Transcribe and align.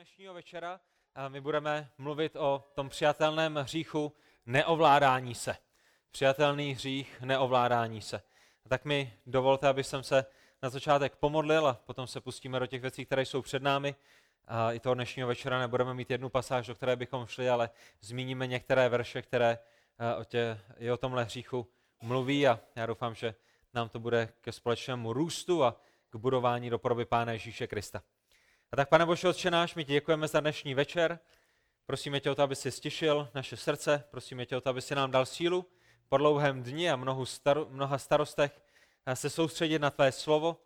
dnešního 0.00 0.34
večera 0.34 0.80
my 1.28 1.40
budeme 1.40 1.90
mluvit 1.98 2.36
o 2.36 2.64
tom 2.74 2.88
přijatelném 2.88 3.56
hříchu 3.56 4.16
neovládání 4.46 5.34
se. 5.34 5.56
Přijatelný 6.10 6.74
hřích 6.74 7.20
neovládání 7.20 8.02
se. 8.02 8.22
A 8.64 8.68
tak 8.68 8.84
mi 8.84 9.12
dovolte, 9.26 9.68
aby 9.68 9.84
jsem 9.84 10.02
se 10.02 10.24
na 10.62 10.70
začátek 10.70 11.16
pomodlil 11.16 11.66
a 11.66 11.74
potom 11.74 12.06
se 12.06 12.20
pustíme 12.20 12.58
do 12.58 12.66
těch 12.66 12.82
věcí, 12.82 13.06
které 13.06 13.22
jsou 13.22 13.42
před 13.42 13.62
námi. 13.62 13.94
A 14.46 14.72
i 14.72 14.80
toho 14.80 14.94
dnešního 14.94 15.28
večera 15.28 15.58
nebudeme 15.58 15.94
mít 15.94 16.10
jednu 16.10 16.28
pasáž, 16.28 16.66
do 16.66 16.74
které 16.74 16.96
bychom 16.96 17.26
šli, 17.26 17.50
ale 17.50 17.70
zmíníme 18.00 18.46
některé 18.46 18.88
verše, 18.88 19.22
které 19.22 19.58
o 20.18 20.24
tě, 20.24 20.60
i 20.78 20.90
o 20.90 20.96
tomhle 20.96 21.24
hříchu 21.24 21.66
mluví 22.02 22.46
a 22.48 22.60
já 22.76 22.86
doufám, 22.86 23.14
že 23.14 23.34
nám 23.74 23.88
to 23.88 24.00
bude 24.00 24.28
ke 24.40 24.52
společnému 24.52 25.12
růstu 25.12 25.64
a 25.64 25.80
k 26.10 26.16
budování 26.16 26.70
do 26.70 26.78
podoby 26.78 27.04
Pána 27.04 27.32
Ježíše 27.32 27.66
Krista. 27.66 28.02
A 28.72 28.76
tak, 28.76 28.88
pane 28.88 29.06
Bože, 29.06 29.28
Otče 29.28 29.50
náš, 29.50 29.74
my 29.74 29.84
ti 29.84 29.92
děkujeme 29.92 30.28
za 30.28 30.40
dnešní 30.40 30.74
večer. 30.74 31.18
Prosíme 31.86 32.20
tě 32.20 32.30
o 32.30 32.34
to, 32.34 32.42
aby 32.42 32.56
si 32.56 32.70
stišil 32.70 33.28
naše 33.34 33.56
srdce. 33.56 34.04
Prosíme 34.10 34.46
tě 34.46 34.56
o 34.56 34.60
to, 34.60 34.70
aby 34.70 34.82
si 34.82 34.94
nám 34.94 35.10
dal 35.10 35.26
sílu 35.26 35.70
po 36.08 36.16
dlouhém 36.16 36.62
dni 36.62 36.90
a 36.90 36.96
mnohu 36.96 37.24
mnoha 37.68 37.98
starostech 37.98 38.62
se 39.14 39.30
soustředit 39.30 39.78
na 39.78 39.90
tvé 39.90 40.12
slovo. 40.12 40.56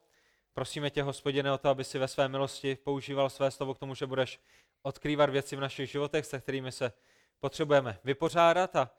Prosíme 0.53 0.91
tě, 0.91 1.03
hospodine, 1.03 1.53
o 1.53 1.59
to, 1.59 1.69
aby 1.69 1.85
si 1.85 1.99
ve 1.99 2.09
své 2.09 2.29
milosti 2.29 2.77
používal 2.77 3.31
své 3.31 3.51
slovo 3.51 3.75
k 3.75 3.79
tomu, 3.79 3.95
že 3.95 4.07
budeš 4.07 4.41
odkrývat 4.83 5.31
věci 5.31 5.57
v 5.57 5.61
našich 5.61 5.91
životech, 5.91 6.27
se 6.27 6.41
kterými 6.41 6.73
se 6.73 6.93
potřebujeme 7.41 7.99
vypořádat. 8.05 8.77
A 8.77 8.91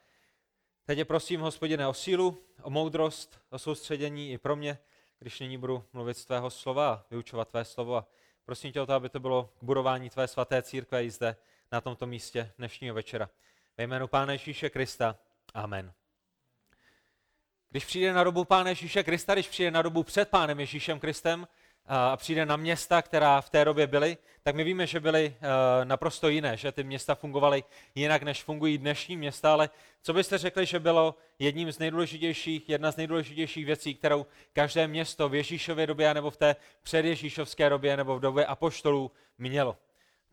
teď 0.86 0.98
tě 0.98 1.06
prosím, 1.06 1.42
hospodine, 1.42 1.88
o 1.88 1.94
sílu, 1.94 2.38
o 2.62 2.70
moudrost, 2.70 3.40
o 3.50 3.60
soustředění 3.60 4.32
i 4.32 4.38
pro 4.38 4.56
mě, 4.56 4.78
když 5.20 5.40
nyní 5.40 5.58
budu 5.58 5.86
mluvit 5.94 6.18
z 6.18 6.26
tvého 6.26 6.50
slova 6.50 6.94
a 6.94 7.06
vyučovat 7.12 7.50
tvé 7.50 7.66
slovo. 7.66 7.96
A 7.96 8.08
Prosím 8.46 8.72
tě 8.72 8.82
o 8.82 8.86
to, 8.86 8.94
aby 8.94 9.10
to 9.10 9.20
bylo 9.20 9.50
k 9.60 9.64
budování 9.64 10.10
tvé 10.10 10.28
svaté 10.28 10.62
církve 10.62 11.04
i 11.04 11.12
zde 11.12 11.36
na 11.72 11.82
tomto 11.82 12.08
místě 12.08 12.52
dnešního 12.58 12.96
večera. 12.96 13.30
Ve 13.78 13.84
jménu 13.84 14.08
Pána 14.08 14.32
Ježíše 14.32 14.70
Krista. 14.70 15.16
Amen. 15.54 15.94
Když 17.70 17.86
přijde 17.86 18.14
na 18.14 18.24
dobu 18.24 18.46
Pána 18.46 18.70
Ježíše 18.70 19.04
Krista, 19.04 19.34
když 19.34 19.48
přijde 19.48 19.72
na 19.72 19.82
dobu 19.82 20.04
před 20.04 20.30
Pánem 20.30 20.60
Ježíšem 20.60 21.00
Kristem 21.00 21.48
a 21.88 22.18
přijde 22.18 22.46
na 22.46 22.56
města, 22.56 23.02
která 23.02 23.42
v 23.42 23.50
té 23.50 23.66
době 23.66 23.88
byly, 23.88 24.18
tak 24.44 24.56
my 24.56 24.64
víme, 24.64 24.88
že 24.88 25.00
byly 25.00 25.36
eh, 25.36 25.86
naprosto 25.86 26.30
jiné, 26.30 26.58
že 26.58 26.72
ty 26.72 26.84
města 26.84 27.16
fungovaly 27.16 27.64
jinak, 27.96 28.24
než 28.24 28.44
fungují 28.44 28.78
dnešní 28.78 29.18
města, 29.18 29.54
ale 29.54 29.70
co 30.02 30.14
byste 30.14 30.38
řekli, 30.38 30.66
že 30.66 30.80
bylo 30.80 31.16
jedním 31.40 31.72
z 31.72 31.80
nejdůležitějších, 31.80 32.70
jedna 32.70 32.92
z 32.92 32.96
nejdůležitějších 32.96 33.66
věcí, 33.66 33.96
kterou 33.96 34.26
každé 34.54 34.88
město 34.88 35.30
v 35.30 35.36
Ježíšově 35.36 35.88
době, 35.88 36.14
nebo 36.14 36.32
v 36.32 36.38
té 36.38 36.56
předježíšovské 36.84 37.70
době, 37.70 37.98
nebo 37.98 38.16
v 38.16 38.20
době 38.20 38.46
apoštolů 38.46 39.12
mělo? 39.38 39.78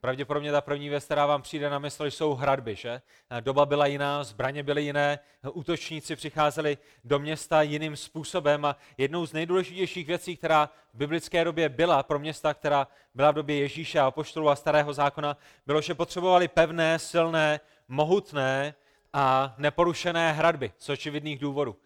Pravděpodobně 0.03 0.53
ta 0.53 0.61
první 0.61 0.89
věc, 0.89 1.05
která 1.05 1.27
vám 1.27 1.43
přijde 1.43 1.71
na 1.71 1.79
mysl, 1.79 2.05
jsou 2.05 2.35
hradby, 2.35 2.77
že? 2.77 3.03
Doba 3.41 3.67
byla 3.67 3.87
jiná, 3.87 4.25
zbraně 4.25 4.63
byly 4.63 4.83
jiné, 4.83 5.19
útočníci 5.53 6.17
přicházeli 6.17 6.79
do 7.05 7.19
města 7.19 7.63
jiným 7.63 7.97
způsobem 7.97 8.65
a 8.65 8.77
jednou 8.99 9.27
z 9.27 9.33
nejdůležitějších 9.33 10.07
věcí, 10.07 10.37
která 10.37 10.71
v 10.95 10.99
biblické 10.99 11.45
době 11.45 11.69
byla 11.69 12.03
pro 12.03 12.19
města, 12.19 12.55
která 12.55 12.89
byla 13.15 13.31
v 13.31 13.35
době 13.35 13.59
Ježíše 13.59 14.01
a 14.01 14.11
poštolu 14.11 14.49
a 14.49 14.57
starého 14.57 14.93
zákona, 14.93 15.37
bylo, 15.67 15.81
že 15.81 15.95
potřebovali 15.95 16.49
pevné, 16.49 16.99
silné, 16.99 17.61
mohutné 17.89 18.75
a 19.13 19.55
neporušené 19.59 20.33
hradby 20.33 20.73
z 20.79 20.89
očividných 20.89 21.39
důvodů. 21.39 21.77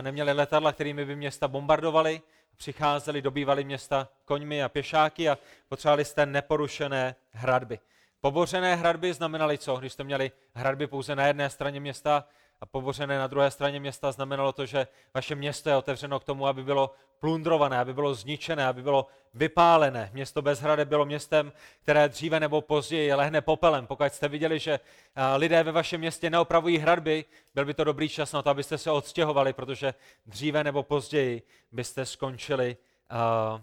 Neměli 0.00 0.32
letadla, 0.32 0.72
kterými 0.72 1.04
by 1.04 1.16
města 1.16 1.48
bombardovali, 1.48 2.20
přicházeli, 2.56 3.22
dobývali 3.22 3.64
města 3.64 4.08
koňmi 4.24 4.62
a 4.62 4.68
pěšáky 4.68 5.28
a 5.28 5.38
potřebovali 5.68 6.04
jste 6.04 6.26
neporušené 6.26 7.14
hradby. 7.30 7.78
Pobořené 8.20 8.76
hradby 8.76 9.12
znamenaly 9.12 9.58
co? 9.58 9.76
Když 9.76 9.92
jste 9.92 10.04
měli 10.04 10.30
hradby 10.54 10.86
pouze 10.86 11.16
na 11.16 11.26
jedné 11.26 11.50
straně 11.50 11.80
města 11.80 12.24
a 12.60 12.66
pobořené 12.66 13.18
na 13.18 13.26
druhé 13.26 13.50
straně 13.50 13.80
města, 13.80 14.12
znamenalo 14.12 14.52
to, 14.52 14.66
že 14.66 14.86
vaše 15.14 15.34
město 15.34 15.70
je 15.70 15.76
otevřeno 15.76 16.20
k 16.20 16.24
tomu, 16.24 16.46
aby 16.46 16.64
bylo 16.64 16.94
plundrované, 17.18 17.78
aby 17.78 17.94
bylo 17.94 18.14
zničené, 18.14 18.66
aby 18.66 18.82
bylo 18.82 19.06
vypálené. 19.34 20.10
Město 20.12 20.42
bez 20.42 20.60
hrade 20.60 20.84
bylo 20.84 21.04
městem, 21.04 21.52
které 21.82 22.08
dříve 22.08 22.40
nebo 22.40 22.60
později 22.60 23.14
lehne 23.14 23.40
popelem. 23.40 23.86
Pokud 23.86 24.12
jste 24.12 24.28
viděli, 24.28 24.58
že 24.58 24.80
lidé 25.36 25.62
ve 25.62 25.72
vašem 25.72 26.00
městě 26.00 26.30
neopravují 26.30 26.78
hradby, 26.78 27.24
byl 27.54 27.64
by 27.64 27.74
to 27.74 27.84
dobrý 27.84 28.08
čas 28.08 28.32
na 28.32 28.42
to, 28.42 28.50
abyste 28.50 28.78
se 28.78 28.90
odstěhovali, 28.90 29.52
protože 29.52 29.94
dříve 30.26 30.64
nebo 30.64 30.82
později 30.82 31.42
byste 31.72 32.06
skončili 32.06 32.76
uh, 33.12 33.60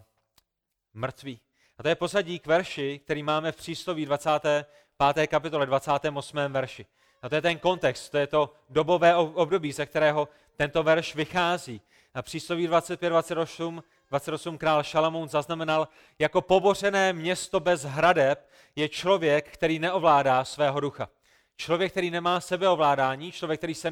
mrtví. 0.93 1.39
A 1.77 1.83
to 1.83 1.89
je 1.89 1.95
pozadí 1.95 2.39
k 2.39 2.47
verši, 2.47 2.99
který 3.03 3.23
máme 3.23 3.51
v 3.51 3.55
přísloví 3.55 4.05
25. 4.05 5.27
kapitole 5.27 5.65
28. 5.65 6.37
verši. 6.47 6.85
A 7.21 7.29
to 7.29 7.35
je 7.35 7.41
ten 7.41 7.59
kontext, 7.59 8.11
to 8.11 8.17
je 8.17 8.27
to 8.27 8.53
dobové 8.69 9.15
období, 9.15 9.71
ze 9.71 9.85
kterého 9.85 10.27
tento 10.55 10.83
verš 10.83 11.15
vychází. 11.15 11.81
A 12.13 12.21
přísloví 12.21 12.67
25, 12.67 13.09
28, 13.09 13.83
28 14.09 14.57
král 14.57 14.83
Šalamoun 14.83 15.29
zaznamenal, 15.29 15.87
jako 16.19 16.41
pobořené 16.41 17.13
město 17.13 17.59
bez 17.59 17.83
hradeb 17.83 18.49
je 18.75 18.89
člověk, 18.89 19.51
který 19.51 19.79
neovládá 19.79 20.45
svého 20.45 20.79
ducha. 20.79 21.09
Člověk, 21.55 21.91
který 21.91 22.11
nemá 22.11 22.39
sebeovládání, 22.39 23.31
člověk, 23.31 23.59
který 23.59 23.75
se 23.75 23.91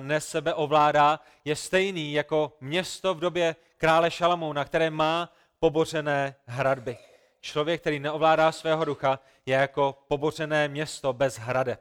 nesebeovládá, 0.00 1.20
je 1.44 1.56
stejný 1.56 2.12
jako 2.12 2.52
město 2.60 3.14
v 3.14 3.20
době 3.20 3.56
krále 3.76 4.10
Šalamouna, 4.10 4.64
které 4.64 4.90
má 4.90 5.32
pobořené 5.58 6.34
hradby. 6.46 6.98
Člověk, 7.44 7.80
který 7.80 8.00
neovládá 8.00 8.52
svého 8.52 8.84
ducha, 8.84 9.18
je 9.46 9.56
jako 9.56 9.98
pobořené 10.08 10.68
město 10.68 11.12
bez 11.12 11.38
hradeb. 11.38 11.80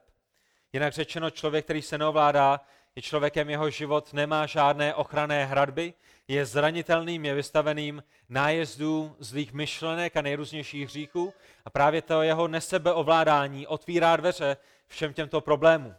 Jinak 0.74 0.94
řečeno, 0.94 1.30
člověk, 1.30 1.66
který 1.66 1.82
se 1.82 1.98
neovládá, 1.98 2.62
je 2.96 3.02
člověkem, 3.02 3.50
jeho 3.50 3.70
život 3.70 4.14
nemá 4.14 4.46
žádné 4.46 4.94
ochranné 4.94 5.46
hradby, 5.46 5.94
je 6.28 6.46
zranitelným, 6.46 7.26
je 7.26 7.34
vystaveným 7.34 8.04
nájezdů 8.30 9.16
zlých 9.20 9.54
myšlenek 9.54 10.18
a 10.18 10.22
nejrůznějších 10.22 10.86
hříchů 10.86 11.34
a 11.66 11.70
právě 11.70 12.02
to 12.02 12.22
jeho 12.22 12.48
nesebeovládání 12.48 13.68
otvírá 13.68 14.16
dveře 14.16 14.58
všem 14.88 15.14
těmto 15.14 15.42
problémům. 15.42 15.96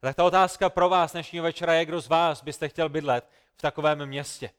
Tak 0.00 0.16
ta 0.16 0.24
otázka 0.24 0.70
pro 0.70 0.88
vás 0.88 1.12
dnešního 1.12 1.42
večera 1.42 1.74
je, 1.74 1.84
kdo 1.84 2.00
z 2.00 2.08
vás 2.08 2.42
byste 2.42 2.68
chtěl 2.68 2.88
bydlet 2.88 3.28
v 3.56 3.62
takovém 3.62 4.06
městě. 4.06 4.50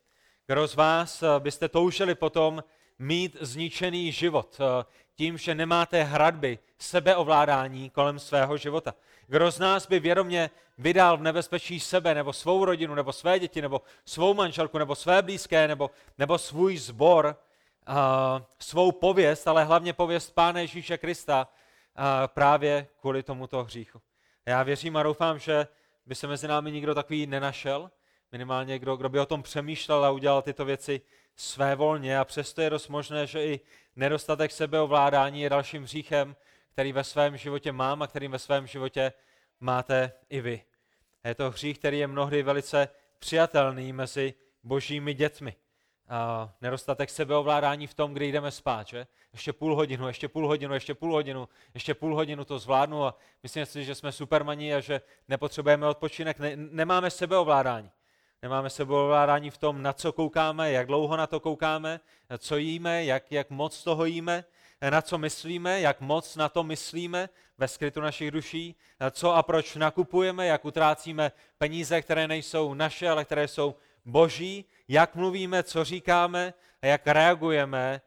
Kdo 0.47 0.67
z 0.67 0.75
vás 0.75 1.23
byste 1.39 1.69
toužili 1.69 2.15
potom 2.15 2.63
mít 3.01 3.37
zničený 3.41 4.11
život 4.11 4.57
eh, 4.59 4.85
tím, 5.15 5.37
že 5.37 5.55
nemáte 5.55 6.03
hradby, 6.03 6.59
sebeovládání 6.77 7.89
kolem 7.89 8.19
svého 8.19 8.57
života. 8.57 8.95
Kdo 9.27 9.51
z 9.51 9.59
nás 9.59 9.87
by 9.87 9.99
vědomě 9.99 10.49
vydal 10.77 11.17
v 11.17 11.21
nebezpečí 11.21 11.79
sebe, 11.79 12.15
nebo 12.15 12.33
svou 12.33 12.65
rodinu, 12.65 12.95
nebo 12.95 13.13
své 13.13 13.39
děti, 13.39 13.61
nebo 13.61 13.81
svou 14.05 14.33
manželku, 14.33 14.77
nebo 14.77 14.95
své 14.95 15.21
blízké, 15.21 15.67
nebo, 15.67 15.91
nebo 16.17 16.37
svůj 16.37 16.77
zbor, 16.77 17.35
uh, 17.89 17.95
svou 18.59 18.91
pověst, 18.91 19.47
ale 19.47 19.63
hlavně 19.63 19.93
pověst 19.93 20.31
Pána 20.31 20.59
Ježíše 20.59 20.97
Krista 20.97 21.47
uh, 21.47 22.03
právě 22.27 22.87
kvůli 23.01 23.23
tomuto 23.23 23.63
hříchu. 23.63 24.01
Já 24.45 24.63
věřím 24.63 24.97
a 24.97 25.03
doufám, 25.03 25.39
že 25.39 25.67
by 26.05 26.15
se 26.15 26.27
mezi 26.27 26.47
námi 26.47 26.71
nikdo 26.71 26.95
takový 26.95 27.27
nenašel, 27.27 27.91
minimálně 28.31 28.79
kdo, 28.79 28.95
kdo 28.95 29.09
by 29.09 29.19
o 29.19 29.25
tom 29.25 29.43
přemýšlel 29.43 30.05
a 30.05 30.09
udělal 30.11 30.41
tyto 30.41 30.65
věci 30.65 31.01
své 31.35 31.75
volně 31.75 32.19
a 32.19 32.25
přesto 32.25 32.61
je 32.61 32.69
dost 32.69 32.87
možné, 32.87 33.27
že 33.27 33.45
i 33.45 33.59
nedostatek 33.95 34.51
sebeovládání 34.51 35.41
je 35.41 35.49
dalším 35.49 35.83
hříchem, 35.83 36.35
který 36.73 36.93
ve 36.93 37.03
svém 37.03 37.37
životě 37.37 37.71
mám 37.71 38.01
a 38.01 38.07
který 38.07 38.27
ve 38.27 38.39
svém 38.39 38.67
životě 38.67 39.13
máte 39.59 40.11
i 40.29 40.41
vy. 40.41 40.63
Je 41.23 41.35
to 41.35 41.51
hřích, 41.51 41.79
který 41.79 41.99
je 41.99 42.07
mnohdy 42.07 42.43
velice 42.43 42.89
přijatelný 43.19 43.93
mezi 43.93 44.33
božími 44.63 45.13
dětmi. 45.13 45.55
A 46.09 46.53
nedostatek 46.61 47.09
sebeovládání 47.09 47.87
v 47.87 47.93
tom, 47.93 48.13
kdy 48.13 48.31
jdeme 48.31 48.51
spát, 48.51 48.87
že? 48.87 49.07
Ještě 49.33 49.53
půl 49.53 49.75
hodinu, 49.75 50.07
ještě 50.07 50.27
půl 50.27 50.47
hodinu, 50.47 50.73
ještě 50.73 50.93
půl 50.93 51.11
hodinu, 51.11 51.49
ještě 51.73 51.93
půl 51.93 52.15
hodinu 52.15 52.45
to 52.45 52.59
zvládnu 52.59 53.05
a 53.05 53.17
myslím 53.43 53.65
si, 53.65 53.85
že 53.85 53.95
jsme 53.95 54.11
supermaní 54.11 54.73
a 54.73 54.79
že 54.79 55.01
nepotřebujeme 55.27 55.87
odpočinek, 55.87 56.39
ne, 56.39 56.51
nemáme 56.55 57.11
sebeovládání. 57.11 57.91
Nemáme 58.43 58.69
sebeovládání 58.69 59.49
v 59.49 59.57
tom, 59.57 59.81
na 59.81 59.93
co 59.93 60.11
koukáme, 60.11 60.71
jak 60.71 60.87
dlouho 60.87 61.17
na 61.17 61.27
to 61.27 61.39
koukáme, 61.39 61.99
co 62.37 62.57
jíme, 62.57 63.05
jak, 63.05 63.31
jak 63.31 63.49
moc 63.49 63.83
toho 63.83 64.05
jíme, 64.05 64.43
na 64.89 65.01
co 65.01 65.17
myslíme, 65.17 65.81
jak 65.81 66.01
moc 66.01 66.35
na 66.35 66.49
to 66.49 66.63
myslíme 66.63 67.29
ve 67.57 67.67
skrytu 67.67 68.01
našich 68.01 68.31
duší, 68.31 68.75
co 69.11 69.35
a 69.35 69.43
proč 69.43 69.75
nakupujeme, 69.75 70.47
jak 70.47 70.65
utrácíme 70.65 71.31
peníze, 71.57 72.01
které 72.01 72.27
nejsou 72.27 72.73
naše, 72.73 73.09
ale 73.09 73.25
které 73.25 73.47
jsou 73.47 73.75
boží, 74.05 74.65
jak 74.87 75.15
mluvíme, 75.15 75.63
co 75.63 75.83
říkáme 75.83 76.53
a 76.81 76.85
jak 76.85 77.07
reagujeme 77.07 78.01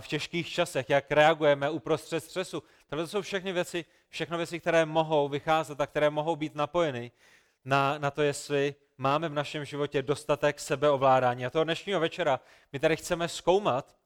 v 0.00 0.08
těžkých 0.08 0.48
časech, 0.48 0.90
jak 0.90 1.10
reagujeme 1.10 1.70
uprostřed 1.70 2.24
střesu. 2.24 2.62
Tohle 2.86 3.06
jsou 3.06 3.22
všechny 3.22 3.52
věci, 3.52 3.84
všechno 4.08 4.36
věci, 4.36 4.60
které 4.60 4.86
mohou 4.86 5.28
vycházet 5.28 5.80
a 5.80 5.86
které 5.86 6.10
mohou 6.10 6.36
být 6.36 6.54
napojeny 6.54 7.12
na, 7.64 7.98
na 7.98 8.10
to, 8.10 8.22
jestli 8.22 8.74
máme 9.00 9.28
v 9.28 9.34
našem 9.34 9.64
životě 9.64 10.02
dostatek 10.02 10.60
sebeovládání. 10.60 11.46
A 11.46 11.50
toho 11.50 11.64
dnešního 11.64 12.00
večera 12.00 12.40
my 12.72 12.78
tady 12.78 12.96
chceme 12.96 13.28
zkoumat, 13.28 13.96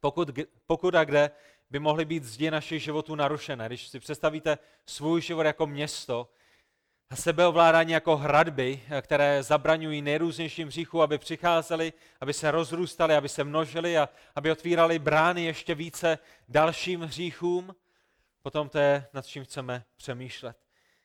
pokud, 0.00 0.30
pokud 0.66 0.94
a 0.94 1.04
kde 1.04 1.30
by 1.70 1.78
mohly 1.78 2.04
být 2.04 2.24
zdi 2.24 2.50
našich 2.50 2.82
životů 2.82 3.14
narušené. 3.14 3.66
Když 3.66 3.88
si 3.88 4.00
představíte 4.00 4.58
svůj 4.86 5.22
život 5.22 5.42
jako 5.42 5.66
město, 5.66 6.28
a 7.10 7.16
sebeovládání 7.16 7.92
jako 7.92 8.16
hradby, 8.16 8.82
které 9.02 9.42
zabraňují 9.42 10.02
nejrůznějším 10.02 10.68
hříchům, 10.68 11.00
aby 11.00 11.18
přicházeli, 11.18 11.92
aby 12.20 12.32
se 12.32 12.50
rozrůstali, 12.50 13.14
aby 13.14 13.28
se 13.28 13.44
množili 13.44 13.98
a 13.98 14.08
aby 14.34 14.50
otvírali 14.50 14.98
brány 14.98 15.44
ještě 15.44 15.74
více 15.74 16.18
dalším 16.48 17.00
hříchům, 17.00 17.74
potom 18.42 18.68
to 18.68 18.78
je, 18.78 19.06
nad 19.12 19.26
čím 19.26 19.44
chceme 19.44 19.84
přemýšlet. 19.96 20.56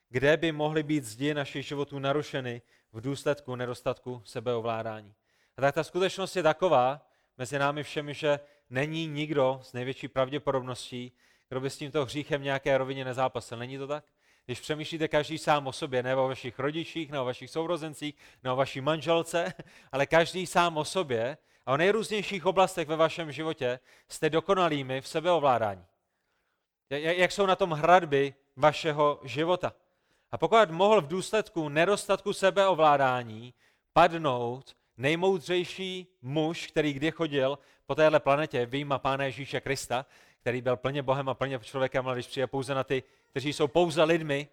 Kde 0.10 0.38
by 0.38 0.52
mohly 0.52 0.84
být 0.84 1.04
zdi 1.04 1.34
našich 1.34 1.68
životů 1.68 2.00
narušeny 2.00 2.62
v 2.94 3.02
důsledku 3.02 3.56
nedostatku 3.56 4.22
sebeovládání. 4.26 5.14
A 5.58 5.62
tak 5.62 5.76
ta 5.76 5.84
skutečnost 5.84 6.36
je 6.36 6.44
taková 6.44 7.08
mezi 7.38 7.60
námi 7.60 7.84
všemi, 7.84 8.14
že 8.14 8.40
není 8.70 9.08
nikdo 9.08 9.60
s 9.64 9.74
největší 9.74 10.08
pravděpodobností, 10.08 11.12
kdo 11.50 11.60
by 11.62 11.70
s 11.70 11.78
tímto 11.78 12.06
hříchem 12.06 12.44
nějaké 12.44 12.78
rovině 12.78 13.06
nezápasil. 13.06 13.58
Není 13.58 13.78
to 13.78 13.88
tak? 13.88 14.06
Když 14.46 14.60
přemýšlíte 14.60 15.08
každý 15.08 15.38
sám 15.38 15.68
o 15.68 15.72
sobě, 15.72 16.04
ne 16.04 16.16
o 16.16 16.28
vašich 16.28 16.60
rodičích, 16.60 17.12
ne 17.12 17.20
o 17.20 17.26
vašich 17.26 17.50
sourozencích, 17.50 18.16
ne 18.44 18.52
o 18.52 18.56
vaší 18.56 18.82
manželce, 18.82 19.54
ale 19.92 20.06
každý 20.06 20.48
sám 20.48 20.78
o 20.78 20.86
sobě 20.86 21.38
a 21.66 21.74
o 21.74 21.78
nejrůznějších 21.78 22.46
oblastech 22.46 22.88
ve 22.88 22.96
vašem 22.96 23.32
životě 23.32 23.80
jste 24.08 24.30
dokonalými 24.30 25.02
v 25.02 25.08
sebeovládání. 25.08 25.86
Jak 26.90 27.32
jsou 27.32 27.46
na 27.46 27.56
tom 27.56 27.72
hradby 27.72 28.34
vašeho 28.56 29.20
života. 29.24 29.74
A 30.34 30.38
pokud 30.38 30.72
mohl 30.72 31.02
v 31.02 31.08
důsledku 31.08 31.70
nedostatku 31.70 32.34
sebeovládání 32.34 33.54
padnout 33.94 34.76
nejmoudřejší 34.98 36.08
muž, 36.22 36.68
který 36.68 36.94
kdy 36.94 37.12
chodil 37.12 37.60
po 37.86 37.96
téhle 37.96 38.20
planetě, 38.20 38.66
výjima 38.66 38.98
Pána 38.98 39.24
Ježíše 39.24 39.62
Krista, 39.62 40.06
který 40.42 40.62
byl 40.62 40.78
plně 40.78 41.04
Bohem 41.04 41.30
a 41.30 41.34
plně 41.34 41.60
člověkem, 41.60 42.08
ale 42.08 42.16
když 42.16 42.28
přijde 42.28 42.48
pouze 42.48 42.76
na 42.76 42.84
ty, 42.84 43.04
kteří 43.30 43.54
jsou 43.54 43.68
pouze 43.68 44.04
lidmi, 44.04 44.48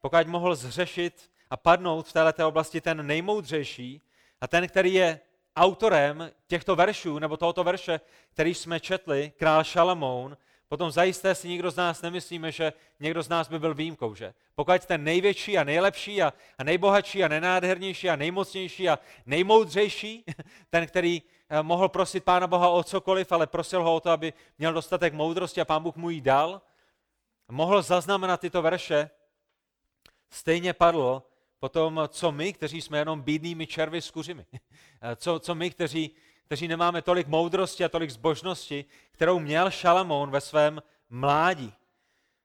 pokud 0.00 0.26
mohl 0.26 0.54
zřešit 0.54 1.30
a 1.50 1.56
padnout 1.56 2.08
v 2.08 2.12
této 2.12 2.48
oblasti 2.48 2.80
ten 2.80 3.06
nejmoudřejší 3.06 4.02
a 4.40 4.48
ten, 4.48 4.68
který 4.68 4.94
je 4.94 5.20
autorem 5.56 6.30
těchto 6.46 6.76
veršů, 6.76 7.18
nebo 7.18 7.36
tohoto 7.36 7.64
verše, 7.64 8.00
který 8.32 8.54
jsme 8.54 8.80
četli, 8.80 9.32
král 9.36 9.64
Šalamoun, 9.64 10.36
potom 10.68 10.90
zajisté 10.90 11.34
si 11.34 11.48
nikdo 11.48 11.70
z 11.70 11.76
nás 11.76 12.02
nemyslíme, 12.02 12.52
že 12.52 12.72
někdo 13.00 13.22
z 13.22 13.28
nás 13.28 13.48
by 13.48 13.58
byl 13.58 13.74
výjimkou, 13.74 14.14
že? 14.14 14.34
Pokud 14.54 14.86
ten 14.86 15.04
největší 15.04 15.58
a 15.58 15.64
nejlepší 15.64 16.22
a, 16.22 16.32
a 16.58 16.64
nejbohatší 16.64 17.24
a 17.24 17.28
nejnádhernější 17.28 18.10
a 18.10 18.16
nejmocnější 18.16 18.88
a 18.88 18.98
nejmoudřejší, 19.26 20.24
ten, 20.70 20.86
který 20.86 21.22
eh, 21.48 21.62
mohl 21.62 21.88
prosit 21.88 22.24
Pána 22.24 22.46
Boha 22.46 22.68
o 22.68 22.84
cokoliv, 22.84 23.32
ale 23.32 23.46
prosil 23.46 23.82
ho 23.82 23.94
o 23.94 24.00
to, 24.00 24.10
aby 24.10 24.32
měl 24.58 24.72
dostatek 24.72 25.14
moudrosti 25.14 25.60
a 25.60 25.64
Pán 25.64 25.82
Bůh 25.82 25.96
mu 25.96 26.10
ji 26.10 26.20
dal, 26.20 26.62
mohl 27.48 27.82
zaznamenat 27.82 28.40
tyto 28.40 28.62
verše, 28.62 29.10
stejně 30.30 30.72
padlo 30.72 31.22
potom, 31.58 32.00
co 32.08 32.32
my, 32.32 32.52
kteří 32.52 32.80
jsme 32.80 32.98
jenom 32.98 33.22
bídnými 33.22 33.66
červy 33.66 34.02
s 34.02 34.10
kuřimi. 34.10 34.46
Eh, 35.00 35.16
co, 35.16 35.38
co 35.38 35.54
my, 35.54 35.70
kteří 35.70 36.10
kteří 36.46 36.68
nemáme 36.68 37.02
tolik 37.02 37.26
moudrosti 37.26 37.84
a 37.84 37.88
tolik 37.88 38.10
zbožnosti, 38.10 38.84
kterou 39.10 39.38
měl 39.38 39.70
Šalamoun 39.70 40.30
ve 40.30 40.40
svém 40.40 40.82
mládí. 41.10 41.72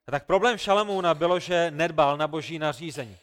A 0.06 0.10
tak 0.10 0.26
problém 0.26 0.58
Šalamouna 0.58 1.14
bylo, 1.14 1.38
že 1.38 1.70
nedbal 1.70 2.16
na 2.16 2.28
boží 2.28 2.58
nařízení. 2.58 3.16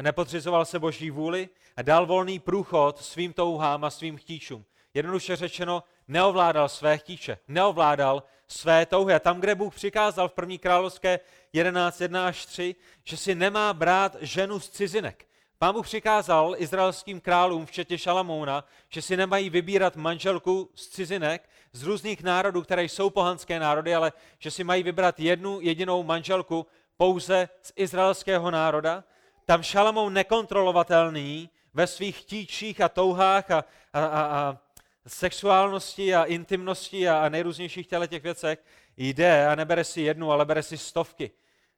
Nepodřizoval 0.00 0.64
se 0.64 0.78
boží 0.78 1.10
vůli 1.10 1.48
a 1.76 1.82
dal 1.82 2.06
volný 2.06 2.38
průchod 2.38 3.04
svým 3.04 3.32
touhám 3.32 3.84
a 3.84 3.90
svým 3.90 4.16
chtíčům. 4.16 4.64
Jednoduše 4.94 5.36
řečeno, 5.36 5.82
neovládal 6.08 6.68
své 6.68 6.98
chtíče, 6.98 7.38
neovládal 7.48 8.22
své 8.48 8.86
touhy. 8.86 9.14
A 9.14 9.18
tam, 9.18 9.40
kde 9.40 9.54
Bůh 9.54 9.74
přikázal 9.74 10.28
v 10.28 10.32
první 10.32 10.58
královské 10.58 11.20
11.1 11.54 12.24
až 12.24 12.46
3, 12.46 12.74
že 13.04 13.16
si 13.16 13.34
nemá 13.34 13.72
brát 13.72 14.16
ženu 14.20 14.60
z 14.60 14.70
cizinek, 14.70 15.26
Pán 15.64 15.74
Bůh 15.74 15.86
přikázal 15.86 16.54
izraelským 16.58 17.20
králům, 17.20 17.66
včetně 17.66 17.98
Šalamouna, 17.98 18.64
že 18.88 19.02
si 19.02 19.16
nemají 19.16 19.50
vybírat 19.50 19.96
manželku 19.96 20.70
z 20.74 20.88
cizinek, 20.88 21.48
z 21.72 21.82
různých 21.82 22.22
národů, 22.22 22.62
které 22.62 22.84
jsou 22.84 23.10
pohanské 23.10 23.58
národy, 23.58 23.94
ale 23.94 24.12
že 24.38 24.50
si 24.50 24.64
mají 24.64 24.82
vybrat 24.82 25.20
jednu 25.20 25.60
jedinou 25.60 26.02
manželku 26.02 26.66
pouze 26.96 27.48
z 27.62 27.72
izraelského 27.76 28.50
národa. 28.50 29.04
Tam 29.44 29.62
Šalamoun 29.62 30.12
nekontrolovatelný 30.12 31.50
ve 31.74 31.86
svých 31.86 32.24
tíčích 32.24 32.80
a 32.80 32.88
touhách 32.88 33.50
a, 33.50 33.64
a, 33.92 34.04
a, 34.04 34.22
a 34.22 34.58
sexuálnosti 35.06 36.14
a 36.14 36.24
intimnosti 36.24 37.08
a, 37.08 37.18
a 37.18 37.28
nejrůznějších 37.28 37.86
těch 37.86 38.22
věcech 38.22 38.64
jde 38.96 39.46
a 39.46 39.54
nebere 39.54 39.84
si 39.84 40.00
jednu, 40.00 40.32
ale 40.32 40.44
bere 40.44 40.62
si 40.62 40.78
stovky 40.78 41.30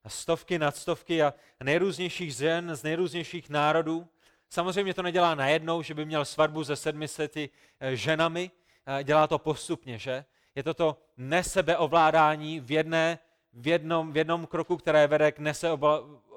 a 0.07 0.09
stovky 0.09 0.59
nad 0.59 0.77
stovky 0.77 1.23
a 1.23 1.35
nejrůznějších 1.65 2.35
žen 2.35 2.77
z 2.77 2.83
nejrůznějších 2.83 3.51
národů. 3.51 4.09
Samozřejmě 4.49 4.95
to 4.95 5.03
nedělá 5.03 5.35
najednou, 5.35 5.83
že 5.83 5.95
by 5.95 6.05
měl 6.05 6.25
svatbu 6.25 6.65
se 6.65 6.77
sedmiseti 6.77 7.51
eh, 7.81 7.97
ženami, 7.97 8.51
dělá 9.03 9.27
to 9.27 9.39
postupně, 9.39 9.99
že? 9.99 10.25
Je 10.55 10.63
to 10.63 10.75
to 10.75 10.97
nesebeovládání 11.17 12.61
v, 12.61 12.71
jedné, 12.71 13.19
v, 13.53 13.67
jednom, 13.67 14.13
v 14.13 14.17
jednom 14.17 14.47
kroku, 14.47 14.77
které 14.77 15.07
vede 15.07 15.33
k 15.33 15.39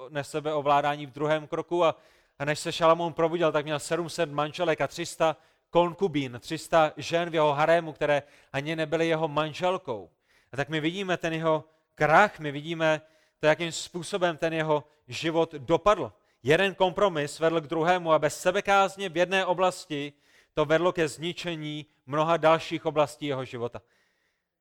nesebeovládání 0.09 1.05
v 1.05 1.11
druhém 1.11 1.47
kroku 1.47 1.85
a, 1.85 1.95
a 2.39 2.45
než 2.45 2.59
se 2.59 2.71
Šalamón 2.71 3.13
probudil, 3.13 3.51
tak 3.51 3.65
měl 3.65 3.79
700 3.79 4.31
manželek 4.31 4.81
a 4.81 4.87
300 4.87 5.37
konkubín, 5.69 6.37
300 6.39 6.93
žen 6.97 7.29
v 7.29 7.33
jeho 7.33 7.53
harému, 7.53 7.93
které 7.93 8.23
ani 8.53 8.75
nebyly 8.75 9.07
jeho 9.07 9.27
manželkou. 9.27 10.09
A 10.51 10.57
tak 10.57 10.69
my 10.69 10.79
vidíme 10.79 11.17
ten 11.17 11.33
jeho 11.33 11.63
krach, 11.95 12.39
my 12.39 12.51
vidíme 12.51 13.01
to, 13.39 13.47
jakým 13.47 13.71
způsobem 13.71 14.37
ten 14.37 14.53
jeho 14.53 14.83
život 15.07 15.51
dopadl. 15.53 16.11
Jeden 16.43 16.75
kompromis 16.75 17.39
vedl 17.39 17.61
k 17.61 17.67
druhému 17.67 18.13
a 18.13 18.19
bez 18.19 18.41
sebekázně 18.41 19.09
v 19.09 19.17
jedné 19.17 19.45
oblasti 19.45 20.13
to 20.53 20.65
vedlo 20.65 20.91
ke 20.91 21.07
zničení 21.07 21.85
mnoha 22.05 22.37
dalších 22.37 22.85
oblastí 22.85 23.25
jeho 23.25 23.45
života. 23.45 23.81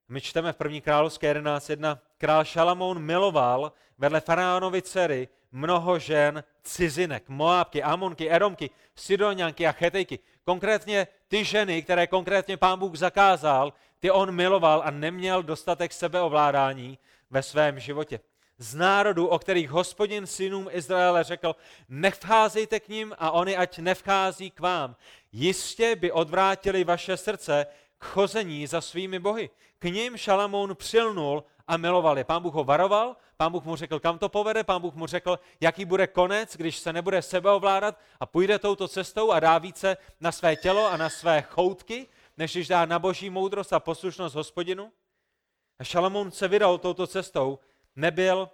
My 0.08 0.20
čteme 0.20 0.52
v 0.52 0.56
první 0.56 0.80
královské 0.80 1.34
11.1. 1.34 1.98
Král 2.18 2.44
Šalamoun 2.44 2.98
miloval 2.98 3.72
vedle 3.98 4.20
faraonovi 4.20 4.82
dcery 4.82 5.28
mnoho 5.52 5.98
žen 5.98 6.44
cizinek, 6.62 7.28
Moábky, 7.28 7.82
Amonky, 7.82 8.30
Edomky, 8.30 8.70
Sidonianky 8.94 9.66
a 9.66 9.72
Chetejky. 9.72 10.18
Konkrétně 10.44 11.06
ty 11.28 11.44
ženy, 11.44 11.82
které 11.82 12.06
konkrétně 12.06 12.56
pán 12.56 12.78
Bůh 12.78 12.96
zakázal, 12.96 13.72
ty 14.00 14.10
on 14.10 14.32
miloval 14.32 14.82
a 14.84 14.90
neměl 14.90 15.42
dostatek 15.42 15.92
sebeovládání 15.92 16.98
ve 17.30 17.42
svém 17.42 17.80
životě 17.80 18.20
z 18.58 18.74
národů, 18.74 19.26
o 19.26 19.38
kterých 19.38 19.70
hospodin 19.70 20.26
synům 20.26 20.68
Izraele 20.70 21.24
řekl, 21.24 21.56
nevcházejte 21.88 22.80
k 22.80 22.88
ním 22.88 23.14
a 23.18 23.30
oni 23.30 23.56
ať 23.56 23.78
nevchází 23.78 24.50
k 24.50 24.60
vám. 24.60 24.96
Jistě 25.32 25.96
by 25.96 26.12
odvrátili 26.12 26.84
vaše 26.84 27.16
srdce 27.16 27.66
k 27.98 28.04
chození 28.04 28.66
za 28.66 28.80
svými 28.80 29.18
bohy. 29.18 29.50
K 29.78 29.84
ním 29.84 30.16
Šalamoun 30.16 30.76
přilnul 30.76 31.44
a 31.68 31.76
miloval 31.76 32.18
je. 32.18 32.24
Pán 32.24 32.42
Bůh 32.42 32.54
ho 32.54 32.64
varoval, 32.64 33.16
pán 33.36 33.52
Bůh 33.52 33.64
mu 33.64 33.76
řekl, 33.76 34.00
kam 34.00 34.18
to 34.18 34.28
povede, 34.28 34.64
pán 34.64 34.80
Bůh 34.80 34.94
mu 34.94 35.06
řekl, 35.06 35.38
jaký 35.60 35.84
bude 35.84 36.06
konec, 36.06 36.56
když 36.56 36.78
se 36.78 36.92
nebude 36.92 37.22
sebe 37.22 37.50
ovládat 37.50 37.98
a 38.20 38.26
půjde 38.26 38.58
touto 38.58 38.88
cestou 38.88 39.32
a 39.32 39.40
dá 39.40 39.58
více 39.58 39.96
na 40.20 40.32
své 40.32 40.56
tělo 40.56 40.86
a 40.86 40.96
na 40.96 41.08
své 41.08 41.42
choutky, 41.42 42.08
než 42.36 42.52
když 42.52 42.68
dá 42.68 42.84
na 42.84 42.98
boží 42.98 43.30
moudrost 43.30 43.72
a 43.72 43.80
poslušnost 43.80 44.34
hospodinu. 44.34 44.92
A 45.78 45.84
Šalamoun 45.84 46.30
se 46.30 46.48
vydal 46.48 46.78
touto 46.78 47.06
cestou 47.06 47.58
nebyl, 47.98 48.48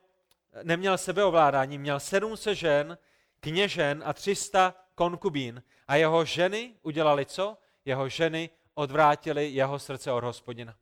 neměl 0.63 0.99
sebeovládání, 0.99 1.79
měl 1.79 2.01
700 2.01 2.59
žen, 2.59 2.99
kněžen 3.41 4.03
a 4.07 4.13
300 4.13 4.75
konkubín. 4.95 5.63
A 5.89 5.97
jeho 5.97 6.25
ženy 6.25 6.75
udělali 6.83 7.27
co? 7.27 7.59
Jeho 7.85 8.09
ženy 8.09 8.51
odvrátili 8.75 9.49
jeho 9.49 9.79
srdce 9.79 10.13
od 10.13 10.25
hospodina. 10.25 10.75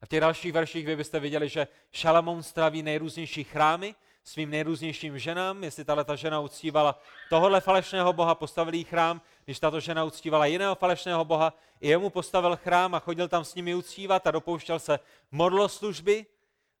A 0.00 0.06
v 0.06 0.08
těch 0.08 0.20
dalších 0.20 0.52
verších 0.52 0.86
vy 0.86 0.96
byste 0.96 1.20
viděli, 1.20 1.48
že 1.48 1.68
Šalamón 1.92 2.42
straví 2.42 2.82
nejrůznější 2.82 3.44
chrámy 3.44 3.94
svým 4.24 4.50
nejrůznějším 4.50 5.18
ženám. 5.18 5.64
Jestli 5.64 5.84
tahle 5.84 6.04
ta 6.04 6.16
žena 6.16 6.40
uctívala 6.40 6.98
tohohle 7.30 7.60
falešného 7.60 8.12
boha, 8.12 8.34
postavil 8.34 8.74
jí 8.74 8.84
chrám. 8.84 9.20
Když 9.44 9.60
tato 9.60 9.80
žena 9.80 10.04
uctívala 10.04 10.46
jiného 10.46 10.74
falešného 10.74 11.24
boha, 11.24 11.54
i 11.80 11.88
jemu 11.88 12.10
postavil 12.10 12.56
chrám 12.56 12.94
a 12.94 12.98
chodil 12.98 13.28
tam 13.28 13.44
s 13.44 13.54
nimi 13.54 13.74
uctívat 13.74 14.26
a 14.26 14.30
dopouštěl 14.30 14.78
se 14.78 14.98
modloslužby. 15.30 16.26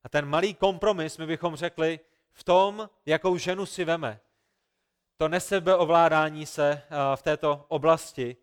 A 0.04 0.08
ten 0.08 0.26
malý 0.26 0.54
kompromis, 0.54 1.18
my 1.18 1.26
bychom 1.26 1.56
řekli, 1.56 2.00
v 2.32 2.44
tom, 2.44 2.90
jakou 3.06 3.36
ženu 3.36 3.66
si 3.66 3.84
veme, 3.84 4.20
to 5.16 5.28
nesebeovládání 5.28 6.46
se 6.46 6.70
eh, 6.70 7.16
v 7.16 7.22
této 7.22 7.64
oblasti 7.68 8.36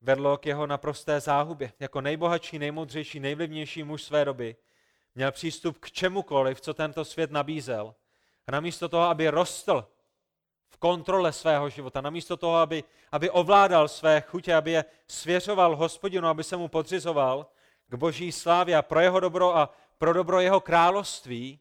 vedlo 0.00 0.38
k 0.38 0.46
jeho 0.46 0.66
naprosté 0.66 1.20
záhubě. 1.20 1.72
Jako 1.80 2.00
nejbohatší, 2.00 2.58
nejmoudřejší, 2.58 3.20
nejvlivnější 3.20 3.82
muž 3.82 4.02
své 4.02 4.24
doby 4.24 4.56
měl 5.14 5.32
přístup 5.32 5.78
k 5.78 5.90
čemukoliv, 5.90 6.60
co 6.60 6.74
tento 6.74 7.04
svět 7.04 7.30
nabízel. 7.30 7.94
A 8.46 8.52
namísto 8.52 8.88
toho, 8.88 9.02
aby 9.04 9.28
rostl 9.28 9.88
v 10.68 10.76
kontrole 10.76 11.32
svého 11.32 11.68
života, 11.68 12.00
namísto 12.00 12.36
toho, 12.36 12.56
aby, 12.56 12.84
aby 13.12 13.30
ovládal 13.30 13.88
své 13.88 14.20
chutě, 14.20 14.54
aby 14.54 14.70
je 14.70 14.84
svěřoval 15.08 15.76
hospodinu, 15.76 16.28
aby 16.28 16.44
se 16.44 16.56
mu 16.56 16.68
podřizoval, 16.68 17.46
k 17.88 17.94
boží 17.94 18.32
slávě 18.32 18.76
a 18.76 18.82
pro 18.82 19.00
jeho 19.00 19.20
dobro 19.20 19.56
a 19.56 19.74
pro 19.98 20.12
dobro 20.12 20.40
jeho 20.40 20.60
království, 20.60 21.60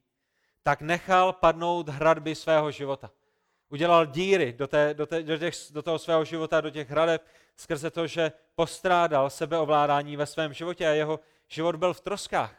tak 0.64 0.82
nechal 0.82 1.34
padnout 1.34 1.90
hradby 1.90 2.36
svého 2.36 2.72
života. 2.72 3.12
Udělal 3.70 4.06
díry 4.06 4.54
do, 4.54 4.68
té, 4.68 4.94
do, 4.94 5.06
té, 5.06 5.24
do, 5.24 5.38
těch, 5.38 5.56
do 5.72 5.82
toho 5.82 6.00
svého 6.00 6.26
života, 6.26 6.62
do 6.62 6.70
těch 6.70 6.90
hradeb, 6.90 7.26
skrze 7.56 7.92
to, 7.92 8.08
že 8.08 8.32
postrádal 8.56 9.30
sebeovládání 9.30 10.18
ve 10.18 10.26
svém 10.26 10.54
životě 10.54 10.88
a 10.88 10.92
jeho 10.92 11.20
život 11.48 11.76
byl 11.76 11.94
v 11.94 12.02
troskách. 12.02 12.56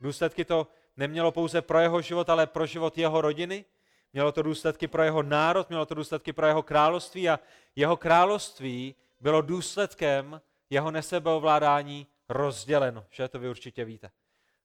Důsledky 0.00 0.44
to 0.44 0.66
nemělo 0.96 1.32
pouze 1.32 1.62
pro 1.62 1.78
jeho 1.78 2.02
život, 2.02 2.30
ale 2.30 2.46
pro 2.46 2.66
život 2.66 2.98
jeho 2.98 3.20
rodiny. 3.20 3.64
Mělo 4.12 4.32
to 4.32 4.42
důsledky 4.42 4.88
pro 4.88 5.02
jeho 5.02 5.22
národ, 5.22 5.68
mělo 5.68 5.86
to 5.86 5.94
důsledky 5.94 6.32
pro 6.32 6.46
jeho 6.46 6.62
království 6.62 7.28
a 7.28 7.40
jeho 7.76 7.96
království 7.96 8.94
bylo 9.20 9.42
důsledkem 9.42 10.40
jeho 10.70 10.90
nesebeovládání 10.90 12.06
rozděleno, 12.32 13.04
že 13.10 13.28
to 13.28 13.38
vy 13.38 13.48
určitě 13.48 13.84
víte. 13.84 14.10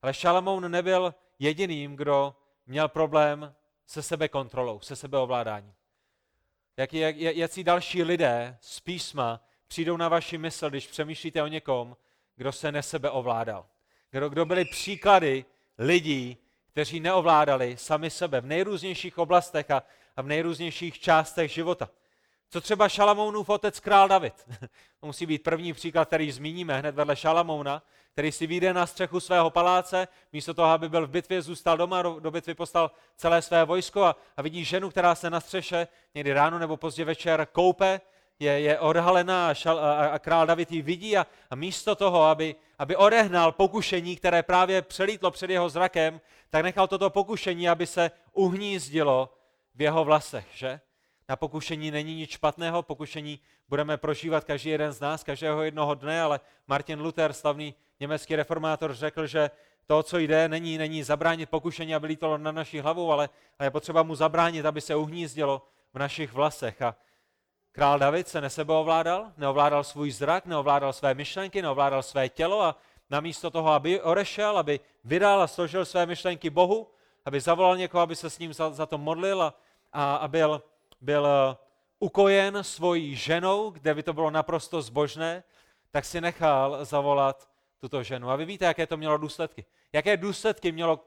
Ale 0.01 0.13
Šalamoun 0.13 0.71
nebyl 0.71 1.15
jediným, 1.39 1.95
kdo 1.95 2.35
měl 2.65 2.87
problém 2.87 3.55
se 3.85 4.03
sebekontrolou, 4.03 4.79
se 4.79 4.95
sebeovládáním. 4.95 5.73
Jak, 6.77 6.93
jak, 6.93 7.15
jaký 7.17 7.63
další 7.63 8.03
lidé 8.03 8.57
z 8.61 8.79
písma 8.79 9.41
přijdou 9.67 9.97
na 9.97 10.09
vaši 10.09 10.37
mysl, 10.37 10.69
když 10.69 10.87
přemýšlíte 10.87 11.43
o 11.43 11.47
někom, 11.47 11.97
kdo 12.35 12.51
se 12.51 12.71
nesebeovládal. 12.71 13.65
Kdo, 14.11 14.29
kdo 14.29 14.45
byli 14.45 14.65
příklady 14.65 15.45
lidí, 15.77 16.37
kteří 16.71 16.99
neovládali 16.99 17.77
sami 17.77 18.09
sebe 18.09 18.41
v 18.41 18.45
nejrůznějších 18.45 19.17
oblastech 19.17 19.71
a, 19.71 19.83
a 20.15 20.21
v 20.21 20.27
nejrůznějších 20.27 20.99
částech 20.99 21.51
života. 21.51 21.89
Co 22.49 22.61
třeba 22.61 22.89
Šalamounův 22.89 23.49
otec 23.49 23.79
král 23.79 24.07
David? 24.07 24.33
To 24.99 25.07
musí 25.07 25.25
být 25.25 25.43
první 25.43 25.73
příklad, 25.73 26.07
který 26.07 26.31
zmíníme 26.31 26.79
hned 26.79 26.95
vedle 26.95 27.15
Šalamouna, 27.15 27.83
který 28.11 28.31
si 28.31 28.47
vyjde 28.47 28.73
na 28.73 28.85
střechu 28.85 29.19
svého 29.19 29.49
paláce, 29.49 30.07
místo 30.33 30.53
toho, 30.53 30.67
aby 30.67 30.89
byl 30.89 31.07
v 31.07 31.09
bitvě, 31.09 31.41
zůstal 31.41 31.77
doma, 31.77 32.01
do, 32.01 32.31
bitvy 32.31 32.53
postal 32.53 32.91
celé 33.17 33.41
své 33.41 33.65
vojsko 33.65 34.03
a, 34.03 34.15
a 34.37 34.41
vidí 34.41 34.63
ženu, 34.65 34.89
která 34.89 35.15
se 35.15 35.29
na 35.29 35.39
střeše 35.39 35.87
někdy 36.15 36.33
ráno 36.33 36.59
nebo 36.59 36.77
pozdě 36.77 37.05
večer 37.05 37.47
koupe, 37.51 38.01
je, 38.39 38.59
je 38.59 38.79
odhalená 38.79 39.49
a, 39.49 39.53
šal, 39.53 39.79
a, 39.79 40.07
a 40.07 40.19
král 40.19 40.47
David 40.47 40.71
ji 40.71 40.81
vidí 40.81 41.17
a, 41.17 41.27
a 41.49 41.55
místo 41.55 41.95
toho, 41.95 42.23
aby, 42.23 42.55
aby 42.79 42.95
odehnal 42.95 43.51
pokušení, 43.51 44.15
které 44.15 44.43
právě 44.43 44.81
přelítlo 44.81 45.31
před 45.31 45.49
jeho 45.49 45.69
zrakem, 45.69 46.21
tak 46.49 46.63
nechal 46.63 46.87
toto 46.87 47.09
pokušení, 47.09 47.69
aby 47.69 47.87
se 47.87 48.11
uhnízdilo 48.33 49.33
v 49.75 49.81
jeho 49.81 50.03
vlasech, 50.03 50.45
že? 50.53 50.79
Na 51.29 51.35
pokušení 51.35 51.91
není 51.91 52.15
nic 52.15 52.29
špatného, 52.29 52.83
pokušení 52.83 53.39
budeme 53.69 53.97
prožívat 53.97 54.43
každý 54.43 54.69
jeden 54.69 54.91
z 54.91 54.99
nás, 54.99 55.23
každého 55.23 55.63
jednoho 55.63 55.95
dne, 55.95 56.21
ale 56.21 56.39
Martin 56.67 57.01
Luther, 57.01 57.33
slavný 57.33 57.75
německý 57.99 58.35
reformátor, 58.35 58.93
řekl, 58.93 59.27
že 59.27 59.51
to, 59.87 60.03
co 60.03 60.17
jde, 60.17 60.47
není, 60.47 60.77
není 60.77 61.03
zabránit 61.03 61.49
pokušení, 61.49 61.95
aby 61.95 62.07
lítalo 62.07 62.37
na 62.37 62.51
naší 62.51 62.79
hlavu, 62.79 63.11
ale, 63.11 63.29
ale 63.59 63.67
je 63.67 63.71
potřeba 63.71 64.03
mu 64.03 64.15
zabránit, 64.15 64.65
aby 64.65 64.81
se 64.81 64.95
uhnízdilo 64.95 65.67
v 65.93 65.99
našich 65.99 66.33
vlasech. 66.33 66.81
A 66.81 66.95
král 67.71 67.99
David 67.99 68.27
se 68.27 68.41
nesebeovládal, 68.41 69.31
neovládal 69.37 69.83
svůj 69.83 70.11
zrak, 70.11 70.45
neovládal 70.45 70.93
své 70.93 71.13
myšlenky, 71.13 71.61
neovládal 71.61 72.03
své 72.03 72.29
tělo 72.29 72.61
a 72.61 72.75
namísto 73.09 73.51
toho, 73.51 73.71
aby 73.71 74.01
orešel, 74.01 74.57
aby 74.57 74.79
vydal 75.03 75.41
a 75.41 75.47
složil 75.47 75.85
své 75.85 76.05
myšlenky 76.05 76.49
Bohu, 76.49 76.87
aby 77.25 77.39
zavolal 77.39 77.77
někoho, 77.77 78.01
aby 78.01 78.15
se 78.15 78.29
s 78.29 78.39
ním 78.39 78.53
za, 78.53 78.69
za 78.69 78.85
to 78.85 78.97
modlil 78.97 79.41
a, 79.41 79.53
a, 79.93 80.15
a 80.15 80.27
byl 80.27 80.63
byl 81.01 81.27
eh, 81.27 81.57
ukojen 81.99 82.63
svojí 82.63 83.15
ženou, 83.15 83.69
kde 83.69 83.93
by 83.93 84.03
to 84.03 84.13
bylo 84.13 84.31
naprosto 84.31 84.81
zbožné, 84.81 85.43
tak 85.91 86.05
si 86.05 86.21
nechal 86.21 86.85
zavolat 86.85 87.49
tuto 87.77 88.03
ženu. 88.03 88.29
A 88.29 88.35
vy 88.35 88.45
víte, 88.45 88.65
jaké 88.65 88.87
to 88.87 88.97
mělo 88.97 89.17
důsledky. 89.17 89.65
Jaké 89.93 90.17
důsledky 90.17 90.71
mělo 90.71 91.05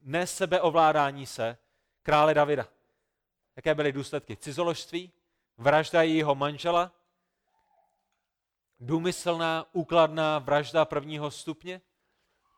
nesebeovládání 0.00 1.26
se 1.26 1.58
krále 2.02 2.34
Davida. 2.34 2.68
Jaké 3.56 3.74
byly 3.74 3.92
důsledky? 3.92 4.36
Cizoložství, 4.36 5.12
vražda 5.56 6.02
jejího 6.02 6.34
manžela, 6.34 6.92
důmyslná, 8.80 9.66
úkladná 9.72 10.38
vražda 10.38 10.84
prvního 10.84 11.30
stupně, 11.30 11.80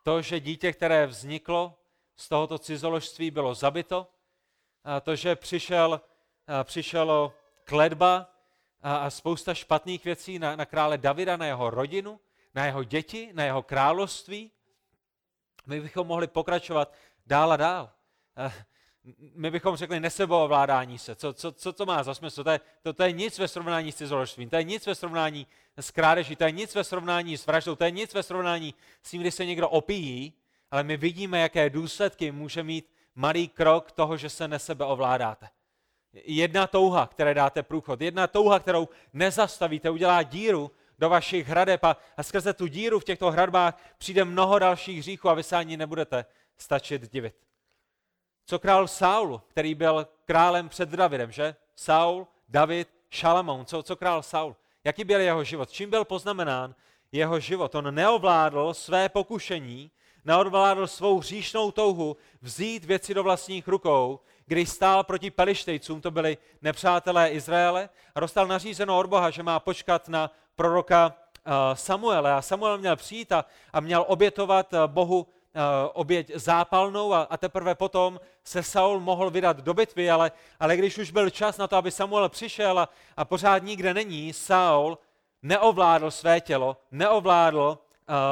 to, 0.02 0.22
že 0.22 0.40
dítě, 0.40 0.72
které 0.72 1.06
vzniklo 1.06 1.78
z 2.16 2.28
tohoto 2.28 2.58
cizoložství, 2.58 3.30
bylo 3.30 3.54
zabito, 3.54 4.06
a 4.84 5.00
to, 5.00 5.16
že 5.16 5.36
přišel 5.36 6.00
přišelo 6.64 7.34
kledba 7.64 8.30
a, 8.82 8.96
a 8.96 9.10
spousta 9.10 9.54
špatných 9.54 10.04
věcí 10.04 10.38
na, 10.38 10.56
na 10.56 10.64
krále 10.64 10.98
Davida, 10.98 11.36
na 11.36 11.46
jeho 11.46 11.70
rodinu, 11.70 12.20
na 12.54 12.66
jeho 12.66 12.84
děti, 12.84 13.30
na 13.32 13.44
jeho 13.44 13.62
království. 13.62 14.50
My 15.66 15.80
bychom 15.80 16.06
mohli 16.06 16.26
pokračovat 16.26 16.94
dál 17.26 17.52
a 17.52 17.56
dál. 17.56 17.90
My 19.34 19.50
bychom 19.50 19.76
řekli 19.76 20.00
neseboovládání 20.00 20.98
se. 20.98 21.14
Co, 21.14 21.32
co, 21.32 21.52
co 21.52 21.72
to 21.72 21.86
má 21.86 22.02
za 22.02 22.14
smysl? 22.14 22.44
To 22.44 22.50
je, 22.50 22.60
to, 22.82 22.92
to 22.92 23.02
je 23.02 23.12
nic 23.12 23.38
ve 23.38 23.48
srovnání 23.48 23.92
s 23.92 23.96
cizoložstvím, 23.96 24.50
to 24.50 24.56
je 24.56 24.64
nic 24.64 24.86
ve 24.86 24.94
srovnání 24.94 25.46
s 25.76 25.90
krádeží, 25.90 26.36
to 26.36 26.44
je 26.44 26.50
nic 26.50 26.74
ve 26.74 26.84
srovnání 26.84 27.36
s 27.36 27.46
vraždou, 27.46 27.76
to 27.76 27.84
je 27.84 27.90
nic 27.90 28.14
ve 28.14 28.22
srovnání 28.22 28.74
s 29.02 29.10
tím, 29.10 29.20
když 29.20 29.34
se 29.34 29.46
někdo 29.46 29.68
opíjí, 29.68 30.32
ale 30.70 30.82
my 30.82 30.96
vidíme, 30.96 31.40
jaké 31.40 31.70
důsledky 31.70 32.32
může 32.32 32.62
mít 32.62 32.92
malý 33.14 33.48
krok 33.48 33.92
toho, 33.92 34.16
že 34.16 34.30
se 34.30 34.48
nesebeovládáte. 34.48 35.48
Jedna 36.14 36.66
touha, 36.66 37.06
které 37.06 37.34
dáte 37.34 37.62
průchod, 37.62 38.00
jedna 38.00 38.26
touha, 38.26 38.58
kterou 38.58 38.88
nezastavíte, 39.12 39.90
udělá 39.90 40.22
díru 40.22 40.70
do 40.98 41.08
vašich 41.08 41.48
hradeb 41.48 41.84
a, 41.84 41.96
a 42.16 42.22
skrze 42.22 42.52
tu 42.52 42.66
díru 42.66 43.00
v 43.00 43.04
těchto 43.04 43.30
hradbách 43.30 43.82
přijde 43.98 44.24
mnoho 44.24 44.58
dalších 44.58 44.98
hříchů 44.98 45.28
a 45.28 45.34
vy 45.34 45.42
se 45.42 45.56
ani 45.56 45.76
nebudete 45.76 46.24
stačit 46.58 47.12
divit. 47.12 47.34
Co 48.46 48.58
král 48.58 48.88
Saul, 48.88 49.42
který 49.48 49.74
byl 49.74 50.08
králem 50.24 50.68
před 50.68 50.88
Davidem, 50.88 51.32
že? 51.32 51.56
Saul, 51.76 52.26
David, 52.48 52.88
Šalamoun. 53.10 53.66
Co, 53.66 53.82
co 53.82 53.96
král 53.96 54.22
Saul? 54.22 54.56
Jaký 54.84 55.04
byl 55.04 55.20
jeho 55.20 55.44
život? 55.44 55.70
Čím 55.70 55.90
byl 55.90 56.04
poznamenán 56.04 56.74
jeho 57.12 57.40
život? 57.40 57.74
On 57.74 57.94
neovládl 57.94 58.74
své 58.74 59.08
pokušení, 59.08 59.90
neodvládl 60.24 60.86
svou 60.86 61.18
hříšnou 61.18 61.70
touhu 61.70 62.16
vzít 62.42 62.84
věci 62.84 63.14
do 63.14 63.22
vlastních 63.22 63.68
rukou, 63.68 64.20
když 64.46 64.68
stál 64.68 65.04
proti 65.04 65.30
Pelištejcům, 65.30 66.00
to 66.00 66.10
byli 66.10 66.38
nepřátelé 66.62 67.28
Izraele, 67.28 67.88
a 68.14 68.20
dostal 68.20 68.46
nařízeno 68.46 68.98
od 68.98 69.06
Boha, 69.06 69.30
že 69.30 69.42
má 69.42 69.60
počkat 69.60 70.08
na 70.08 70.30
proroka 70.56 71.14
uh, 71.46 71.52
Samuele. 71.74 72.32
A 72.32 72.42
Samuel 72.42 72.78
měl 72.78 72.96
přijít 72.96 73.32
a, 73.32 73.44
a 73.72 73.80
měl 73.80 74.04
obětovat 74.08 74.72
uh, 74.72 74.78
Bohu 74.86 75.18
uh, 75.20 75.26
oběť 75.92 76.30
zápalnou 76.34 77.12
a, 77.12 77.22
a 77.22 77.36
teprve 77.36 77.74
potom 77.74 78.20
se 78.44 78.62
Saul 78.62 79.00
mohl 79.00 79.30
vydat 79.30 79.56
do 79.56 79.74
bitvy, 79.74 80.10
ale, 80.10 80.32
ale 80.60 80.76
když 80.76 80.98
už 80.98 81.10
byl 81.10 81.30
čas 81.30 81.56
na 81.56 81.66
to, 81.66 81.76
aby 81.76 81.90
Samuel 81.90 82.28
přišel 82.28 82.78
a, 82.78 82.88
a 83.16 83.24
pořád 83.24 83.58
nikde 83.62 83.94
není, 83.94 84.32
Saul 84.32 84.98
neovládl 85.42 86.10
své 86.10 86.40
tělo, 86.40 86.76
neovládl 86.90 87.78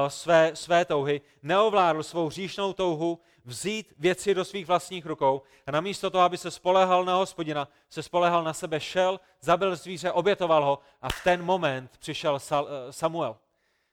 své, 0.09 0.57
své 0.57 0.85
touhy, 0.85 1.21
neovládl 1.43 2.03
svou 2.03 2.27
hříšnou 2.27 2.73
touhu 2.73 3.21
vzít 3.45 3.93
věci 3.99 4.35
do 4.35 4.45
svých 4.45 4.67
vlastních 4.67 5.07
rukou 5.07 5.43
a 5.67 5.71
namísto 5.71 6.11
toho, 6.11 6.25
aby 6.25 6.39
se 6.39 6.51
spolehal 6.51 7.05
na 7.05 7.15
hospodina, 7.15 7.69
se 7.91 8.03
spolehal 8.03 8.43
na 8.43 8.53
sebe, 8.53 8.81
šel, 8.81 9.21
zabil 9.41 9.77
zvíře, 9.77 10.13
obětoval 10.13 10.65
ho 10.65 10.79
a 11.01 11.09
v 11.09 11.25
ten 11.25 11.43
moment 11.43 11.99
přišel 11.99 12.39
eh, 12.53 12.93
Samuel. 12.93 13.37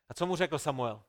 A 0.09 0.13
co 0.13 0.25
mu 0.25 0.35
řekl 0.35 0.59
Samuel? 0.59 1.01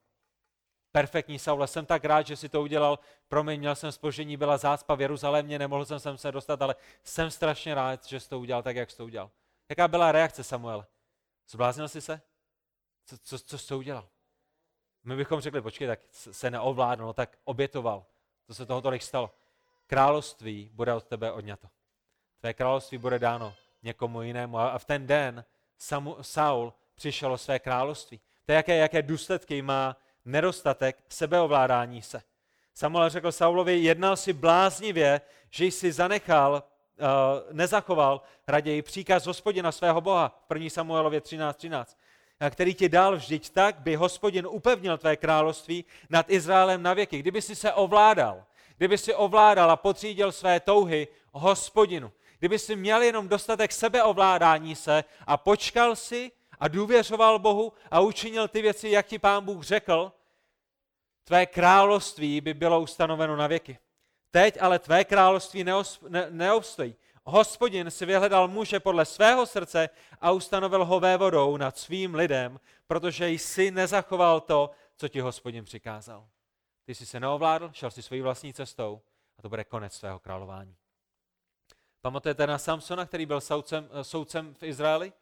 Perfektní 0.93 1.39
Saule, 1.39 1.67
jsem 1.67 1.87
tak 1.87 2.05
rád, 2.05 2.27
že 2.27 2.37
si 2.37 2.49
to 2.49 2.63
udělal. 2.63 2.99
Promiň, 3.29 3.61
měl 3.61 3.75
jsem 3.75 3.93
spožení, 3.93 4.37
byla 4.37 4.57
zácpa 4.57 4.95
v 4.95 5.01
Jeruzalémě, 5.01 5.59
nemohl 5.59 5.85
jsem 5.85 5.99
sem 5.99 6.19
se 6.19 6.33
dostat, 6.33 6.63
ale 6.63 6.75
jsem 7.05 7.31
strašně 7.31 7.75
rád, 7.75 8.07
že 8.07 8.21
jsi 8.21 8.29
to 8.29 8.41
udělal 8.41 8.63
tak, 8.63 8.77
jak 8.77 8.91
jsi 8.91 8.97
to 8.97 9.05
udělal. 9.05 9.31
Jaká 9.69 9.89
byla 9.89 10.13
reakce 10.13 10.45
Samuel? 10.45 10.87
Zbláznil 11.49 11.89
jsi 11.89 12.01
se? 12.01 12.21
Co, 13.07 13.19
co, 13.19 13.39
co 13.39 13.59
jsi 13.59 13.67
to 13.69 13.79
udělal? 13.79 14.09
My 15.05 15.17
bychom 15.17 15.41
řekli, 15.41 15.63
počkej, 15.63 15.89
tak 15.89 16.01
se 16.11 16.51
neovládl, 16.51 17.03
no 17.03 17.13
tak 17.13 17.39
obětoval. 17.45 18.05
To 18.47 18.55
se 18.55 18.67
toho 18.67 18.81
tolik 18.81 19.03
stalo. 19.03 19.31
Království 19.87 20.71
bude 20.73 20.95
od 20.95 21.05
tebe 21.05 21.33
odňato. 21.33 21.69
Tvé 22.41 22.55
království 22.55 22.99
bude 22.99 23.19
dáno 23.19 23.55
někomu 23.83 24.23
jinému. 24.23 24.59
A 24.59 24.79
v 24.79 24.85
ten 24.85 25.07
den 25.07 25.45
Samu, 25.79 26.17
Saul 26.21 26.73
přišel 26.95 27.33
o 27.33 27.39
své 27.39 27.59
království. 27.59 28.21
To 28.47 28.53
je, 28.53 28.57
jaké, 28.57 28.77
jaké 28.77 29.03
důsledky 29.03 29.63
má 29.63 29.97
nedostatek 30.25 31.05
sebeovládání 31.09 32.03
se. 32.03 32.23
Samuel 32.75 33.09
řekl 33.09 33.33
Saulovi, 33.33 33.79
jednal 33.79 34.17
si 34.17 34.33
bláznivě, 34.33 35.21
že 35.51 35.65
jsi 35.65 35.93
zanechal, 35.93 36.53
uh, 36.53 37.07
nezachoval 37.53 38.23
raději 38.47 38.83
příkaz 38.83 39.27
hospodina 39.27 39.73
svého 39.73 40.01
Boha, 40.01 40.45
1. 40.55 40.71
Samuelově 40.71 41.21
13.13. 41.21 41.55
13 41.55 42.00
který 42.51 42.75
ti 42.75 42.89
dal 42.89 43.17
vždyť 43.17 43.51
tak, 43.51 43.79
by 43.79 43.95
hospodin 43.97 44.47
upevnil 44.47 44.99
tvé 44.99 45.17
království 45.17 45.85
nad 46.11 46.31
Izraelem 46.31 46.83
na 46.83 46.95
věky. 46.95 47.19
Kdyby 47.19 47.43
si 47.43 47.57
se 47.57 47.73
ovládal, 47.73 48.45
kdyby 48.77 48.99
si 48.99 49.15
ovládal 49.15 49.71
a 49.71 49.77
potřídil 49.77 50.33
své 50.33 50.61
touhy 50.61 51.09
hospodinu, 51.33 52.13
kdyby 52.39 52.59
si 52.59 52.77
měl 52.77 53.03
jenom 53.03 53.29
dostatek 53.29 53.73
sebeovládání 53.73 54.77
se 54.77 55.05
a 55.27 55.37
počkal 55.37 55.97
si 55.97 56.33
a 56.59 56.69
důvěřoval 56.69 57.39
Bohu 57.39 57.73
a 57.91 58.01
učinil 58.01 58.49
ty 58.49 58.63
věci, 58.63 58.89
jak 58.89 59.07
ti 59.07 59.19
pán 59.19 59.45
Bůh 59.45 59.65
řekl, 59.65 60.13
tvé 61.25 61.47
království 61.47 62.41
by 62.41 62.55
bylo 62.55 62.81
ustanoveno 62.81 63.37
na 63.37 63.47
věky. 63.47 63.79
Teď 64.31 64.59
ale 64.61 64.79
tvé 64.79 65.05
království 65.05 65.65
neobstojí. 66.31 66.97
Hospodin 67.31 67.91
si 67.91 68.07
vyhledal 68.07 68.49
muže 68.49 68.81
podle 68.81 69.05
svého 69.05 69.47
srdce 69.47 69.89
a 70.21 70.31
ustanovil 70.31 70.85
ho 70.85 71.01
vévodou 71.01 71.57
nad 71.57 71.79
svým 71.79 72.15
lidem, 72.15 72.61
protože 72.87 73.29
jsi 73.29 73.71
nezachoval 73.71 74.41
to, 74.41 74.71
co 74.97 75.09
ti 75.09 75.21
hospodin 75.21 75.65
přikázal. 75.65 76.29
Ty 76.85 76.95
jsi 76.95 77.07
se 77.07 77.21
neovládl, 77.21 77.71
šel 77.73 77.91
si 77.91 78.03
svojí 78.03 78.23
vlastní 78.23 78.55
cestou 78.55 79.01
a 79.39 79.43
to 79.43 79.49
bude 79.49 79.65
konec 79.65 79.95
svého 79.95 80.19
králování. 80.19 80.77
Pamatujete 82.01 82.47
na 82.47 82.59
Samsona, 82.59 83.07
který 83.07 83.27
byl 83.27 83.41
soudcem, 83.41 83.89
soudcem 84.03 84.55
v 84.55 84.63
Izraeli? 84.63 85.13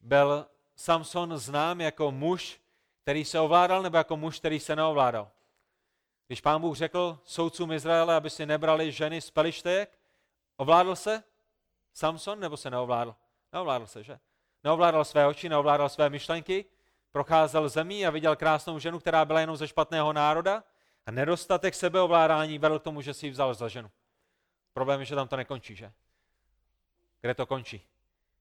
Byl 0.00 0.46
Samson 0.76 1.38
znám 1.38 1.80
jako 1.80 2.12
muž, 2.12 2.60
který 3.02 3.24
se 3.24 3.40
ovládal, 3.40 3.82
nebo 3.82 3.96
jako 3.96 4.16
muž, 4.16 4.38
který 4.38 4.60
se 4.60 4.76
neovládal? 4.76 5.30
Když 6.26 6.40
pán 6.40 6.60
Bůh 6.60 6.76
řekl 6.76 7.18
soudcům 7.24 7.72
Izraele, 7.72 8.14
aby 8.14 8.30
si 8.30 8.46
nebrali 8.46 8.92
ženy 8.92 9.20
z 9.20 9.30
pelištejek, 9.30 9.99
ovládl 10.60 10.96
se 10.96 11.22
Samson 11.92 12.40
nebo 12.40 12.56
se 12.56 12.70
neovládl? 12.70 13.14
Neovládl 13.52 13.86
se, 13.86 14.02
že? 14.02 14.18
Neovládal 14.64 15.04
své 15.04 15.26
oči, 15.26 15.48
neovládal 15.48 15.88
své 15.88 16.10
myšlenky, 16.10 16.64
procházel 17.12 17.68
zemí 17.68 18.06
a 18.06 18.10
viděl 18.10 18.36
krásnou 18.36 18.78
ženu, 18.78 18.98
která 18.98 19.24
byla 19.24 19.40
jenom 19.40 19.56
ze 19.56 19.68
špatného 19.68 20.12
národa 20.12 20.64
a 21.06 21.10
nedostatek 21.10 21.74
sebeovládání 21.74 22.58
vedl 22.58 22.78
k 22.78 22.82
tomu, 22.82 23.00
že 23.00 23.14
si 23.14 23.26
ji 23.26 23.30
vzal 23.30 23.54
za 23.54 23.68
ženu. 23.68 23.90
Problém 24.72 25.00
je, 25.00 25.06
že 25.06 25.14
tam 25.14 25.28
to 25.28 25.36
nekončí, 25.36 25.76
že? 25.76 25.92
Kde 27.20 27.34
to 27.34 27.46
končí? 27.46 27.86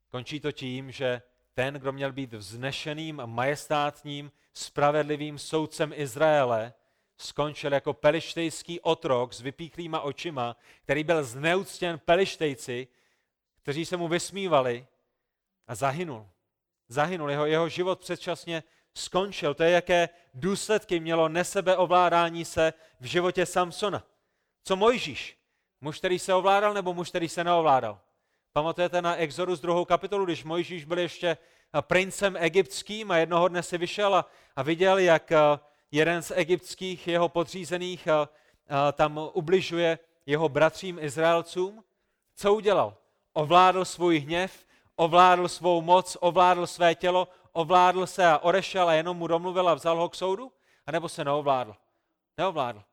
Končí 0.09 0.39
to 0.39 0.51
tím, 0.51 0.91
že 0.91 1.21
ten, 1.53 1.73
kdo 1.73 1.91
měl 1.91 2.11
být 2.11 2.33
vznešeným, 2.33 3.21
majestátním, 3.25 4.31
spravedlivým 4.53 5.39
soudcem 5.39 5.93
Izraele, 5.95 6.73
skončil 7.21 7.73
jako 7.73 7.93
pelištejský 7.93 8.79
otrok 8.79 9.33
s 9.33 9.41
vypíklýma 9.41 10.01
očima, 10.01 10.55
který 10.83 11.03
byl 11.03 11.23
zneuctěn 11.23 11.99
pelištejci, 12.05 12.87
kteří 13.61 13.85
se 13.85 13.97
mu 13.97 14.07
vysmívali 14.07 14.87
a 15.67 15.75
zahynul. 15.75 16.29
Zahynul, 16.87 17.29
jeho, 17.29 17.45
jeho 17.45 17.69
život 17.69 17.99
předčasně 17.99 18.63
skončil. 18.93 19.53
To 19.53 19.63
je, 19.63 19.71
jaké 19.71 20.09
důsledky 20.33 20.99
mělo 20.99 21.29
nesebeovládání 21.29 22.45
se 22.45 22.73
v 22.99 23.05
životě 23.05 23.45
Samsona. 23.45 24.03
Co 24.63 24.75
Mojžíš? 24.75 25.37
Muž, 25.81 25.97
který 25.97 26.19
se 26.19 26.33
ovládal, 26.33 26.73
nebo 26.73 26.93
muž, 26.93 27.09
který 27.09 27.29
se 27.29 27.43
neovládal? 27.43 27.99
Pamatujete 28.53 29.01
na 29.01 29.15
Exodus 29.15 29.59
druhou 29.59 29.85
kapitolu, 29.85 30.25
když 30.25 30.43
Mojžíš 30.43 30.85
byl 30.85 30.99
ještě 30.99 31.37
princem 31.81 32.37
egyptským 32.39 33.11
a 33.11 33.17
jednoho 33.17 33.47
dne 33.47 33.63
si 33.63 33.77
vyšel 33.77 34.15
a, 34.15 34.25
a 34.55 34.63
viděl, 34.63 34.97
jak 34.97 35.31
jeden 35.91 36.21
z 36.21 36.31
egyptských 36.35 37.07
jeho 37.07 37.29
podřízených 37.29 38.07
tam 38.93 39.29
ubližuje 39.33 39.99
jeho 40.25 40.49
bratřím 40.49 40.99
Izraelcům. 40.99 41.83
Co 42.35 42.53
udělal? 42.53 42.97
Ovládl 43.33 43.85
svůj 43.85 44.19
hněv, 44.19 44.65
ovládl 44.95 45.47
svou 45.47 45.81
moc, 45.81 46.17
ovládl 46.19 46.67
své 46.67 46.95
tělo, 46.95 47.27
ovládl 47.51 48.07
se 48.07 48.27
a 48.27 48.37
odešel 48.37 48.89
a 48.89 48.93
jenom 48.93 49.17
mu 49.17 49.27
domluvil 49.27 49.69
a 49.69 49.73
vzal 49.73 49.97
ho 49.97 50.09
k 50.09 50.15
soudu? 50.15 50.51
A 50.87 50.91
nebo 50.91 51.09
se 51.09 51.25
neovládl? 51.25 51.75
Neovládl. 52.37 52.83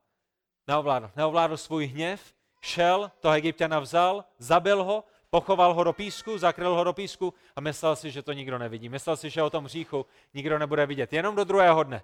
Neovládl. 0.66 1.10
Neovládl 1.16 1.56
svůj 1.56 1.86
hněv, 1.86 2.34
šel, 2.60 3.10
toho 3.20 3.34
egyptiana 3.34 3.78
vzal, 3.78 4.24
zabil 4.38 4.84
ho, 4.84 5.04
pochoval 5.30 5.74
ho 5.74 5.84
do 5.84 5.92
písku, 5.92 6.38
zakryl 6.38 6.74
ho 6.74 6.84
do 6.84 6.92
písku 6.92 7.34
a 7.56 7.60
myslel 7.60 7.96
si, 7.96 8.10
že 8.10 8.22
to 8.22 8.32
nikdo 8.32 8.58
nevidí. 8.58 8.88
Myslel 8.88 9.16
si, 9.16 9.30
že 9.30 9.42
o 9.42 9.50
tom 9.50 9.64
hříchu 9.64 10.06
nikdo 10.34 10.58
nebude 10.58 10.86
vidět. 10.86 11.12
Jenom 11.12 11.36
do 11.36 11.44
druhého 11.44 11.82
dne. 11.82 12.02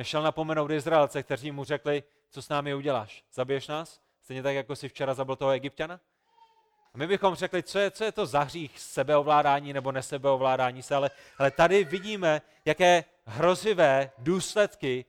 Nešel 0.00 0.22
napomenout 0.22 0.70
Izraelce, 0.70 1.22
kteří 1.22 1.50
mu 1.50 1.64
řekli, 1.64 2.02
co 2.30 2.42
s 2.42 2.48
námi 2.48 2.74
uděláš. 2.74 3.24
Zabiješ 3.32 3.68
nás? 3.68 4.00
Stejně 4.22 4.42
tak, 4.42 4.54
jako 4.54 4.76
si 4.76 4.88
včera 4.88 5.14
zabil 5.14 5.36
toho 5.36 5.50
egyptiana? 5.50 6.00
A 6.94 6.98
my 6.98 7.06
bychom 7.06 7.34
řekli, 7.34 7.62
co 7.62 7.78
je, 7.78 7.90
co 7.90 8.04
je 8.04 8.12
to 8.12 8.26
za 8.26 8.40
hřích 8.40 8.78
sebeovládání 8.78 9.72
nebo 9.72 9.92
nesebeovládání 9.92 10.82
se, 10.82 10.94
ale, 10.94 11.10
ale 11.38 11.50
tady 11.50 11.84
vidíme, 11.84 12.42
jaké 12.64 13.04
hrozivé 13.24 14.10
důsledky 14.18 15.04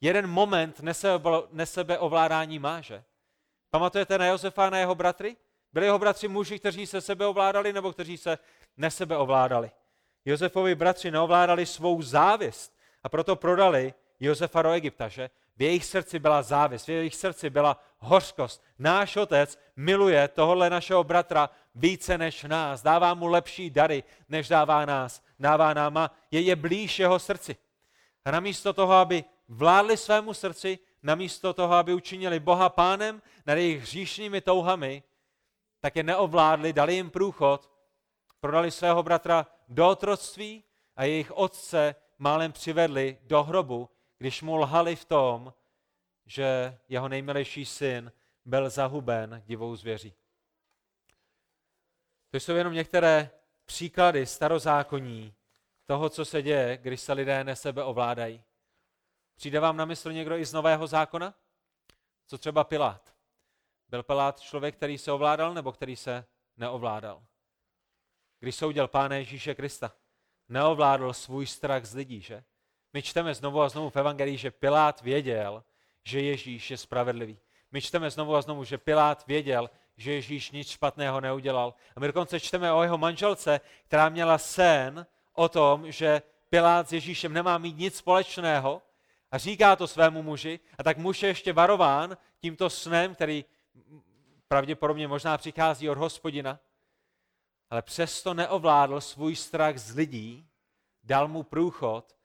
jeden 0.00 0.26
moment 0.26 0.80
nesebe, 0.80 1.30
nesebeovládání 1.52 2.58
má, 2.58 2.80
že? 2.80 3.04
Pamatujete 3.70 4.18
na 4.18 4.26
Josefa 4.26 4.66
a 4.66 4.70
na 4.70 4.78
jeho 4.78 4.94
bratry? 4.94 5.36
Byli 5.72 5.86
jeho 5.86 5.98
bratři 5.98 6.28
muži, 6.28 6.58
kteří 6.58 6.86
se 6.86 7.00
sebeovládali 7.00 7.72
nebo 7.72 7.92
kteří 7.92 8.16
se 8.16 8.38
nesebeovládali? 8.76 9.70
Josefovi 10.24 10.74
bratři 10.74 11.10
neovládali 11.10 11.66
svou 11.66 12.02
závist 12.02 12.76
a 13.02 13.08
proto 13.08 13.36
prodali 13.36 13.94
Josefa 14.20 14.62
do 14.62 14.70
Egypta, 14.70 15.08
že? 15.08 15.30
V 15.56 15.62
jejich 15.62 15.84
srdci 15.84 16.18
byla 16.18 16.42
závist, 16.42 16.86
v 16.86 16.90
jejich 16.90 17.14
srdci 17.14 17.50
byla 17.50 17.80
hořkost. 17.98 18.64
Náš 18.78 19.16
otec 19.16 19.58
miluje 19.76 20.28
tohohle 20.28 20.70
našeho 20.70 21.04
bratra 21.04 21.50
více 21.74 22.18
než 22.18 22.44
nás. 22.44 22.82
Dává 22.82 23.14
mu 23.14 23.26
lepší 23.26 23.70
dary, 23.70 24.04
než 24.28 24.48
dává 24.48 24.84
nás. 24.84 25.22
Dává 25.38 25.74
nám 25.74 26.10
je, 26.30 26.40
je 26.40 26.56
blíž 26.56 26.98
jeho 26.98 27.18
srdci. 27.18 27.56
A 28.24 28.30
namísto 28.30 28.72
toho, 28.72 28.92
aby 28.92 29.24
vládli 29.48 29.96
svému 29.96 30.34
srdci, 30.34 30.78
namísto 31.02 31.54
toho, 31.54 31.74
aby 31.74 31.94
učinili 31.94 32.40
Boha 32.40 32.68
pánem 32.68 33.22
nad 33.46 33.54
jejich 33.54 33.82
hříšnými 33.82 34.40
touhami, 34.40 35.02
tak 35.80 35.96
je 35.96 36.02
neovládli, 36.02 36.72
dali 36.72 36.94
jim 36.94 37.10
průchod, 37.10 37.70
prodali 38.40 38.70
svého 38.70 39.02
bratra 39.02 39.46
do 39.68 39.88
otroctví 39.88 40.64
a 40.96 41.04
jejich 41.04 41.32
otce 41.32 41.94
málem 42.18 42.52
přivedli 42.52 43.18
do 43.22 43.42
hrobu, 43.42 43.88
když 44.18 44.42
mu 44.42 44.56
lhali 44.56 44.96
v 44.96 45.04
tom, 45.04 45.54
že 46.26 46.78
jeho 46.88 47.08
nejmilejší 47.08 47.64
syn 47.64 48.12
byl 48.44 48.70
zahuben 48.70 49.42
divou 49.46 49.76
zvěří. 49.76 50.14
To 52.30 52.36
jsou 52.36 52.54
jenom 52.54 52.72
některé 52.72 53.30
příklady 53.64 54.26
starozákonní 54.26 55.34
toho, 55.84 56.08
co 56.08 56.24
se 56.24 56.42
děje, 56.42 56.76
když 56.76 57.00
se 57.00 57.12
lidé 57.12 57.44
ne 57.44 57.56
sebe 57.56 57.84
ovládají. 57.84 58.42
Přijde 59.36 59.60
vám 59.60 59.76
na 59.76 59.84
mysl 59.84 60.12
někdo 60.12 60.36
i 60.36 60.44
z 60.44 60.52
Nového 60.52 60.86
zákona? 60.86 61.34
Co 62.26 62.38
třeba 62.38 62.64
Pilát? 62.64 63.14
Byl 63.88 64.02
Pilát 64.02 64.40
člověk, 64.40 64.76
který 64.76 64.98
se 64.98 65.12
ovládal 65.12 65.54
nebo 65.54 65.72
který 65.72 65.96
se 65.96 66.26
neovládal? 66.56 67.26
Když 68.38 68.56
soudil 68.56 68.88
Pána 68.88 69.16
Ježíše 69.16 69.54
Krista, 69.54 69.92
neovládl 70.48 71.12
svůj 71.12 71.46
strach 71.46 71.84
z 71.84 71.94
lidí, 71.94 72.20
že? 72.20 72.44
My 72.96 73.02
čteme 73.02 73.34
znovu 73.34 73.60
a 73.60 73.68
znovu 73.68 73.90
v 73.90 73.96
Evangelii, 73.96 74.36
že 74.36 74.50
Pilát 74.50 75.02
věděl, 75.02 75.64
že 76.04 76.20
Ježíš 76.20 76.70
je 76.70 76.76
spravedlivý. 76.76 77.38
My 77.72 77.80
čteme 77.80 78.10
znovu 78.10 78.36
a 78.36 78.42
znovu, 78.42 78.64
že 78.64 78.78
Pilát 78.78 79.26
věděl, 79.26 79.70
že 79.96 80.12
Ježíš 80.12 80.50
nic 80.50 80.70
špatného 80.70 81.20
neudělal. 81.20 81.74
A 81.96 82.00
my 82.00 82.06
dokonce 82.06 82.40
čteme 82.40 82.72
o 82.72 82.82
jeho 82.82 82.98
manželce, 82.98 83.60
která 83.84 84.08
měla 84.08 84.38
sen 84.38 85.06
o 85.32 85.48
tom, 85.48 85.92
že 85.92 86.22
Pilát 86.48 86.88
s 86.88 86.92
Ježíšem 86.92 87.32
nemá 87.32 87.58
mít 87.58 87.76
nic 87.78 87.96
společného 87.96 88.82
a 89.30 89.38
říká 89.38 89.76
to 89.76 89.86
svému 89.86 90.22
muži 90.22 90.60
a 90.78 90.82
tak 90.82 90.98
muž 90.98 91.22
je 91.22 91.28
ještě 91.28 91.52
varován 91.52 92.16
tímto 92.40 92.70
snem, 92.70 93.14
který 93.14 93.44
pravděpodobně 94.48 95.08
možná 95.08 95.38
přichází 95.38 95.90
od 95.90 95.98
hospodina, 95.98 96.58
ale 97.70 97.82
přesto 97.82 98.34
neovládl 98.34 99.00
svůj 99.00 99.36
strach 99.36 99.78
z 99.78 99.94
lidí, 99.94 100.48
dal 101.04 101.28
mu 101.28 101.42
průchod 101.42 102.15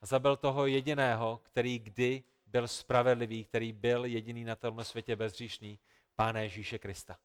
a 0.00 0.06
zabil 0.06 0.36
toho 0.36 0.66
jediného, 0.66 1.40
který 1.42 1.78
kdy 1.78 2.22
byl 2.46 2.68
spravedlivý, 2.68 3.44
který 3.44 3.72
byl 3.72 4.04
jediný 4.04 4.44
na 4.44 4.56
tomhle 4.56 4.84
světě 4.84 5.16
bezříšný, 5.16 5.78
Pána 6.16 6.40
Ježíše 6.40 6.78
Krista. 6.78 7.18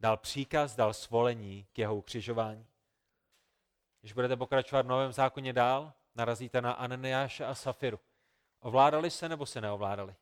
Dal 0.00 0.16
příkaz, 0.16 0.76
dal 0.76 0.94
svolení 0.94 1.66
k 1.72 1.78
jeho 1.78 1.96
ukřižování. 1.96 2.66
Když 4.00 4.12
budete 4.12 4.36
pokračovat 4.36 4.86
v 4.86 4.88
Novém 4.88 5.12
zákoně 5.12 5.52
dál, 5.52 5.92
narazíte 6.14 6.60
na 6.60 6.72
Ananiáše 6.72 7.44
a 7.44 7.54
Safiru. 7.54 8.00
Ovládali 8.60 9.10
se 9.10 9.28
nebo 9.28 9.46
se 9.46 9.60
neovládali? 9.60 10.14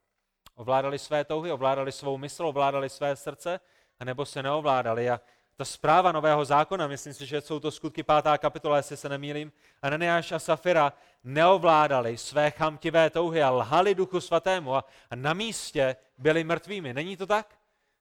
Ovládali 0.55 0.98
své 0.98 1.24
touhy, 1.24 1.53
ovládali 1.53 1.92
svou 1.92 2.18
mysl, 2.18 2.46
ovládali 2.46 2.88
své 2.88 3.16
srdce, 3.16 3.61
anebo 3.98 4.26
se 4.26 4.42
neovládali. 4.42 5.11
A 5.11 5.20
ta 5.61 5.64
zpráva 5.64 6.12
Nového 6.12 6.44
zákona, 6.44 6.87
myslím 6.87 7.14
si, 7.14 7.27
že 7.27 7.40
jsou 7.40 7.61
to 7.61 7.70
skutky 7.70 8.03
pátá 8.03 8.38
kapitola, 8.38 8.77
jestli 8.77 8.96
se 8.96 9.09
nemýlím, 9.09 9.53
Ananiáš 9.83 10.33
a 10.33 10.38
Safira 10.38 10.92
neovládali 11.25 12.16
své 12.16 12.51
chamtivé 12.51 13.11
touhy 13.11 13.42
a 13.42 13.51
lhali 13.51 13.94
duchu 13.94 14.20
svatému 14.20 14.75
a, 14.75 14.85
na 15.14 15.33
místě 15.33 15.96
byli 16.18 16.44
mrtvými. 16.44 16.94
Není 16.94 17.16
to 17.16 17.27
tak? 17.27 17.59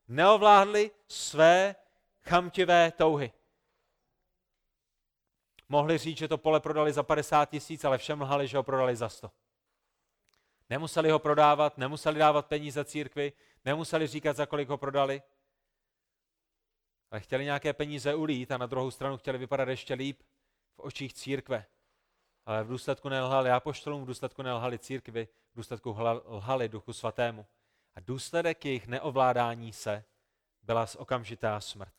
Neovládli 0.08 0.92
své 1.08 1.76
chamtivé 2.24 2.92
touhy. 2.92 3.32
Mohli 5.70 5.98
říct, 5.98 6.18
že 6.18 6.28
to 6.28 6.38
pole 6.38 6.60
prodali 6.60 6.94
za 6.94 7.04
50 7.04 7.50
tisíc, 7.50 7.86
ale 7.86 7.98
všem 7.98 8.22
lhali, 8.22 8.48
že 8.48 8.58
ho 8.58 8.64
prodali 8.64 8.96
za 8.96 9.10
100. 9.10 9.32
Nemuseli 10.70 11.12
ho 11.12 11.20
prodávat, 11.20 11.78
nemuseli 11.78 12.20
dávat 12.20 12.46
peníze 12.46 12.86
církvi, 12.86 13.34
nemuseli 13.66 14.08
říkat, 14.08 14.36
za 14.36 14.46
kolik 14.46 14.70
ho 14.70 14.78
prodali, 14.78 15.22
ale 17.12 17.22
chtěli 17.22 17.44
nějaké 17.44 17.74
peníze 17.74 18.16
ulít 18.16 18.52
a 18.52 18.58
na 18.58 18.66
druhou 18.66 18.92
stranu 18.92 19.18
chtěli 19.18 19.38
vypadat 19.38 19.70
ještě 19.70 19.94
líp 19.94 20.22
v 20.76 20.80
očích 20.80 21.14
církve. 21.14 21.66
ale 22.46 22.64
v 22.64 22.68
důsledku 22.68 23.10
nelhali 23.10 23.52
apoštolům, 23.52 24.04
v 24.04 24.08
důsledku 24.08 24.42
nelhali 24.42 24.80
církvi, 24.80 25.28
v 25.54 25.56
důsledku 25.56 25.96
lhali 26.26 26.70
duchu 26.70 26.94
svatému. 26.94 27.46
A 27.96 28.00
důsledek 28.00 28.66
jejich 28.66 28.88
neovládání 28.88 29.74
se 29.74 30.04
byla 30.64 30.86
z 30.86 30.96
okamžitá 30.96 31.62
smrt. 31.62 31.94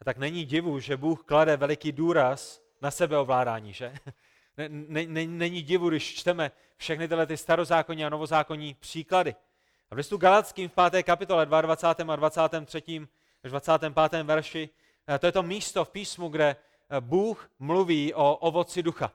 A 0.00 0.04
tak 0.04 0.16
není 0.16 0.44
divu, 0.44 0.80
že 0.80 0.96
Bůh 0.96 1.24
klade 1.24 1.56
veliký 1.56 1.92
důraz 1.92 2.62
na 2.80 2.90
sebeovládání, 2.90 3.72
že? 3.72 3.94
Není 5.26 5.62
divu, 5.62 5.88
když 5.88 6.14
čteme 6.14 6.50
všechny 6.76 7.08
tyhle 7.08 7.26
ty 7.26 7.36
starozákonní 7.36 8.04
a 8.04 8.08
novozákonní 8.08 8.74
příklady. 8.74 9.34
A 9.90 9.94
v 9.94 9.98
listu 9.98 10.16
Galackým 10.16 10.68
v 10.68 10.72
5. 10.90 11.02
kapitole 11.02 11.46
22. 11.46 12.12
a 12.12 12.16
23. 12.16 13.06
až 13.44 13.50
25. 13.50 14.22
verši, 14.22 14.70
eh, 15.06 15.18
to 15.18 15.26
je 15.26 15.32
to 15.32 15.42
místo 15.42 15.84
v 15.84 15.90
písmu, 15.90 16.28
kde 16.28 16.56
eh, 16.90 17.00
Bůh 17.00 17.50
mluví 17.58 18.14
o 18.14 18.36
ovoci 18.36 18.82
ducha. 18.82 19.12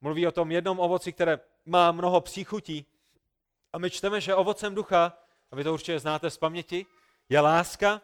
Mluví 0.00 0.26
o 0.26 0.32
tom 0.32 0.52
jednom 0.52 0.80
ovoci, 0.80 1.12
které 1.12 1.40
má 1.64 1.92
mnoho 1.92 2.20
příchutí. 2.20 2.86
A 3.72 3.78
my 3.78 3.90
čteme, 3.90 4.20
že 4.20 4.34
ovocem 4.34 4.74
ducha, 4.74 5.18
a 5.50 5.56
vy 5.56 5.64
to 5.64 5.72
určitě 5.72 5.98
znáte 5.98 6.30
z 6.30 6.38
paměti, 6.38 6.86
je 7.28 7.40
láska, 7.40 8.00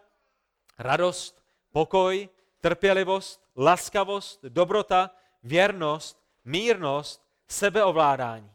radost, 0.79 1.43
pokoj, 1.73 2.29
trpělivost, 2.61 3.43
laskavost, 3.57 4.45
dobrota, 4.45 5.11
věrnost, 5.43 6.23
mírnost, 6.45 7.27
sebeovládání. 7.49 8.53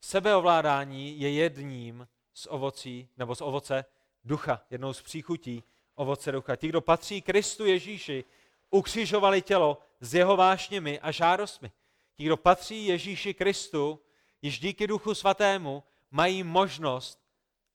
Sebeovládání 0.00 1.20
je 1.20 1.32
jedním 1.32 2.08
z 2.34 2.46
ovocí, 2.50 3.08
nebo 3.16 3.34
z 3.34 3.40
ovoce 3.40 3.84
ducha, 4.24 4.62
jednou 4.70 4.92
z 4.92 5.02
příchutí 5.02 5.64
ovoce 6.00 6.32
ducha. 6.32 6.56
Ti, 6.56 6.68
kdo 6.68 6.80
patří 6.80 7.22
Kristu 7.22 7.66
Ježíši, 7.66 8.24
ukřižovali 8.70 9.42
tělo 9.42 9.78
s 10.00 10.14
jeho 10.14 10.36
vášněmi 10.36 11.00
a 11.00 11.10
žádostmi. 11.10 11.70
Ti, 12.16 12.24
kdo 12.24 12.36
patří 12.36 12.86
Ježíši 12.86 13.34
Kristu, 13.34 14.00
již 14.42 14.58
díky 14.58 14.86
Duchu 14.86 15.14
Svatému 15.14 15.82
mají 16.10 16.42
možnost 16.42 17.20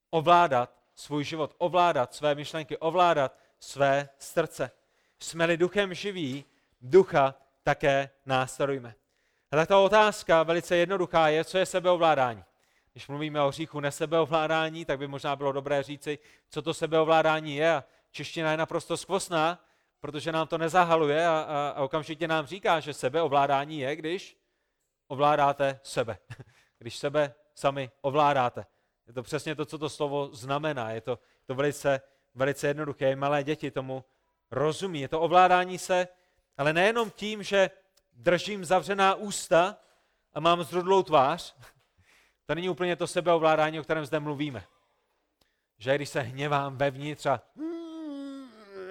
ovládat 0.09 0.81
svůj 0.95 1.23
život, 1.23 1.55
ovládat 1.57 2.13
své 2.13 2.35
myšlenky, 2.35 2.77
ovládat 2.77 3.37
své 3.59 4.09
srdce. 4.17 4.71
Jsme-li 5.19 5.57
duchem 5.57 5.93
živí, 5.93 6.45
ducha 6.81 7.35
také 7.63 8.09
následujme. 8.25 8.95
A 9.51 9.55
tak 9.55 9.67
ta 9.67 9.79
otázka 9.79 10.43
velice 10.43 10.77
jednoduchá 10.77 11.27
je, 11.27 11.43
co 11.43 11.57
je 11.57 11.65
sebeovládání. 11.65 12.43
Když 12.91 13.07
mluvíme 13.07 13.41
o 13.41 13.47
hříchu 13.47 13.79
nesebeovládání, 13.79 14.85
tak 14.85 14.99
by 14.99 15.07
možná 15.07 15.35
bylo 15.35 15.51
dobré 15.51 15.83
říci, 15.83 16.19
co 16.49 16.61
to 16.61 16.73
sebeovládání 16.73 17.55
je. 17.55 17.83
Čeština 18.15 18.51
je 18.51 18.57
naprosto 18.57 18.97
skvostná, 18.97 19.59
protože 19.99 20.31
nám 20.31 20.47
to 20.47 20.57
nezahaluje 20.57 21.27
a, 21.27 21.31
a, 21.31 21.69
a 21.69 21.83
okamžitě 21.83 22.27
nám 22.27 22.45
říká, 22.45 22.79
že 22.79 22.93
sebeovládání 22.93 23.79
je, 23.79 23.95
když 23.95 24.37
ovládáte 25.07 25.79
sebe. 25.83 26.17
Když 26.79 26.97
sebe 26.97 27.33
sami 27.55 27.91
ovládáte. 28.01 28.65
Je 29.07 29.13
to 29.13 29.23
přesně 29.23 29.55
to, 29.55 29.65
co 29.65 29.77
to 29.77 29.89
slovo 29.89 30.29
znamená. 30.33 30.91
Je 30.91 31.01
to, 31.01 31.19
to 31.45 31.55
velice, 31.55 32.01
velice 32.35 32.67
jednoduché. 32.67 33.15
Malé 33.15 33.43
děti 33.43 33.71
tomu 33.71 34.05
rozumí. 34.51 35.01
Je 35.01 35.07
to 35.07 35.21
ovládání 35.21 35.77
se, 35.77 36.07
ale 36.57 36.73
nejenom 36.73 37.11
tím, 37.11 37.43
že 37.43 37.69
držím 38.13 38.65
zavřená 38.65 39.15
ústa 39.15 39.77
a 40.33 40.39
mám 40.39 40.63
zrudlou 40.63 41.03
tvář. 41.03 41.55
To 42.45 42.55
není 42.55 42.69
úplně 42.69 42.95
to 42.95 43.07
sebeovládání, 43.07 43.79
o 43.79 43.83
kterém 43.83 44.05
zde 44.05 44.19
mluvíme. 44.19 44.63
Že 45.77 45.95
když 45.95 46.09
se 46.09 46.21
hněvám 46.21 46.77
vevnitř 46.77 47.25
a 47.25 47.41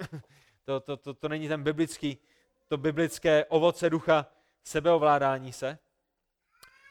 to, 0.65 0.79
to, 0.79 0.97
to, 0.97 1.13
to 1.13 1.29
není 1.29 1.47
ten 1.47 1.63
biblický, 1.63 2.17
to 2.67 2.77
biblické 2.77 3.45
ovoce 3.45 3.89
ducha 3.89 4.25
sebeovládání 4.63 5.53
se. 5.53 5.77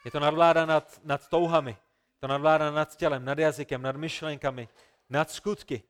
Je 0.04 0.10
to 0.10 0.20
nadvláda 0.20 0.66
nad, 0.66 1.00
nad 1.04 1.28
touhami, 1.28 1.76
to 2.20 2.26
nadvláda 2.26 2.70
nad 2.70 2.96
tělem, 2.96 3.24
nad 3.24 3.38
jazykem, 3.38 3.82
nad 3.82 3.96
myšlenkami, 3.96 4.68
nad 5.10 5.30
skutky. 5.30 5.82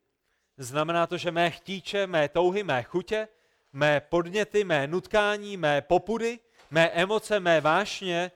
Znamená 0.56 1.06
to, 1.06 1.16
že 1.16 1.30
mé 1.30 1.50
chtíče, 1.50 2.06
mé 2.06 2.28
touhy, 2.28 2.62
mé 2.62 2.82
chutě, 2.82 3.28
mé 3.72 4.00
podněty, 4.00 4.64
mé 4.64 4.86
nutkání, 4.86 5.56
mé 5.56 5.82
popudy, 5.82 6.38
mé 6.70 6.90
emoce, 6.90 7.40
mé 7.40 7.60
vášně 7.60 8.30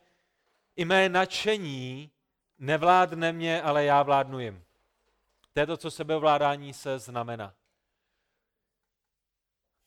i 0.77 0.85
mé 0.85 1.09
nadšení 1.09 2.11
nevládne 2.59 3.33
mě, 3.33 3.62
ale 3.62 3.85
já 3.85 4.03
vládnu 4.03 4.41
jim. 4.41 4.64
To 5.53 5.61
je 5.61 5.67
to, 5.67 5.77
co 5.77 5.91
sebeovládání 5.91 6.73
se 6.73 6.99
znamená. 6.99 7.55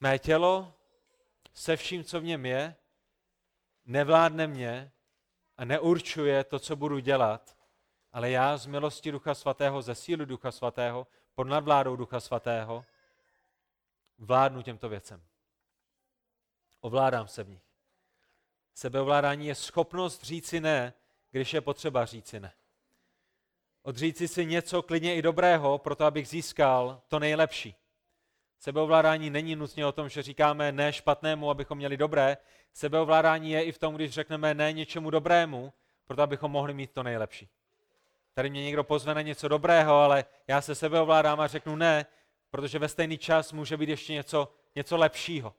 Mé 0.02 0.18
tělo 0.18 0.74
se 1.54 1.76
vším, 1.76 2.04
co 2.04 2.20
v 2.20 2.24
něm 2.24 2.46
je, 2.46 2.76
nevládne 3.84 4.46
mě 4.46 4.92
a 5.56 5.64
neurčuje 5.64 6.44
to, 6.44 6.58
co 6.58 6.76
budu 6.76 6.98
dělat, 6.98 7.56
ale 8.12 8.30
já 8.30 8.56
z 8.56 8.66
milosti 8.66 9.12
Ducha 9.12 9.34
Svatého, 9.34 9.82
ze 9.82 9.94
síly 9.94 10.26
Ducha 10.26 10.52
Svatého, 10.52 11.06
pod 11.34 11.44
nadvládou 11.44 11.96
Ducha 11.96 12.20
Svatého, 12.20 12.84
vládnu 14.18 14.62
těmto 14.62 14.88
věcem. 14.88 15.22
Ovládám 16.80 17.28
se 17.28 17.44
v 17.44 17.48
nich. 17.48 17.62
Sebeovládání 18.74 19.46
je 19.46 19.54
schopnost 19.54 20.24
říci 20.24 20.60
ne, 20.60 20.94
když 21.30 21.54
je 21.54 21.60
potřeba 21.60 22.04
říci 22.04 22.40
ne. 22.40 22.52
Odříci 23.82 24.28
si 24.28 24.46
něco 24.46 24.82
klidně 24.82 25.16
i 25.16 25.22
dobrého, 25.22 25.78
proto 25.78 26.04
abych 26.04 26.28
získal 26.28 27.02
to 27.08 27.18
nejlepší. 27.18 27.81
Sebeovládání 28.62 29.30
není 29.30 29.56
nutně 29.56 29.86
o 29.86 29.92
tom, 29.92 30.08
že 30.08 30.22
říkáme 30.22 30.72
ne 30.72 30.92
špatnému, 30.92 31.50
abychom 31.50 31.78
měli 31.78 31.96
dobré. 31.96 32.36
Sebeovládání 32.72 33.50
je 33.50 33.62
i 33.62 33.72
v 33.72 33.78
tom, 33.78 33.94
když 33.94 34.10
řekneme 34.10 34.54
ne 34.54 34.72
něčemu 34.72 35.10
dobrému, 35.10 35.72
proto 36.06 36.22
abychom 36.22 36.50
mohli 36.50 36.74
mít 36.74 36.90
to 36.90 37.02
nejlepší. 37.02 37.48
Tady 38.34 38.50
mě 38.50 38.62
někdo 38.62 38.84
pozve 38.84 39.14
na 39.14 39.22
něco 39.22 39.48
dobrého, 39.48 39.94
ale 39.94 40.24
já 40.48 40.60
se 40.60 40.74
sebeovládám 40.74 41.40
a 41.40 41.46
řeknu 41.46 41.76
ne, 41.76 42.06
protože 42.50 42.78
ve 42.78 42.88
stejný 42.88 43.18
čas 43.18 43.52
může 43.52 43.76
být 43.76 43.88
ještě 43.88 44.12
něco, 44.12 44.48
něco 44.76 44.96
lepšího. 44.96 45.54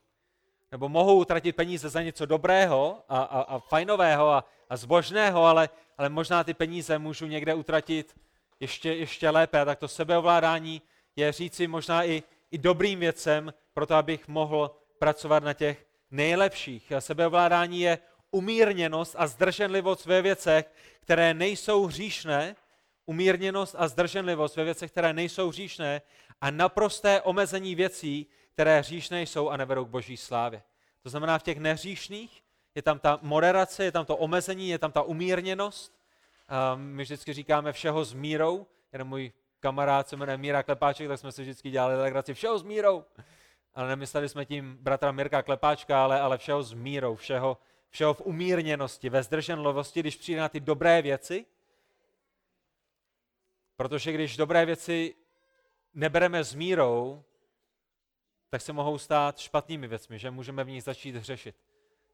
Nebo 0.72 0.90
mohu 0.90 1.14
utratit 1.14 1.56
peníze 1.56 1.90
za 1.90 2.02
něco 2.02 2.26
dobrého 2.26 3.04
a, 3.10 3.22
a, 3.22 3.42
a 3.42 3.60
fajnového 3.60 4.30
a, 4.30 4.46
a 4.70 4.78
zbožného, 4.78 5.46
ale, 5.46 5.70
ale 5.98 6.10
možná 6.10 6.44
ty 6.44 6.54
peníze 6.54 7.00
můžu 7.00 7.26
někde 7.26 7.54
utratit 7.54 8.16
ještě, 8.60 8.94
ještě 8.94 9.30
lépe. 9.30 9.60
A 9.60 9.66
tak 9.66 9.80
to 9.80 9.88
sebeovládání 9.88 10.82
je 11.16 11.32
říci 11.32 11.68
možná 11.68 12.04
i, 12.04 12.24
i 12.54 12.58
dobrým 12.58 13.00
věcem, 13.00 13.54
proto 13.74 13.96
abych 13.96 14.28
mohl 14.28 14.76
pracovat 15.00 15.44
na 15.44 15.54
těch 15.54 15.86
nejlepších. 16.12 16.92
Sebeovládání 17.00 17.82
je 17.82 18.00
umírněnost 18.32 19.16
a 19.18 19.28
zdrženlivost 19.28 20.06
ve 20.06 20.22
věcech, 20.22 20.72
které 21.00 21.34
nejsou 21.34 21.86
hříšné, 21.86 22.56
umírněnost 23.06 23.76
a 23.78 23.88
zdrženlivost 23.88 24.56
ve 24.56 24.64
věcech, 24.64 24.92
které 24.92 25.14
nejsou 25.14 25.50
hříšné 25.50 26.02
a 26.42 26.52
naprosté 26.52 27.22
omezení 27.22 27.76
věcí, 27.76 28.28
které 28.54 28.80
hříšné 28.80 29.22
jsou 29.22 29.50
a 29.50 29.58
nevedou 29.58 29.86
k 29.86 29.90
boží 29.90 30.18
slávě. 30.18 30.64
To 31.02 31.10
znamená, 31.10 31.40
v 31.40 31.44
těch 31.44 31.58
nehříšných 31.58 32.44
je 32.76 32.82
tam 32.82 33.00
ta 33.00 33.20
moderace, 33.22 33.84
je 33.84 33.92
tam 33.92 34.06
to 34.06 34.18
omezení, 34.18 34.70
je 34.70 34.78
tam 34.78 34.92
ta 34.92 35.02
umírněnost. 35.02 35.94
My 36.76 37.04
vždycky 37.04 37.34
říkáme 37.34 37.74
všeho 37.74 38.06
s 38.06 38.14
mírou. 38.14 38.68
Jeden 38.94 39.08
můj 39.08 39.32
kamarád 39.64 40.08
se 40.08 40.16
jmenuje 40.18 40.38
Míra 40.38 40.64
Klepáček, 40.64 41.08
tak 41.08 41.20
jsme 41.20 41.32
si 41.32 41.42
vždycky 41.42 41.72
dělali 41.72 41.96
legraci 41.96 42.34
všeho 42.34 42.60
s 42.60 42.64
mírou. 42.64 43.06
Ale 43.74 43.88
nemysleli 43.88 44.30
jsme 44.30 44.46
tím 44.46 44.78
bratra 44.82 45.12
Mirka 45.12 45.44
Klepáčka, 45.44 46.04
ale, 46.04 46.22
ale 46.22 46.38
všeho 46.38 46.64
s 46.64 46.74
mírou, 46.74 47.16
všeho, 47.16 47.58
všeho 47.90 48.14
v 48.14 48.22
umírněnosti, 48.22 49.10
ve 49.10 49.24
zdrženlivosti, 49.24 50.00
když 50.00 50.16
přijde 50.16 50.42
na 50.42 50.50
ty 50.50 50.60
dobré 50.60 51.02
věci. 51.02 51.46
Protože 53.76 54.12
když 54.12 54.38
dobré 54.38 54.66
věci 54.66 55.16
nebereme 55.94 56.44
s 56.44 56.54
mírou, 56.54 57.24
tak 58.50 58.62
se 58.62 58.74
mohou 58.74 58.98
stát 58.98 59.40
špatnými 59.40 59.88
věcmi, 59.88 60.20
že 60.20 60.32
můžeme 60.32 60.64
v 60.64 60.70
nich 60.70 60.84
začít 60.84 61.16
hřešit. 61.16 61.56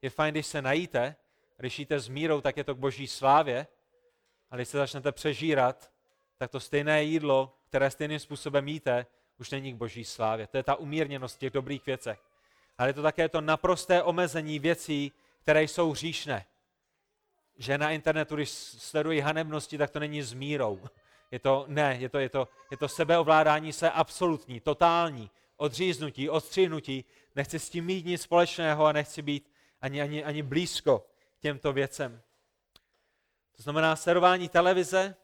Je 0.01 0.09
fajn, 0.09 0.33
když 0.33 0.45
se 0.45 0.62
najíte, 0.62 1.15
když 1.57 1.79
jíte 1.79 1.99
s 1.99 2.07
mírou, 2.09 2.41
tak 2.41 2.57
je 2.57 2.63
to 2.63 2.75
k 2.75 2.77
boží 2.77 3.07
slávě, 3.07 3.67
a 4.51 4.55
když 4.55 4.67
se 4.67 4.77
začnete 4.77 5.12
přežírat, 5.12 5.91
tak 6.39 6.52
to 6.52 6.60
stejné 6.60 7.04
jídlo, 7.04 7.54
které 7.67 7.91
stejným 7.91 8.19
způsobem 8.19 8.67
jíte, 8.67 9.06
už 9.39 9.52
není 9.52 9.73
k 9.73 9.75
boží 9.75 10.06
slávě. 10.06 10.47
To 10.47 10.58
je 10.58 10.63
ta 10.63 10.75
umírněnost 10.75 11.36
v 11.36 11.39
těch 11.39 11.54
dobrých 11.54 11.86
věcech. 11.86 12.19
Ale 12.78 12.89
je 12.89 12.93
to 12.93 13.02
také 13.02 13.30
to 13.30 13.41
naprosté 13.41 14.04
omezení 14.04 14.60
věcí, 14.60 15.12
které 15.41 15.63
jsou 15.63 15.91
hříšné. 15.91 16.45
Že 17.58 17.78
na 17.78 17.91
internetu, 17.91 18.36
když 18.36 18.49
sledují 18.49 19.19
hanebnosti, 19.19 19.78
tak 19.78 19.89
to 19.89 19.99
není 19.99 20.21
s 20.21 20.34
mírou. 20.34 20.82
Je 21.32 21.39
to, 21.39 21.65
ne, 21.67 21.97
je 21.99 22.10
to, 22.10 22.19
je 22.19 22.30
to, 22.30 22.47
je 22.71 22.78
to 22.78 22.88
sebeovládání 22.88 23.73
se 23.73 23.91
absolutní, 23.91 24.60
totální, 24.60 25.30
odříznutí, 25.58 26.30
odstřihnutí. 26.30 27.06
Nechci 27.36 27.60
s 27.60 27.69
tím 27.69 27.86
mít 27.86 28.06
nic 28.06 28.21
společného 28.21 28.86
a 28.86 28.91
nechci 28.91 29.21
být 29.21 29.52
ani, 29.82 30.02
ani, 30.02 30.23
ani 30.23 30.43
blízko 30.43 31.06
těmto 31.39 31.73
věcem. 31.73 32.21
To 33.56 33.63
znamená 33.63 33.95
sledování 33.95 34.49
televize, 34.49 35.15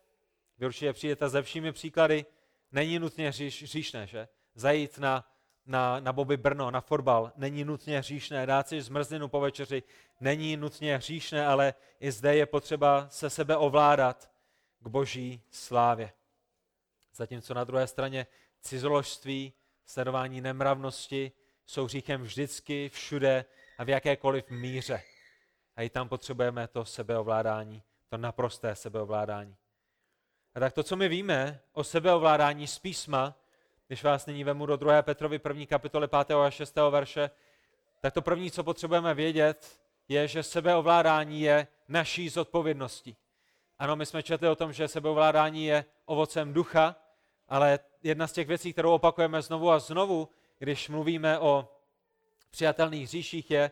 vy 0.57 0.65
určitě 0.65 0.93
přijdete 0.93 1.29
ze 1.29 1.41
všemi 1.41 1.71
příklady, 1.71 2.25
není 2.71 2.99
nutně 2.99 3.29
hříš, 3.29 3.63
hříšné, 3.63 4.07
že? 4.07 4.27
Zajít 4.55 4.97
na 4.97 5.25
na, 5.65 5.99
na 5.99 6.13
Bobby 6.13 6.37
Brno, 6.37 6.71
na 6.71 6.81
fotbal, 6.81 7.31
není 7.35 7.65
nutně 7.65 7.99
hříšné. 7.99 8.45
Dát 8.45 8.67
si 8.67 8.81
zmrzlinu 8.81 9.27
po 9.27 9.39
večeři 9.39 9.83
není 10.19 10.57
nutně 10.57 10.97
hříšné, 10.97 11.47
ale 11.47 11.73
i 11.99 12.11
zde 12.11 12.35
je 12.35 12.45
potřeba 12.45 13.07
se 13.09 13.29
sebe 13.29 13.57
ovládat 13.57 14.31
k 14.79 14.87
boží 14.87 15.41
slávě. 15.51 16.11
Zatímco 17.13 17.53
na 17.53 17.63
druhé 17.63 17.87
straně 17.87 18.27
cizoložství, 18.61 19.53
sledování 19.85 20.41
nemravnosti 20.41 21.31
jsou 21.65 21.85
hříchem 21.85 22.21
vždycky, 22.21 22.89
všude 22.89 23.45
a 23.77 23.83
v 23.83 23.89
jakékoliv 23.89 24.49
míře. 24.49 25.03
A 25.75 25.81
i 25.81 25.89
tam 25.89 26.09
potřebujeme 26.09 26.67
to 26.67 26.85
sebeovládání, 26.85 27.83
to 28.09 28.17
naprosté 28.17 28.75
sebeovládání. 28.75 29.55
A 30.55 30.59
tak 30.59 30.73
to, 30.73 30.83
co 30.83 30.95
my 30.95 31.09
víme 31.09 31.59
o 31.73 31.83
sebeovládání 31.83 32.67
z 32.67 32.79
písma, 32.79 33.35
když 33.87 34.03
vás 34.03 34.25
nyní 34.25 34.43
vemu 34.43 34.65
do 34.65 34.77
2. 34.77 35.01
Petrovi 35.01 35.39
1. 35.47 35.65
kapitoly 35.65 36.07
5. 36.07 36.31
a 36.31 36.51
6. 36.51 36.75
verše, 36.89 37.29
tak 37.99 38.13
to 38.13 38.21
první, 38.21 38.51
co 38.51 38.63
potřebujeme 38.63 39.13
vědět, 39.13 39.79
je, 40.07 40.27
že 40.27 40.43
sebeovládání 40.43 41.41
je 41.41 41.67
naší 41.87 42.29
zodpovědností. 42.29 43.15
Ano, 43.79 43.95
my 43.95 44.05
jsme 44.05 44.23
četli 44.23 44.49
o 44.49 44.55
tom, 44.55 44.73
že 44.73 44.87
sebeovládání 44.87 45.65
je 45.65 45.85
ovocem 46.05 46.53
ducha, 46.53 46.95
ale 47.49 47.79
jedna 48.03 48.27
z 48.27 48.33
těch 48.33 48.47
věcí, 48.47 48.73
kterou 48.73 48.93
opakujeme 48.93 49.41
znovu 49.41 49.71
a 49.71 49.79
znovu, 49.79 50.29
když 50.59 50.89
mluvíme 50.89 51.39
o 51.39 51.69
přijatelných 52.49 53.07
říších, 53.07 53.51
je, 53.51 53.71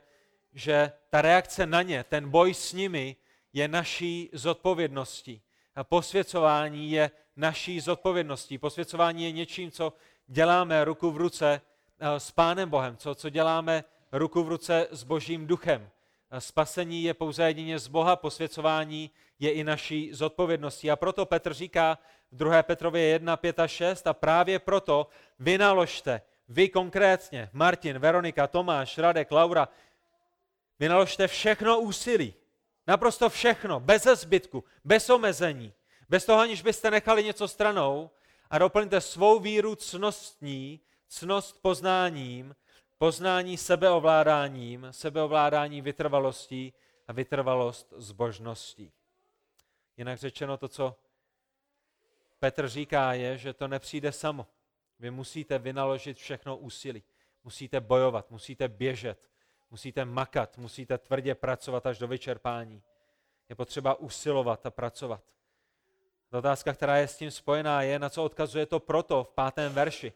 že 0.54 0.92
ta 1.10 1.22
reakce 1.22 1.66
na 1.66 1.82
ně, 1.82 2.04
ten 2.04 2.30
boj 2.30 2.54
s 2.54 2.74
nimi, 2.74 3.16
je 3.54 3.68
naší 3.68 4.30
zodpovědností. 4.34 5.42
Posvěcování 5.84 6.92
je 6.92 7.12
naší 7.36 7.80
zodpovědností. 7.80 8.58
Posvěcování 8.58 9.24
je 9.24 9.32
něčím, 9.32 9.72
co 9.72 9.94
děláme 10.28 10.86
ruku 10.86 11.12
v 11.12 11.18
ruce 11.18 11.62
eh, 12.00 12.20
s 12.20 12.32
Pánem 12.32 12.70
Bohem, 12.70 12.98
co, 12.98 13.16
co 13.16 13.30
děláme 13.30 13.84
ruku 14.12 14.44
v 14.44 14.48
ruce 14.48 14.88
s 14.92 15.04
Božím 15.04 15.48
duchem. 15.48 15.90
Spasení 16.40 17.04
je 17.04 17.14
pouze 17.14 17.44
jedině 17.44 17.80
z 17.80 17.88
Boha, 17.88 18.16
posvěcování 18.16 19.12
je 19.40 19.52
i 19.52 19.64
naší 19.64 20.14
zodpovědností. 20.14 20.92
A 20.92 20.96
proto 20.96 21.26
Petr 21.26 21.54
říká 21.54 21.98
v 22.32 22.36
2. 22.38 22.64
Petrově 22.64 23.04
1, 23.04 23.38
5 23.38 23.60
a 23.60 23.68
6 23.68 24.08
a 24.08 24.14
právě 24.14 24.60
proto 24.60 25.08
vynaložte, 25.40 26.22
vy 26.50 26.70
konkrétně, 26.70 27.50
Martin, 27.54 28.00
Veronika, 28.00 28.48
Tomáš, 28.48 28.98
Radek, 28.98 29.32
Laura, 29.32 29.70
vynaložte 30.80 31.28
všechno 31.28 31.80
úsilí, 31.80 32.34
naprosto 32.88 33.30
všechno, 33.30 33.80
bez 33.80 34.04
zbytku, 34.04 34.64
bez 34.84 35.10
omezení, 35.10 35.74
bez 36.10 36.26
toho, 36.26 36.40
aniž 36.40 36.62
byste 36.62 36.92
nechali 36.92 37.24
něco 37.24 37.48
stranou 37.48 38.10
a 38.50 38.58
doplňte 38.58 39.02
svou 39.02 39.40
víru 39.40 39.76
cnostní, 39.76 40.80
cnost 41.08 41.62
poznáním, 41.62 42.56
poznání 42.98 43.58
sebeovládáním, 43.58 44.88
sebeovládání 44.92 45.82
vytrvalostí 45.82 46.74
a 47.08 47.14
vytrvalost 47.14 47.94
zbožností. 47.98 48.92
Jinak 49.98 50.20
řečeno 50.20 50.58
to, 50.58 50.68
co 50.68 50.96
Petr 52.40 52.68
říká, 52.68 53.14
je, 53.14 53.38
že 53.38 53.54
to 53.54 53.68
nepřijde 53.68 54.12
samo. 54.12 54.48
Vy 55.00 55.12
musíte 55.12 55.60
vynaložit 55.60 56.18
všechno 56.18 56.58
úsilí. 56.58 57.04
Musíte 57.44 57.80
bojovat, 57.80 58.32
musíte 58.32 58.68
běžet, 58.68 59.30
musíte 59.74 60.06
makat, 60.06 60.58
musíte 60.58 60.98
tvrdě 60.98 61.36
pracovat 61.36 61.86
až 61.86 61.98
do 62.00 62.08
vyčerpání. 62.08 62.84
Je 63.50 63.56
potřeba 63.56 64.00
usilovat 64.00 64.66
a 64.66 64.72
pracovat. 64.72 65.24
Ta 66.30 66.38
otázka, 66.38 66.74
která 66.74 66.98
je 66.98 67.08
s 67.08 67.18
tím 67.18 67.32
spojená, 67.32 67.82
je, 67.82 68.00
na 68.00 68.10
co 68.10 68.24
odkazuje 68.24 68.66
to 68.66 68.80
proto 68.80 69.24
v 69.24 69.34
pátém 69.34 69.74
verši. 69.74 70.14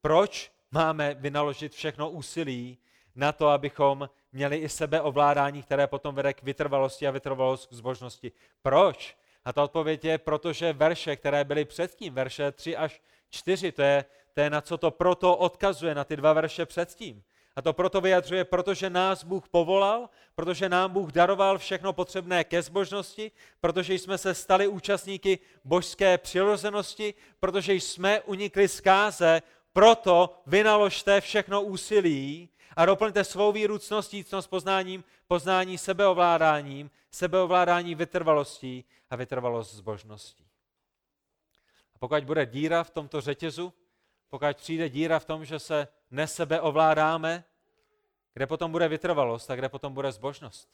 Proč 0.00 0.52
máme 0.70 1.14
vynaložit 1.14 1.72
všechno 1.72 2.10
úsilí 2.10 2.78
na 3.14 3.32
to, 3.32 3.48
abychom 3.48 4.10
měli 4.32 4.56
i 4.56 4.68
sebeovládání, 4.68 5.62
které 5.62 5.86
potom 5.86 6.14
vede 6.14 6.32
k 6.34 6.42
vytrvalosti 6.42 7.08
a 7.08 7.10
vytrvalost 7.10 7.70
k 7.70 7.72
zbožnosti. 7.72 8.32
Proč? 8.62 9.16
A 9.44 9.52
ta 9.52 9.64
odpověď 9.64 10.04
je, 10.04 10.18
protože 10.18 10.72
verše, 10.72 11.16
které 11.16 11.44
byly 11.44 11.64
předtím, 11.64 12.14
verše 12.14 12.52
3 12.52 12.76
až 12.76 13.02
4, 13.30 13.72
to 13.72 13.82
je, 13.82 14.04
to 14.34 14.40
je 14.40 14.50
na 14.50 14.60
co 14.60 14.78
to 14.78 14.90
proto 14.90 15.36
odkazuje, 15.36 15.94
na 15.94 16.04
ty 16.04 16.16
dva 16.16 16.32
verše 16.32 16.66
předtím. 16.66 17.22
A 17.56 17.62
to 17.62 17.72
proto 17.72 18.00
vyjadřuje, 18.00 18.44
protože 18.44 18.90
nás 18.90 19.24
Bůh 19.24 19.48
povolal, 19.48 20.08
protože 20.34 20.68
nám 20.68 20.92
Bůh 20.92 21.12
daroval 21.12 21.58
všechno 21.58 21.92
potřebné 21.92 22.44
ke 22.44 22.62
zbožnosti, 22.62 23.32
protože 23.60 23.94
jsme 23.94 24.18
se 24.18 24.34
stali 24.34 24.68
účastníky 24.68 25.38
božské 25.64 26.18
přirozenosti, 26.18 27.14
protože 27.40 27.74
jsme 27.74 28.20
unikli 28.20 28.68
zkáze, 28.68 29.42
proto 29.72 30.42
vynaložte 30.46 31.20
všechno 31.20 31.62
úsilí 31.62 32.48
a 32.76 32.86
doplňte 32.86 33.24
svou 33.24 33.52
víru 33.52 33.78
cností, 33.78 34.24
cnost 34.24 34.46
poznáním, 34.46 35.04
poznání 35.26 35.78
sebeovládáním, 35.78 36.90
sebeovládání 37.10 37.94
vytrvalostí 37.94 38.84
a 39.10 39.16
vytrvalost 39.16 39.74
zbožností. 39.74 40.44
A 41.94 41.98
pokud 41.98 42.24
bude 42.24 42.46
díra 42.46 42.84
v 42.84 42.90
tomto 42.90 43.20
řetězu, 43.20 43.72
pokud 44.28 44.56
přijde 44.56 44.88
díra 44.88 45.18
v 45.18 45.24
tom, 45.24 45.44
že 45.44 45.58
se 45.58 45.88
nesebeovládáme, 46.10 47.44
kde 48.34 48.46
potom 48.46 48.72
bude 48.72 48.88
vytrvalost 48.88 49.50
a 49.50 49.56
kde 49.56 49.68
potom 49.68 49.94
bude 49.94 50.12
zbožnost. 50.12 50.68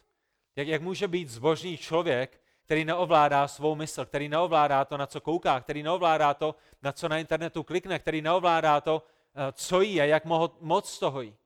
Jak, 0.56 0.68
jak 0.68 0.82
může 0.82 1.08
být 1.08 1.28
zbožný 1.28 1.76
člověk, 1.76 2.40
který 2.64 2.84
neovládá 2.84 3.48
svou 3.48 3.74
mysl, 3.74 4.04
který 4.04 4.28
neovládá 4.28 4.84
to, 4.84 4.96
na 4.96 5.06
co 5.06 5.20
kouká, 5.20 5.60
který 5.60 5.82
neovládá 5.82 6.34
to, 6.34 6.54
na 6.82 6.92
co 6.92 7.08
na 7.08 7.18
internetu 7.18 7.62
klikne, 7.62 7.98
který 7.98 8.22
neovládá 8.22 8.80
to, 8.80 9.02
eh, 9.34 9.52
co 9.52 9.80
jí 9.80 9.94
je, 9.94 10.06
jak 10.06 10.24
moc 10.60 10.98
toho 10.98 11.20
jí, 11.20 11.36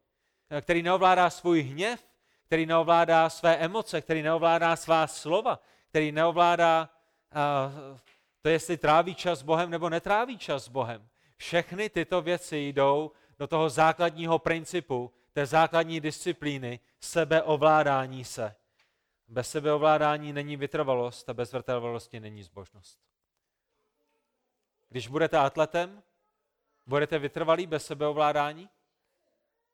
eh, 0.50 0.61
který 0.61 0.83
neovládá 0.83 1.31
svůj 1.31 1.62
hněv, 1.62 2.11
který 2.46 2.66
neovládá 2.66 3.31
své 3.31 3.57
emoce, 3.57 4.00
který 4.00 4.22
neovládá 4.22 4.76
svá 4.76 5.07
slova, 5.07 5.59
který 5.88 6.12
neovládá 6.12 6.88
uh, 7.35 7.98
to, 8.42 8.48
jestli 8.48 8.76
tráví 8.76 9.14
čas 9.14 9.38
s 9.38 9.42
Bohem 9.42 9.70
nebo 9.70 9.88
netráví 9.88 10.38
čas 10.38 10.64
s 10.64 10.68
Bohem. 10.68 11.09
Všechny 11.37 11.88
tyto 11.88 12.22
věci 12.22 12.59
jdou 12.59 13.12
do 13.40 13.46
toho 13.46 13.68
základního 13.68 14.38
principu, 14.38 15.12
té 15.33 15.46
základní 15.46 16.00
disciplíny 16.00 16.81
sebeovládání 17.00 18.24
se. 18.24 18.55
Bez 19.29 19.50
sebeovládání 19.50 20.33
není 20.33 20.57
vytrvalost 20.57 21.29
a 21.29 21.35
bez 21.35 21.53
vytrvalosti 21.53 22.20
není 22.20 22.42
zbožnost. 22.42 22.98
Když 24.88 25.09
budete 25.09 25.38
atletem, 25.38 26.03
budete 26.87 27.18
vytrvalí 27.18 27.66
bez 27.66 27.87
sebeovládání? 27.87 28.68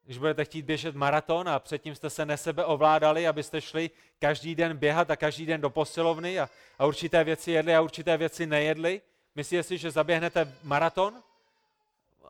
Když 0.03 0.19
budete 0.19 0.45
chtít 0.45 0.63
běžet 0.63 0.95
maraton 0.95 1.49
a 1.49 1.59
předtím 1.59 1.95
jste 1.95 2.11
se 2.11 2.27
nesebeovládali, 2.27 3.29
abyste 3.29 3.61
šli 3.61 3.91
každý 4.19 4.55
den 4.55 4.77
běhat 4.77 5.11
a 5.11 5.17
každý 5.17 5.47
den 5.47 5.61
do 5.61 5.71
posilovny 5.71 6.41
a, 6.41 6.49
a 6.79 6.87
určité 6.87 7.25
věci 7.25 7.51
jedli 7.51 7.75
a 7.75 7.81
určité 7.81 8.17
věci 8.17 8.47
nejedli, 8.47 9.03
myslíte 9.35 9.63
si, 9.63 9.79
že 9.79 9.91
zaběhnete 9.91 10.57
maraton? 10.63 11.23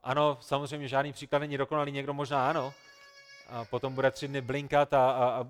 Ano, 0.06 0.38
samozřejmě 0.40 0.88
žádný 0.88 1.12
příklad 1.12 1.38
není 1.38 1.58
dokonalý, 1.58 1.92
někdo 1.92 2.14
možná 2.14 2.50
ano. 2.50 2.74
A 3.48 3.64
potom 3.64 3.94
bude 3.94 4.10
tři 4.10 4.28
dny 4.28 4.40
blinkat 4.40 4.94
a, 4.94 5.10
a, 5.10 5.24
a 5.24 5.46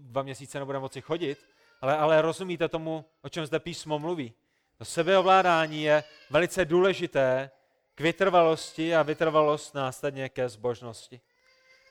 dva 0.00 0.22
měsíce 0.22 0.58
nebude 0.58 0.78
moci 0.78 1.00
chodit, 1.00 1.38
ale, 1.80 1.96
ale 1.96 2.22
rozumíte 2.22 2.68
tomu, 2.68 3.04
o 3.22 3.28
čem 3.28 3.46
zde 3.46 3.58
písmo 3.58 3.98
mluví. 3.98 4.32
To 4.78 4.84
sebeovládání 4.84 5.82
je 5.82 6.04
velice 6.30 6.64
důležité 6.64 7.50
k 7.94 8.00
vytrvalosti 8.00 8.96
a 8.96 9.02
vytrvalost 9.02 9.74
následně 9.74 10.28
ke 10.28 10.48
zbožnosti. 10.48 11.20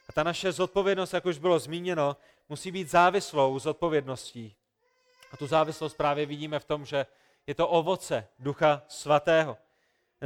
A 0.09 0.13
ta 0.13 0.23
naše 0.23 0.51
zodpovědnost, 0.51 1.13
jak 1.13 1.25
už 1.25 1.37
bylo 1.37 1.59
zmíněno, 1.59 2.17
musí 2.49 2.71
být 2.71 2.89
závislou 2.89 3.59
zodpovědností. 3.59 4.55
A 5.31 5.37
tu 5.37 5.47
závislost 5.47 5.93
právě 5.93 6.25
vidíme 6.25 6.59
v 6.59 6.65
tom, 6.65 6.85
že 6.85 7.05
je 7.47 7.55
to 7.55 7.67
ovoce 7.67 8.27
Ducha 8.39 8.81
Svatého. 8.87 9.57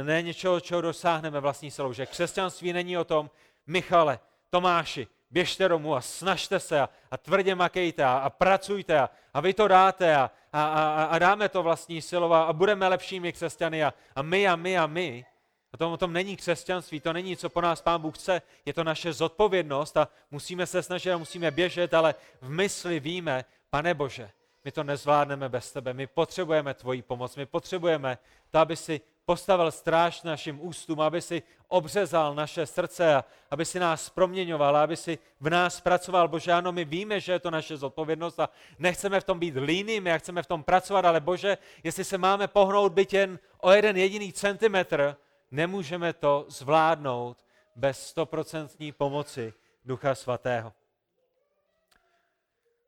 Ne 0.02 0.22
něčeho, 0.22 0.60
čeho 0.60 0.80
dosáhneme 0.80 1.40
vlastní 1.40 1.70
silou. 1.70 1.92
Že 1.92 2.06
křesťanství 2.06 2.72
není 2.72 2.98
o 2.98 3.04
tom, 3.04 3.30
Michale, 3.66 4.18
Tomáši, 4.50 5.06
běžte 5.30 5.68
domů 5.68 5.94
a 5.94 6.00
snažte 6.00 6.60
se 6.60 6.80
a, 6.80 6.88
a 7.10 7.16
tvrdě 7.16 7.54
makejte 7.54 8.04
a, 8.04 8.18
a 8.18 8.30
pracujte 8.30 9.00
a, 9.00 9.10
a 9.34 9.40
vy 9.40 9.54
to 9.54 9.68
dáte 9.68 10.16
a, 10.16 10.30
a, 10.52 10.64
a, 10.64 11.04
a 11.04 11.18
dáme 11.18 11.48
to 11.48 11.62
vlastní 11.62 12.02
silou 12.02 12.32
a, 12.32 12.42
a 12.42 12.52
budeme 12.52 12.88
lepšími 12.88 13.32
křesťany 13.32 13.84
a, 13.84 13.94
a 14.16 14.22
my 14.22 14.48
a 14.48 14.56
my 14.56 14.78
a 14.78 14.86
my. 14.86 15.24
A 15.72 15.76
to 15.76 15.92
o 15.92 15.96
tom 15.96 16.12
není 16.12 16.36
křesťanství, 16.36 17.00
to 17.00 17.12
není, 17.12 17.36
co 17.36 17.48
po 17.48 17.60
nás 17.60 17.82
Pán 17.82 18.00
Bůh 18.00 18.18
chce, 18.18 18.42
je 18.66 18.72
to 18.72 18.84
naše 18.84 19.12
zodpovědnost 19.12 19.96
a 19.96 20.08
musíme 20.30 20.66
se 20.66 20.82
snažit 20.82 21.12
a 21.12 21.18
musíme 21.18 21.50
běžet, 21.50 21.94
ale 21.94 22.14
v 22.40 22.50
mysli 22.50 23.00
víme, 23.00 23.44
Pane 23.70 23.94
Bože, 23.94 24.30
my 24.64 24.72
to 24.72 24.84
nezvládneme 24.84 25.48
bez 25.48 25.72
tebe, 25.72 25.94
my 25.94 26.06
potřebujeme 26.06 26.74
tvoji 26.74 27.02
pomoc, 27.02 27.36
my 27.36 27.46
potřebujeme 27.46 28.18
to, 28.50 28.58
aby 28.58 28.76
si 28.76 29.00
postavil 29.28 29.70
stráž 29.70 30.22
našim 30.22 30.60
ústům, 30.60 31.00
aby 31.00 31.20
si 31.20 31.42
obřezal 31.68 32.34
naše 32.34 32.66
srdce 32.66 33.14
a 33.14 33.24
aby 33.50 33.64
si 33.64 33.78
nás 33.80 34.10
proměňoval, 34.10 34.76
aby 34.76 34.96
si 34.96 35.18
v 35.40 35.50
nás 35.50 35.80
pracoval. 35.80 36.28
Bože, 36.28 36.52
ano, 36.52 36.72
my 36.72 36.84
víme, 36.84 37.20
že 37.20 37.32
je 37.32 37.38
to 37.38 37.50
naše 37.50 37.76
zodpovědnost 37.76 38.40
a 38.40 38.48
nechceme 38.78 39.20
v 39.20 39.24
tom 39.24 39.38
být 39.38 39.54
línými 39.56 40.12
a 40.12 40.18
chceme 40.18 40.42
v 40.42 40.46
tom 40.46 40.64
pracovat, 40.64 41.04
ale 41.04 41.20
Bože, 41.20 41.58
jestli 41.84 42.04
se 42.04 42.18
máme 42.18 42.48
pohnout 42.48 42.92
byt 42.92 43.12
jen 43.12 43.38
o 43.60 43.70
jeden 43.70 43.96
jediný 43.96 44.32
centimetr, 44.32 45.16
nemůžeme 45.50 46.12
to 46.12 46.46
zvládnout 46.48 47.44
bez 47.76 48.06
stoprocentní 48.06 48.92
pomoci 48.92 49.52
Ducha 49.84 50.14
Svatého. 50.14 50.72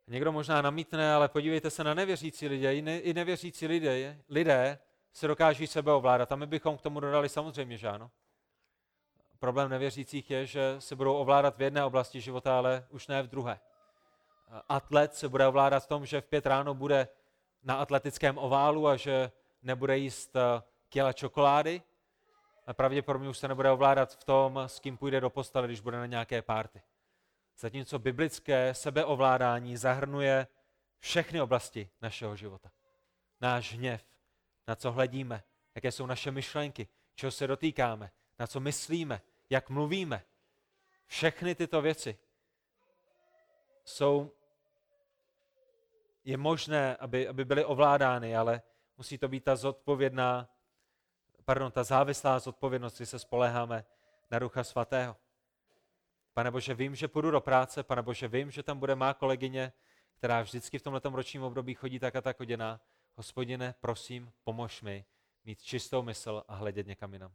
Někdo 0.08 0.32
možná 0.32 0.62
namítne, 0.62 1.14
ale 1.14 1.28
podívejte 1.28 1.70
se 1.70 1.84
na 1.84 1.94
nevěřící 1.94 2.48
lidé. 2.48 2.74
I, 2.74 2.82
ne, 2.82 2.98
i 2.98 3.14
nevěřící 3.14 3.66
lidé, 3.66 4.18
lidé 4.28 4.78
se 5.12 5.26
dokáží 5.26 5.66
sebe 5.66 5.92
ovládat. 5.92 6.32
A 6.32 6.36
my 6.36 6.46
bychom 6.46 6.78
k 6.78 6.80
tomu 6.80 7.00
dodali 7.00 7.28
samozřejmě, 7.28 7.78
že 7.78 7.88
ano. 7.88 8.10
Problém 9.38 9.70
nevěřících 9.70 10.30
je, 10.30 10.46
že 10.46 10.76
se 10.78 10.96
budou 10.96 11.16
ovládat 11.16 11.56
v 11.56 11.62
jedné 11.62 11.84
oblasti 11.84 12.20
života, 12.20 12.58
ale 12.58 12.86
už 12.90 13.06
ne 13.06 13.22
v 13.22 13.26
druhé. 13.26 13.60
Atlet 14.68 15.14
se 15.14 15.28
bude 15.28 15.46
ovládat 15.46 15.80
v 15.80 15.86
tom, 15.86 16.06
že 16.06 16.20
v 16.20 16.26
pět 16.26 16.46
ráno 16.46 16.74
bude 16.74 17.08
na 17.62 17.74
atletickém 17.74 18.38
oválu 18.38 18.88
a 18.88 18.96
že 18.96 19.32
nebude 19.62 19.98
jíst 19.98 20.36
eh, 20.36 20.62
kila 20.88 21.12
čokolády. 21.12 21.82
A 22.66 22.74
pravděpodobně 22.74 23.28
už 23.28 23.38
se 23.38 23.48
nebude 23.48 23.70
ovládat 23.70 24.16
v 24.16 24.24
tom, 24.24 24.58
s 24.58 24.80
kým 24.80 24.96
půjde 24.96 25.20
do 25.20 25.30
postele, 25.30 25.66
když 25.66 25.80
bude 25.80 25.96
na 25.96 26.06
nějaké 26.06 26.42
párty. 26.42 26.82
Zatímco 27.58 27.98
biblické 27.98 28.74
sebeovládání 28.74 29.76
zahrnuje 29.76 30.46
všechny 30.98 31.40
oblasti 31.40 31.90
našeho 32.02 32.36
života. 32.36 32.70
Náš 33.40 33.74
hněv, 33.74 34.04
na 34.70 34.76
co 34.76 34.92
hledíme, 34.92 35.42
jaké 35.74 35.92
jsou 35.92 36.06
naše 36.06 36.30
myšlenky, 36.30 36.88
čeho 37.14 37.30
se 37.30 37.46
dotýkáme, 37.46 38.10
na 38.38 38.46
co 38.46 38.60
myslíme, 38.60 39.20
jak 39.50 39.70
mluvíme. 39.70 40.24
Všechny 41.06 41.54
tyto 41.54 41.82
věci 41.82 42.18
jsou, 43.84 44.32
je 46.24 46.36
možné, 46.36 46.96
aby, 46.96 47.28
aby 47.28 47.44
byly 47.44 47.64
ovládány, 47.64 48.36
ale 48.36 48.62
musí 48.96 49.18
to 49.18 49.28
být 49.28 49.44
ta 49.44 49.56
zodpovědná, 49.56 50.48
pardon, 51.44 51.72
ta 51.72 51.84
závislá 51.84 52.38
zodpovědnost, 52.38 52.96
kdy 52.96 53.06
se 53.06 53.18
spoleháme 53.18 53.84
na 54.30 54.38
Ducha 54.38 54.64
Svatého. 54.64 55.16
Pane 56.34 56.50
Bože, 56.50 56.74
vím, 56.74 56.94
že 56.94 57.08
půjdu 57.08 57.30
do 57.30 57.40
práce, 57.40 57.82
pane 57.82 58.02
Bože, 58.02 58.28
vím, 58.28 58.50
že 58.50 58.62
tam 58.62 58.78
bude 58.78 58.94
má 58.94 59.14
kolegyně, 59.14 59.72
která 60.18 60.42
vždycky 60.42 60.78
v 60.78 60.82
tomto 60.82 61.10
ročním 61.10 61.42
období 61.42 61.74
chodí 61.74 61.98
tak 61.98 62.16
a 62.16 62.20
tak 62.20 62.40
oděná. 62.40 62.80
Hospodine, 63.20 63.74
prosím, 63.80 64.32
pomož 64.44 64.82
mi 64.82 65.04
mít 65.44 65.62
čistou 65.62 66.02
mysl 66.02 66.42
a 66.48 66.54
hledět 66.54 66.86
někam 66.86 67.12
jinam. 67.12 67.32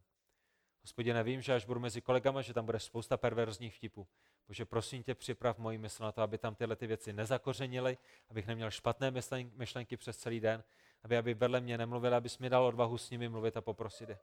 Hospodine, 0.82 1.24
vím, 1.24 1.42
že 1.42 1.54
až 1.54 1.66
budu 1.66 1.80
mezi 1.80 2.02
kolegama, 2.02 2.42
že 2.42 2.54
tam 2.54 2.66
bude 2.66 2.80
spousta 2.80 3.18
perverzních 3.18 3.76
vtipů. 3.76 4.08
Bože, 4.48 4.66
prosím 4.66 5.04
tě, 5.04 5.16
připrav 5.16 5.58
moji 5.58 5.78
mysl 5.78 6.04
na 6.04 6.12
to, 6.12 6.22
aby 6.22 6.38
tam 6.38 6.56
tyhle 6.56 6.76
ty 6.76 6.88
věci 6.88 7.14
nezakořenily, 7.14 7.98
abych 8.30 8.48
neměl 8.48 8.72
špatné 8.72 9.14
myšlenky 9.56 9.98
přes 9.98 10.18
celý 10.18 10.40
den, 10.40 10.64
aby, 11.04 11.18
aby 11.18 11.34
vedle 11.34 11.62
mě 11.62 11.78
nemluvili, 11.78 12.16
abys 12.16 12.38
mi 12.38 12.50
dal 12.50 12.66
odvahu 12.66 12.98
s 12.98 13.10
nimi 13.10 13.30
mluvit 13.30 13.58
a 13.58 13.62
poprosit 13.62 14.10
je. 14.10 14.20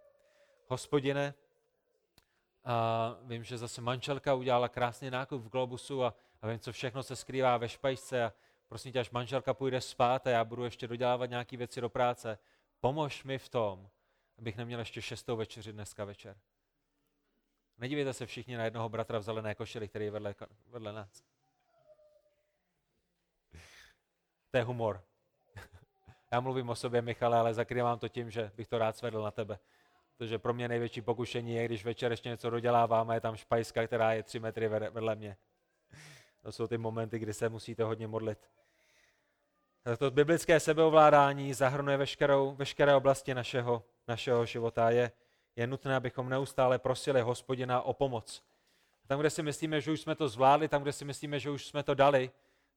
Hospodine, 0.66 1.34
a 2.64 3.16
vím, 3.22 3.44
že 3.44 3.58
zase 3.58 3.80
manželka 3.80 4.34
udělala 4.34 4.68
krásný 4.68 5.10
nákup 5.10 5.42
v 5.42 5.48
Globusu 5.48 6.04
a, 6.04 6.14
a 6.42 6.48
vím, 6.48 6.58
co 6.58 6.72
všechno 6.72 7.02
se 7.02 7.16
skrývá 7.16 7.56
ve 7.56 7.68
špajce 7.68 8.24
a 8.24 8.32
prosím 8.72 8.92
tě, 8.92 9.00
až 9.00 9.10
manželka 9.10 9.54
půjde 9.54 9.80
spát 9.80 10.26
a 10.26 10.30
já 10.30 10.44
budu 10.44 10.64
ještě 10.64 10.88
dodělávat 10.88 11.26
nějaké 11.26 11.56
věci 11.56 11.80
do 11.80 11.88
práce, 11.88 12.38
pomož 12.80 13.24
mi 13.24 13.38
v 13.38 13.48
tom, 13.48 13.90
abych 14.38 14.56
neměl 14.56 14.78
ještě 14.78 15.02
šestou 15.02 15.36
večeři 15.36 15.72
dneska 15.72 16.04
večer. 16.04 16.36
Nedívejte 17.78 18.12
se 18.12 18.26
všichni 18.26 18.56
na 18.56 18.64
jednoho 18.64 18.88
bratra 18.88 19.18
v 19.18 19.22
zelené 19.22 19.54
košili, 19.54 19.88
který 19.88 20.04
je 20.04 20.10
vedle, 20.10 20.34
vedle 20.66 20.92
nás. 20.92 21.24
To 24.50 24.56
je 24.56 24.62
humor. 24.62 25.04
Já 26.32 26.40
mluvím 26.40 26.68
o 26.68 26.74
sobě, 26.74 27.02
Michale, 27.02 27.38
ale 27.38 27.54
zakrývám 27.54 27.98
to 27.98 28.08
tím, 28.08 28.30
že 28.30 28.52
bych 28.56 28.68
to 28.68 28.78
rád 28.78 28.96
svedl 28.96 29.22
na 29.22 29.30
tebe. 29.30 29.58
Protože 30.16 30.38
pro 30.38 30.54
mě 30.54 30.68
největší 30.68 31.00
pokušení 31.00 31.54
je, 31.54 31.64
když 31.64 31.84
večer 31.84 32.10
ještě 32.10 32.28
něco 32.28 32.50
dodělávám 32.50 33.10
a 33.10 33.14
je 33.14 33.20
tam 33.20 33.36
špajska, 33.36 33.86
která 33.86 34.12
je 34.12 34.22
tři 34.22 34.40
metry 34.40 34.68
vedle 34.68 35.14
mě. 35.14 35.36
To 36.42 36.52
jsou 36.52 36.66
ty 36.66 36.78
momenty, 36.78 37.18
kdy 37.18 37.34
se 37.34 37.48
musíte 37.48 37.84
hodně 37.84 38.06
modlit. 38.06 38.61
To 39.98 40.10
biblické 40.10 40.60
sebeovládání 40.60 41.54
zahrnuje 41.54 41.96
veškerou, 41.96 42.54
veškeré 42.54 42.94
oblasti 42.94 43.34
našeho, 43.34 43.82
našeho 44.08 44.46
života. 44.46 44.90
Je, 44.90 45.12
je 45.56 45.66
nutné, 45.66 45.96
abychom 45.96 46.28
neustále 46.28 46.78
prosili 46.78 47.20
hospodina 47.20 47.82
o 47.82 47.92
pomoc. 47.92 48.42
Tam, 49.06 49.20
kde 49.20 49.30
si 49.30 49.42
myslíme, 49.42 49.80
že 49.80 49.90
už 49.90 50.00
jsme 50.00 50.14
to 50.14 50.28
zvládli, 50.28 50.68
tam, 50.68 50.82
kde 50.82 50.92
si 50.92 51.04
myslíme, 51.04 51.38
že 51.38 51.50
už 51.50 51.66
jsme 51.66 51.82
to 51.82 51.94
dali, 51.94 52.30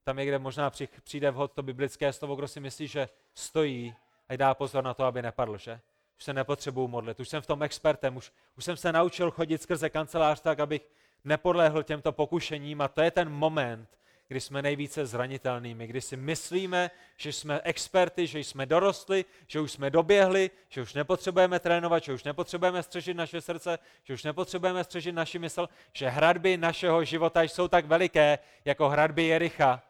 tam 0.04 0.20
je, 0.20 0.26
kde 0.26 0.40
možná 0.40 0.72
přijde 1.04 1.32
vhod 1.32 1.52
to 1.52 1.64
biblické 1.64 2.14
slovo, 2.14 2.36
kdo 2.36 2.48
si 2.48 2.60
myslí, 2.60 2.88
že 2.88 3.10
stojí 3.34 3.96
a 4.30 4.36
dá 4.36 4.54
pozor 4.54 4.84
na 4.84 4.94
to, 4.94 5.04
aby 5.04 5.22
nepadl, 5.22 5.58
že? 5.58 5.80
Už 6.18 6.24
se 6.24 6.34
nepotřebuju 6.34 6.88
modlit, 6.88 7.20
už 7.20 7.30
jsem 7.30 7.42
v 7.42 7.48
tom 7.48 7.64
expertem, 7.64 8.18
už, 8.18 8.32
už 8.58 8.66
jsem 8.66 8.78
se 8.78 8.92
naučil 8.92 9.32
chodit 9.32 9.62
skrze 9.62 9.90
kancelář 9.90 10.42
tak, 10.42 10.60
abych 10.60 10.90
nepodlehl 11.24 11.84
těmto 11.84 12.12
pokušením 12.12 12.82
a 12.82 12.88
to 12.88 13.02
je 13.02 13.12
ten 13.12 13.30
moment, 13.30 13.90
kdy 14.28 14.42
jsme 14.42 14.62
nejvíce 14.62 15.06
zranitelnými, 15.06 15.88
kdy 15.88 16.02
si 16.02 16.18
myslíme, 16.18 16.92
že 17.18 17.34
jsme 17.34 17.62
experty, 17.64 18.28
že 18.28 18.40
jsme 18.40 18.66
dorostli, 18.66 19.26
že 19.48 19.60
už 19.60 19.72
jsme 19.72 19.90
doběhli, 19.90 20.52
že 20.70 20.82
už 20.82 20.94
nepotřebujeme 20.94 21.60
trénovat, 21.60 22.04
že 22.04 22.14
už 22.14 22.24
nepotřebujeme 22.24 22.84
střežit 22.84 23.18
naše 23.18 23.42
srdce, 23.42 23.80
že 24.04 24.14
už 24.14 24.24
nepotřebujeme 24.24 24.84
střežit 24.84 25.16
naši 25.16 25.40
mysl, 25.40 25.70
že 25.94 26.10
hradby 26.10 26.58
našeho 26.58 27.04
života 27.04 27.42
jsou 27.42 27.68
tak 27.68 27.86
veliké, 27.86 28.40
jako 28.66 28.90
hradby 28.90 29.24
Jericha, 29.24 29.84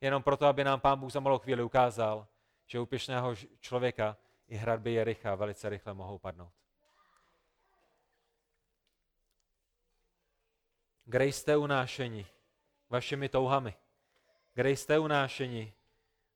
jenom 0.00 0.22
proto, 0.22 0.46
aby 0.46 0.64
nám 0.64 0.80
Pán 0.80 1.00
Bůh 1.00 1.12
za 1.12 1.20
malou 1.20 1.38
chvíli 1.38 1.62
ukázal, 1.62 2.26
že 2.66 2.80
úpěšného 2.80 3.34
člověka 3.60 4.16
i 4.48 4.56
hradby 4.56 4.92
Jericha 4.92 5.34
velice 5.34 5.68
rychle 5.68 5.94
mohou 5.94 6.18
padnout. 6.18 6.52
Kde 11.04 11.24
jste 11.26 11.56
unášeni 11.56 12.26
vašimi 12.90 13.28
touhami? 13.28 13.74
Kde 14.54 14.70
jste 14.70 14.98
unášeni 14.98 15.74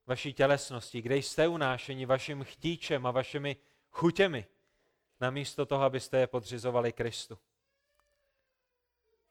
vaší 0.07 0.33
tělesností? 0.33 1.03
Kde 1.03 1.17
jste 1.17 1.49
unášeni 1.49 2.07
vaším 2.07 2.45
chtíčem 2.45 3.07
a 3.07 3.11
vašimi 3.11 3.57
chutěmi? 3.91 4.47
Namísto 5.21 5.67
toho, 5.67 5.85
abyste 5.85 6.19
je 6.19 6.27
podřizovali 6.27 6.93
Kristu. 6.93 7.39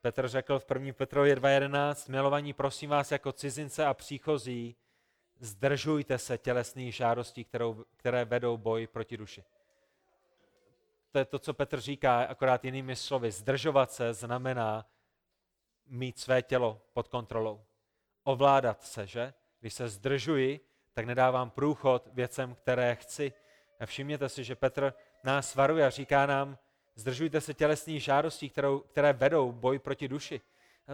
Petr 0.01 0.27
řekl 0.27 0.59
v 0.59 0.65
1. 0.73 0.93
Petrově 0.93 1.35
2.11, 1.35 2.11
milovaní, 2.11 2.53
prosím 2.53 2.89
vás 2.89 3.11
jako 3.11 3.31
cizince 3.31 3.85
a 3.85 3.93
příchozí, 3.93 4.75
zdržujte 5.39 6.17
se 6.17 6.37
tělesných 6.37 6.95
žádostí, 6.95 7.43
kterou, 7.43 7.85
které 7.97 8.25
vedou 8.25 8.57
boj 8.57 8.87
proti 8.87 9.17
duši. 9.17 9.43
To 11.11 11.19
je 11.19 11.25
to, 11.25 11.39
co 11.39 11.53
Petr 11.53 11.79
říká, 11.79 12.23
akorát 12.23 12.65
jinými 12.65 12.95
slovy. 12.95 13.31
Zdržovat 13.31 13.91
se 13.91 14.13
znamená 14.13 14.85
mít 15.87 16.19
své 16.19 16.41
tělo 16.41 16.81
pod 16.93 17.07
kontrolou. 17.07 17.65
Ovládat 18.23 18.83
se, 18.83 19.07
že? 19.07 19.33
Když 19.59 19.73
se 19.73 19.89
zdržuji, 19.89 20.59
tak 20.93 21.05
nedávám 21.05 21.49
průchod 21.49 22.09
věcem, 22.13 22.55
které 22.55 22.95
chci. 22.95 23.33
A 23.79 23.85
všimněte 23.85 24.29
si, 24.29 24.43
že 24.43 24.55
Petr 24.55 24.93
nás 25.23 25.55
varuje 25.55 25.85
a 25.85 25.89
říká 25.89 26.25
nám, 26.25 26.57
zdržujte 26.95 27.41
se 27.41 27.53
tělesných 27.53 28.03
žádostí, 28.03 28.49
kterou, 28.49 28.79
které 28.79 29.13
vedou 29.13 29.51
boj 29.51 29.79
proti 29.79 30.07
duši. 30.07 30.41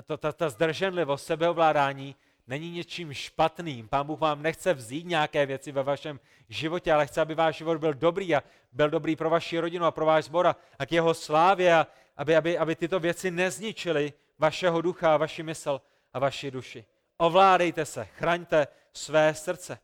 To, 0.06 0.18
ta, 0.18 0.32
ta 0.32 0.50
zdrženlivost, 0.50 1.26
sebeovládání 1.26 2.16
není 2.48 2.72
něčím 2.72 3.14
špatným. 3.14 3.88
Pán 3.88 4.08
Bůh 4.08 4.20
vám 4.20 4.42
nechce 4.42 4.74
vzít 4.74 5.06
nějaké 5.06 5.46
věci 5.46 5.72
ve 5.72 5.84
vašem 5.84 6.20
životě, 6.50 6.94
ale 6.94 7.08
chce, 7.08 7.22
aby 7.22 7.36
váš 7.36 7.58
život 7.58 7.78
byl 7.78 7.94
dobrý 7.94 8.36
a 8.36 8.44
byl 8.72 8.90
dobrý 8.90 9.16
pro 9.16 9.30
vaši 9.30 9.60
rodinu 9.60 9.86
a 9.86 9.92
pro 9.92 10.06
váš 10.06 10.26
zbor 10.26 10.56
a 10.80 10.86
k 10.86 10.92
jeho 10.92 11.14
slávě, 11.14 11.76
a 11.76 11.88
aby, 12.18 12.36
aby, 12.36 12.58
aby 12.58 12.76
tyto 12.76 13.00
věci 13.00 13.32
nezničily 13.32 14.14
vašeho 14.40 14.82
ducha, 14.82 15.18
vaši 15.18 15.44
mysl 15.44 15.82
a 16.14 16.20
vaši 16.20 16.52
duši. 16.52 16.86
Ovládejte 17.18 17.86
se, 17.86 18.06
chraňte 18.06 18.68
své 18.94 19.34
srdce. 19.34 19.80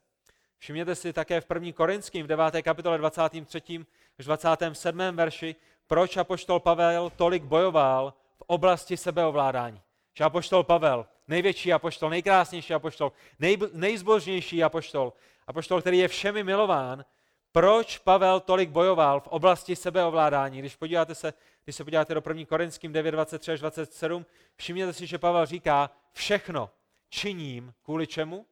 Všimněte 0.58 0.96
si 0.96 1.14
také 1.14 1.42
v 1.42 1.46
1. 1.54 1.72
Korinským 1.72 2.26
v 2.26 2.28
9. 2.28 2.62
kapitole 2.62 2.98
23. 2.98 3.86
až 4.20 4.26
27. 4.26 5.00
verši, 5.14 5.56
proč 5.88 6.18
apoštol 6.18 6.60
Pavel 6.60 7.10
tolik 7.16 7.44
bojoval 7.44 8.14
v 8.38 8.42
oblasti 8.48 8.98
sebeovládání. 8.98 9.82
Že 10.14 10.24
apoštol 10.24 10.64
Pavel, 10.64 11.06
největší 11.28 11.74
apoštol, 11.74 12.10
nejkrásnější 12.10 12.74
apoštol, 12.74 13.12
nej, 13.40 13.58
nejzbožnější 13.74 14.64
apoštol, 14.64 15.14
apoštol, 15.48 15.82
který 15.82 15.98
je 15.98 16.08
všemi 16.08 16.44
milován, 16.44 17.06
proč 17.52 17.98
Pavel 17.98 18.40
tolik 18.40 18.70
bojoval 18.70 19.20
v 19.20 19.28
oblasti 19.28 19.76
sebeovládání. 19.76 20.60
Když, 20.60 20.76
podíváte 20.76 21.16
se, 21.16 21.34
když 21.66 21.76
se 21.76 21.84
podíváte 21.84 22.14
do 22.14 22.22
1. 22.28 22.46
Korinským 22.46 22.94
9, 22.94 23.12
23 23.12 23.52
až 23.52 23.60
27, 23.60 24.26
všimněte 24.56 24.94
si, 24.94 25.08
že 25.08 25.18
Pavel 25.18 25.46
říká, 25.46 25.92
všechno 26.12 26.70
činím 27.10 27.74
kvůli 27.84 28.08
čemu? 28.08 28.46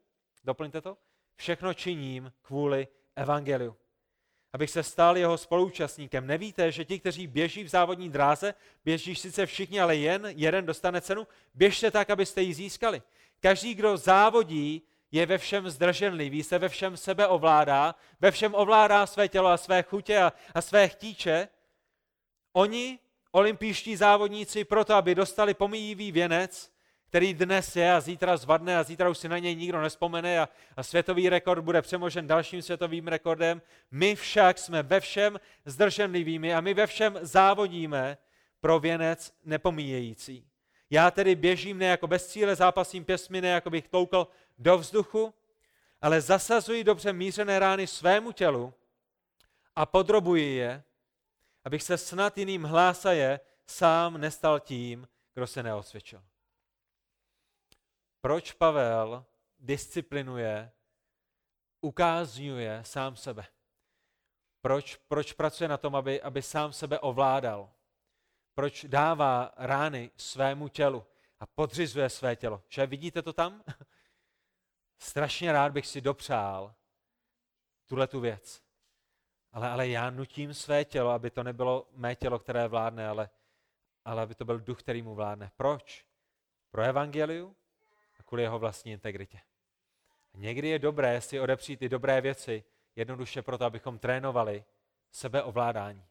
Doplňte 0.44 0.82
to. 0.82 0.98
Všechno 1.36 1.74
činím 1.74 2.34
kvůli 2.42 2.88
evangeliu. 3.16 3.76
Abych 4.54 4.70
se 4.70 4.84
stal 4.84 5.18
jeho 5.18 5.38
spoluúčastníkem. 5.38 6.28
Nevíte, 6.28 6.72
že 6.72 6.86
ti, 6.86 7.00
kteří 7.00 7.28
běží 7.28 7.64
v 7.64 7.68
závodní 7.68 8.10
dráze, 8.10 8.54
běží 8.86 9.16
sice 9.16 9.46
všichni, 9.46 9.82
ale 9.82 9.96
jen 9.96 10.26
jeden 10.26 10.66
dostane 10.66 11.02
cenu? 11.02 11.28
Běžte 11.54 11.92
tak, 11.92 12.10
abyste 12.10 12.42
ji 12.42 12.54
získali. 12.54 13.02
Každý, 13.40 13.76
kdo 13.76 13.98
závodí, 13.98 14.82
je 15.12 15.26
ve 15.26 15.38
všem 15.38 15.70
zdrženlivý, 15.70 16.44
se 16.44 16.60
ve 16.60 16.70
všem 16.70 16.98
sebe 16.98 17.28
ovládá, 17.28 17.96
ve 18.20 18.32
všem 18.32 18.56
ovládá 18.56 19.06
své 19.06 19.28
tělo 19.28 19.50
a 19.50 19.58
své 19.58 19.84
chutě 19.84 20.18
a, 20.18 20.34
a 20.54 20.62
své 20.62 20.88
chtíče, 20.88 21.48
oni 22.54 23.00
olympijští 23.34 23.96
závodníci 23.96 24.64
proto, 24.64 24.94
aby 24.94 25.16
dostali 25.16 25.54
pomíjivý 25.54 26.12
věnec, 26.12 26.72
který 27.08 27.34
dnes 27.34 27.76
je 27.76 27.94
a 27.94 28.02
zítra 28.02 28.38
zvadne 28.38 28.78
a 28.78 28.84
zítra 28.84 29.10
už 29.10 29.18
si 29.18 29.30
na 29.30 29.38
něj 29.38 29.56
nikdo 29.56 29.82
nespomene 29.82 30.40
a, 30.40 30.50
a 30.78 30.84
světový 30.84 31.30
rekord 31.30 31.64
bude 31.64 31.82
přemožen 31.82 32.28
dalším 32.28 32.62
světovým 32.62 33.08
rekordem. 33.08 33.62
My 33.92 34.16
však 34.16 34.58
jsme 34.58 34.84
ve 34.84 35.00
všem 35.00 35.40
zdrženlivými 35.66 36.54
a 36.54 36.62
my 36.62 36.74
ve 36.74 36.88
všem 36.88 37.20
závodíme 37.22 38.18
pro 38.62 38.80
věnec 38.80 39.34
nepomíjející. 39.46 40.46
Já 40.90 41.12
tedy 41.12 41.36
běžím 41.36 41.78
ne 41.78 41.86
jako 41.86 42.08
bez 42.08 42.28
cíle, 42.28 42.56
zápasím 42.56 43.06
pěsmi, 43.06 43.42
ne 43.42 43.48
jako 43.48 43.70
bych 43.70 43.88
toukl 43.88 44.28
do 44.58 44.78
vzduchu, 44.78 45.34
ale 46.02 46.22
zasazuji 46.22 46.84
dobře 46.84 47.14
mířené 47.14 47.60
rány 47.60 47.88
svému 47.88 48.32
tělu 48.32 48.74
a 49.76 49.86
podrobuji 49.86 50.56
je, 50.56 50.84
abych 51.66 51.84
se 51.84 51.98
snad 51.98 52.38
jiným 52.38 52.64
hlásaje 52.64 53.40
sám 53.68 54.18
nestal 54.18 54.60
tím, 54.60 55.08
kdo 55.34 55.48
se 55.48 55.64
neosvědčil. 55.64 56.24
Proč 58.22 58.52
Pavel 58.52 59.26
disciplinuje, 59.60 60.72
ukázňuje 61.82 62.84
sám 62.86 63.16
sebe? 63.16 63.46
Proč, 64.62 64.96
proč 64.96 65.34
pracuje 65.34 65.68
na 65.68 65.78
tom, 65.78 65.96
aby, 65.96 66.22
aby 66.22 66.42
sám 66.42 66.74
sebe 66.74 67.00
ovládal? 67.00 67.72
Proč 68.54 68.86
dává 68.86 69.54
rány 69.58 70.12
svému 70.18 70.68
tělu 70.68 71.06
a 71.40 71.46
podřizuje 71.46 72.10
své 72.10 72.36
tělo? 72.36 72.64
Že 72.70 72.86
vidíte 72.86 73.22
to 73.22 73.34
tam? 73.34 73.64
Strašně 75.00 75.52
rád 75.52 75.72
bych 75.72 75.88
si 75.88 76.02
dopřál 76.02 76.76
tuhle 77.86 78.08
tu 78.08 78.20
věc. 78.20 78.63
Ale, 79.54 79.70
ale 79.70 79.88
já 79.88 80.10
nutím 80.10 80.54
své 80.54 80.86
tělo, 80.86 81.12
aby 81.12 81.32
to 81.32 81.44
nebylo 81.44 81.88
mé 81.92 82.16
tělo, 82.16 82.40
které 82.40 82.68
vládne, 82.68 83.08
ale, 83.08 83.30
ale 84.06 84.22
aby 84.22 84.36
to 84.36 84.46
byl 84.46 84.60
duch, 84.60 84.80
který 84.80 85.02
mu 85.02 85.16
vládne. 85.16 85.52
Proč? 85.56 86.06
Pro 86.72 86.82
evangeliu 86.82 87.56
a 88.20 88.24
kvůli 88.24 88.44
jeho 88.44 88.60
vlastní 88.60 88.92
integritě. 88.92 89.40
Někdy 90.34 90.68
je 90.68 90.80
dobré 90.80 91.22
si 91.22 91.40
odepřít 91.40 91.80
ty 91.80 91.90
dobré 91.90 92.22
věci, 92.22 92.64
jednoduše 92.96 93.42
proto, 93.42 93.66
abychom 93.66 94.00
trénovali 94.00 94.66
sebeovládání. 95.12 96.06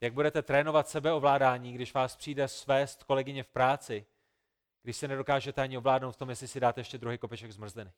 Jak 0.00 0.12
budete 0.12 0.42
trénovat 0.42 0.88
sebeovládání, 0.88 1.72
když 1.72 1.94
vás 1.94 2.16
přijde 2.16 2.48
svést 2.48 3.04
kolegyně 3.04 3.42
v 3.42 3.48
práci, 3.48 4.06
když 4.82 4.96
se 4.96 5.08
nedokážete 5.08 5.62
ani 5.62 5.78
ovládnout 5.78 6.12
v 6.12 6.16
tom, 6.16 6.30
jestli 6.30 6.48
si 6.48 6.60
dáte 6.60 6.80
ještě 6.80 6.98
druhý 6.98 7.18
kopeček 7.18 7.52
zmrzliny. 7.52 7.92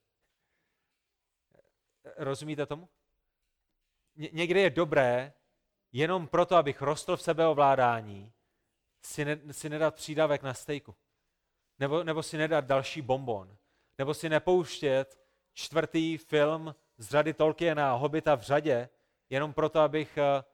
Rozumíte 2.16 2.66
tomu? 2.66 2.88
Ně- 4.16 4.30
někdy 4.32 4.60
je 4.60 4.70
dobré, 4.70 5.32
jenom 5.92 6.26
proto, 6.26 6.56
abych 6.56 6.82
rostl 6.82 7.16
v 7.16 7.22
sebeovládání, 7.22 8.32
si, 9.02 9.24
ne- 9.24 9.40
si 9.50 9.68
nedat 9.68 9.94
přídavek 9.94 10.42
na 10.42 10.54
stejku. 10.54 10.94
Nebo, 11.78 12.04
nebo 12.04 12.22
si 12.22 12.38
nedat 12.38 12.64
další 12.64 13.02
bonbon. 13.02 13.56
Nebo 13.98 14.14
si 14.14 14.28
nepouštět 14.28 15.20
čtvrtý 15.52 16.18
film 16.18 16.74
z 16.98 17.08
řady 17.08 17.34
Tolkiena 17.34 17.92
Hobita 17.92 18.34
v 18.34 18.42
řadě, 18.42 18.88
jenom 19.30 19.52
proto, 19.52 19.80
abych, 19.80 20.18
eh, 20.18 20.44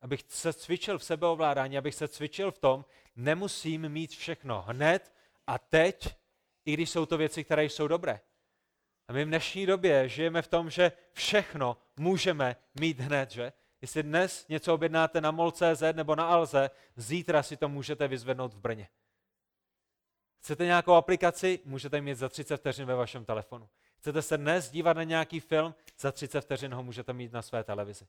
abych 0.00 0.24
se 0.28 0.52
cvičil 0.52 0.98
v 0.98 1.04
sebeovládání, 1.04 1.78
abych 1.78 1.94
se 1.94 2.08
cvičil 2.08 2.52
v 2.52 2.58
tom, 2.58 2.84
nemusím 3.16 3.88
mít 3.88 4.10
všechno 4.10 4.62
hned 4.62 5.12
a 5.46 5.58
teď, 5.58 6.16
i 6.64 6.72
když 6.72 6.90
jsou 6.90 7.06
to 7.06 7.18
věci, 7.18 7.44
které 7.44 7.64
jsou 7.64 7.88
dobré. 7.88 8.20
A 9.08 9.12
my 9.12 9.24
v 9.24 9.28
dnešní 9.28 9.66
době 9.66 10.08
žijeme 10.08 10.42
v 10.42 10.48
tom, 10.48 10.70
že 10.70 10.92
všechno 11.12 11.76
můžeme 11.96 12.56
mít 12.80 13.00
hned, 13.00 13.30
že? 13.30 13.52
Jestli 13.82 14.02
dnes 14.02 14.48
něco 14.48 14.74
objednáte 14.74 15.20
na 15.20 15.30
MOL.cz 15.30 15.82
nebo 15.92 16.16
na 16.16 16.26
Alze, 16.28 16.70
zítra 16.96 17.42
si 17.42 17.56
to 17.56 17.68
můžete 17.68 18.08
vyzvednout 18.08 18.54
v 18.54 18.58
Brně. 18.58 18.88
Chcete 20.38 20.64
nějakou 20.64 20.92
aplikaci? 20.92 21.60
Můžete 21.64 22.00
mít 22.00 22.14
za 22.14 22.28
30 22.28 22.56
vteřin 22.56 22.86
ve 22.86 22.94
vašem 22.94 23.24
telefonu. 23.24 23.68
Chcete 23.98 24.22
se 24.22 24.36
dnes 24.36 24.70
dívat 24.70 24.96
na 24.96 25.02
nějaký 25.02 25.40
film? 25.40 25.74
Za 25.98 26.12
30 26.12 26.40
vteřin 26.40 26.74
ho 26.74 26.82
můžete 26.82 27.12
mít 27.12 27.32
na 27.32 27.42
své 27.42 27.64
televizi. 27.64 28.06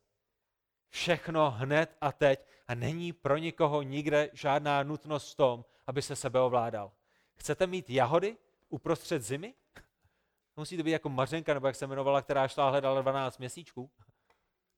Všechno 0.89 1.51
hned 1.51 1.97
a 2.01 2.11
teď 2.11 2.45
a 2.67 2.75
není 2.75 3.13
pro 3.13 3.37
nikoho 3.37 3.81
nikde 3.81 4.29
žádná 4.33 4.83
nutnost 4.83 5.31
v 5.31 5.35
tom, 5.35 5.65
aby 5.87 6.01
se 6.01 6.15
sebe 6.15 6.39
ovládal. 6.39 6.91
Chcete 7.35 7.67
mít 7.67 7.89
jahody 7.89 8.37
uprostřed 8.69 9.21
zimy? 9.21 9.53
Musí 10.57 10.77
to 10.77 10.83
být 10.83 10.91
jako 10.91 11.09
Mařenka, 11.09 11.53
nebo 11.53 11.67
jak 11.67 11.75
se 11.75 11.85
jmenovala, 11.85 12.21
která 12.21 12.47
šla 12.47 12.67
a 12.67 12.69
hledala 12.69 13.01
12 13.01 13.37
měsíčků. 13.37 13.91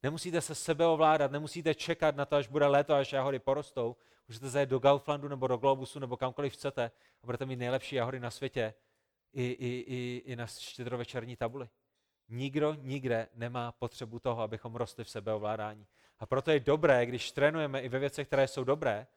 Nemusíte 0.03 0.41
se 0.41 0.55
sebe 0.55 0.85
ovládat, 0.85 1.31
nemusíte 1.31 1.75
čekat 1.75 2.15
na 2.15 2.25
to, 2.25 2.35
až 2.35 2.47
bude 2.47 2.67
léto, 2.67 2.93
až 2.93 3.13
jahody 3.13 3.39
porostou. 3.39 3.95
Můžete 4.27 4.49
zajet 4.49 4.69
do 4.69 4.79
Gauflandu 4.79 5.27
nebo 5.27 5.47
do 5.47 5.57
Globusu 5.57 5.99
nebo 5.99 6.17
kamkoliv 6.17 6.53
chcete 6.53 6.91
a 7.23 7.25
budete 7.25 7.45
mít 7.45 7.55
nejlepší 7.55 7.95
jahody 7.95 8.19
na 8.19 8.31
světě 8.31 8.73
i, 9.33 9.43
i, 9.43 9.67
i, 9.87 10.21
i 10.25 10.35
na 10.35 10.47
štědrovečerní 10.47 11.35
tabuli. 11.35 11.69
Nikdo 12.29 12.73
nikde 12.73 13.27
nemá 13.33 13.71
potřebu 13.71 14.19
toho, 14.19 14.41
abychom 14.41 14.75
rostli 14.75 15.03
v 15.03 15.09
sebeovládání. 15.09 15.87
A 16.19 16.25
proto 16.25 16.51
je 16.51 16.59
dobré, 16.59 17.05
když 17.05 17.31
trénujeme 17.31 17.81
i 17.81 17.89
ve 17.89 17.99
věcech, 17.99 18.27
které 18.27 18.47
jsou 18.47 18.63
dobré, 18.63 19.07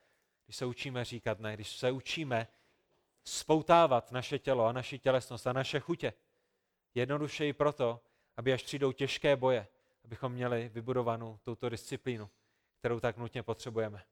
když 0.44 0.56
se 0.56 0.66
učíme 0.66 1.04
říkat 1.04 1.40
ne, 1.40 1.54
když 1.54 1.76
se 1.76 1.90
učíme 1.90 2.48
spoutávat 3.24 4.12
naše 4.12 4.38
tělo 4.38 4.64
a 4.66 4.72
naši 4.72 4.98
tělesnost 4.98 5.46
a 5.46 5.52
naše 5.52 5.80
chutě. 5.80 6.12
Jednoduše 6.94 7.46
i 7.46 7.52
proto, 7.52 8.00
aby 8.36 8.52
až 8.52 8.62
přijdou 8.62 8.92
těžké 8.92 9.36
boje, 9.36 9.66
abychom 10.04 10.32
měli 10.32 10.68
vybudovanou 10.68 11.38
touto 11.42 11.68
disciplínu, 11.68 12.30
kterou 12.78 13.00
tak 13.00 13.16
nutně 13.16 13.42
potřebujeme. 13.42 14.04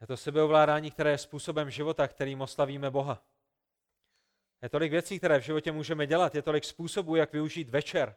Je 0.00 0.06
to 0.06 0.16
sebeovládání, 0.16 0.90
které 0.90 1.10
je 1.10 1.18
způsobem 1.18 1.70
života, 1.70 2.08
kterým 2.08 2.40
oslavíme 2.40 2.90
Boha. 2.90 3.22
Je 4.62 4.68
tolik 4.68 4.90
věcí, 4.90 5.18
které 5.18 5.40
v 5.40 5.44
životě 5.44 5.72
můžeme 5.72 6.06
dělat, 6.06 6.34
je 6.34 6.42
tolik 6.42 6.64
způsobů, 6.64 7.16
jak 7.16 7.32
využít 7.32 7.68
večer, 7.68 8.16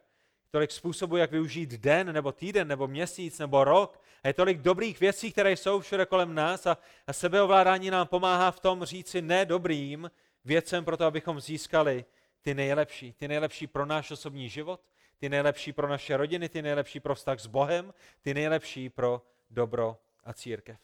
tolik 0.50 0.70
způsobů, 0.70 1.16
jak 1.16 1.30
využít 1.30 1.70
den, 1.70 2.12
nebo 2.12 2.32
týden, 2.32 2.68
nebo 2.68 2.88
měsíc, 2.88 3.38
nebo 3.38 3.64
rok. 3.64 4.00
A 4.22 4.28
je 4.28 4.34
tolik 4.34 4.58
dobrých 4.58 5.00
věcí, 5.00 5.32
které 5.32 5.52
jsou 5.52 5.80
všude 5.80 6.06
kolem 6.06 6.34
nás 6.34 6.66
a, 6.66 6.78
a 7.06 7.12
sebeovládání 7.12 7.90
nám 7.90 8.06
pomáhá 8.06 8.50
v 8.50 8.60
tom 8.60 8.84
říci 8.84 9.22
ne 9.22 9.44
dobrým 9.44 10.10
věcem 10.44 10.84
pro 10.84 10.96
to, 10.96 11.04
abychom 11.04 11.40
získali 11.40 12.04
ty 12.42 12.54
nejlepší. 12.54 13.12
Ty 13.12 13.28
nejlepší 13.28 13.66
pro 13.66 13.86
náš 13.86 14.10
osobní 14.10 14.48
život, 14.48 14.80
ty 15.18 15.28
nejlepší 15.28 15.72
pro 15.72 15.88
naše 15.88 16.16
rodiny, 16.16 16.48
ty 16.48 16.62
nejlepší 16.62 17.00
pro 17.00 17.14
vztah 17.14 17.40
s 17.40 17.46
Bohem, 17.46 17.94
ty 18.20 18.34
nejlepší 18.34 18.88
pro 18.88 19.22
dobro 19.50 19.98
a 20.24 20.32
církev. 20.32 20.78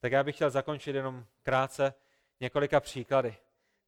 Tak 0.00 0.12
já 0.12 0.24
bych 0.24 0.34
chtěl 0.34 0.50
zakončit 0.50 0.96
jenom 0.96 1.24
krátce 1.42 1.94
několika 2.40 2.80
příklady, 2.80 3.36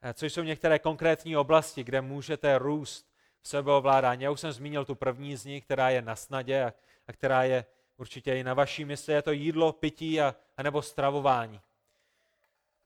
eh, 0.02 0.14
což 0.14 0.32
jsou 0.32 0.42
některé 0.42 0.78
konkrétní 0.78 1.36
oblasti, 1.36 1.84
kde 1.84 2.00
můžete 2.00 2.58
růst 2.58 3.06
v 3.40 3.48
sebeovládání. 3.48 4.24
Já 4.24 4.30
už 4.30 4.40
jsem 4.40 4.52
zmínil 4.52 4.84
tu 4.84 4.94
první 4.94 5.36
z 5.36 5.44
nich, 5.44 5.64
která 5.64 5.90
je 5.90 6.02
na 6.02 6.16
snadě 6.16 6.64
a, 6.64 6.72
a 7.06 7.12
která 7.12 7.42
je 7.42 7.64
určitě 7.96 8.36
i 8.36 8.44
na 8.44 8.54
vaší 8.54 8.84
mysli, 8.84 9.14
je 9.14 9.22
to 9.22 9.32
jídlo, 9.32 9.72
pití 9.72 10.20
a, 10.20 10.34
a 10.56 10.62
nebo 10.62 10.82
stravování. 10.82 11.60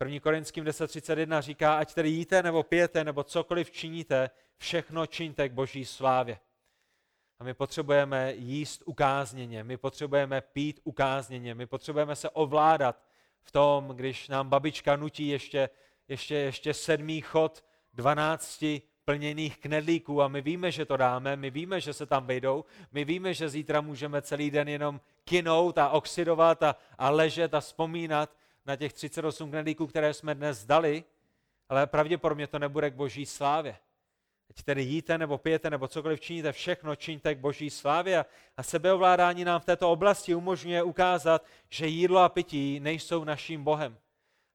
1. 0.05 0.21
Korinským 0.21 0.65
10.31 0.65 1.43
říká, 1.43 1.75
ať 1.75 1.95
tedy 1.95 2.09
jíte 2.09 2.43
nebo 2.43 2.63
pijete 2.63 3.05
nebo 3.05 3.25
cokoliv 3.25 3.71
činíte, 3.71 4.31
všechno 4.57 5.07
čiňte 5.07 5.49
k 5.49 5.53
boží 5.53 5.85
slávě. 5.85 6.39
A 7.39 7.45
my 7.45 7.55
potřebujeme 7.55 8.33
jíst 8.35 8.83
ukázněně, 8.87 9.65
my 9.65 9.77
potřebujeme 9.77 10.41
pít 10.41 10.81
ukázněně, 10.85 11.55
my 11.55 11.67
potřebujeme 11.67 12.17
se 12.17 12.31
ovládat 12.31 13.03
v 13.41 13.53
tom, 13.53 13.89
když 13.89 14.29
nám 14.29 14.49
babička 14.49 14.97
nutí 14.97 15.29
ještě, 15.29 15.71
ještě, 16.09 16.35
ještě 16.35 16.75
sedmý 16.75 17.21
chod 17.21 17.65
12 17.95 18.65
plněných 19.05 19.59
knedlíků 19.59 20.23
a 20.23 20.29
my 20.29 20.43
víme, 20.43 20.71
že 20.71 20.85
to 20.85 20.97
dáme, 20.97 21.37
my 21.37 21.51
víme, 21.51 21.81
že 21.81 21.93
se 21.93 22.07
tam 22.07 22.27
vejdou, 22.27 22.65
my 22.93 23.05
víme, 23.05 23.35
že 23.35 23.49
zítra 23.49 23.81
můžeme 23.81 24.23
celý 24.23 24.51
den 24.51 24.69
jenom 24.69 25.01
kinout 25.25 25.79
a 25.79 25.89
oxidovat 25.89 26.63
a, 26.63 26.77
a 26.99 27.11
ležet 27.11 27.55
a 27.55 27.61
vzpomínat 27.61 28.31
na 28.69 28.77
těch 28.77 28.93
38 28.93 29.51
knedlíků, 29.51 29.87
které 29.87 30.15
jsme 30.15 30.35
dnes 30.35 30.65
dali, 30.65 31.05
ale 31.69 31.87
pravděpodobně 31.87 32.47
to 32.47 32.59
nebude 32.59 32.91
k 32.91 32.95
boží 32.95 33.27
slávě. 33.27 33.77
Ať 34.51 34.63
tedy 34.63 34.83
jíte 34.83 35.19
nebo 35.19 35.39
pijete 35.39 35.71
nebo 35.71 35.89
cokoliv 35.89 36.21
činíte, 36.21 36.53
všechno 36.53 36.97
činíte 36.97 37.35
k 37.35 37.39
boží 37.39 37.71
slávě 37.71 38.25
a, 38.57 38.63
sebeovládání 38.63 39.45
nám 39.45 39.61
v 39.61 39.65
této 39.65 39.93
oblasti 39.93 40.35
umožňuje 40.35 40.83
ukázat, 40.83 41.45
že 41.69 41.87
jídlo 41.87 42.19
a 42.19 42.29
pití 42.29 42.81
nejsou 42.81 43.25
naším 43.25 43.65
Bohem. 43.65 43.99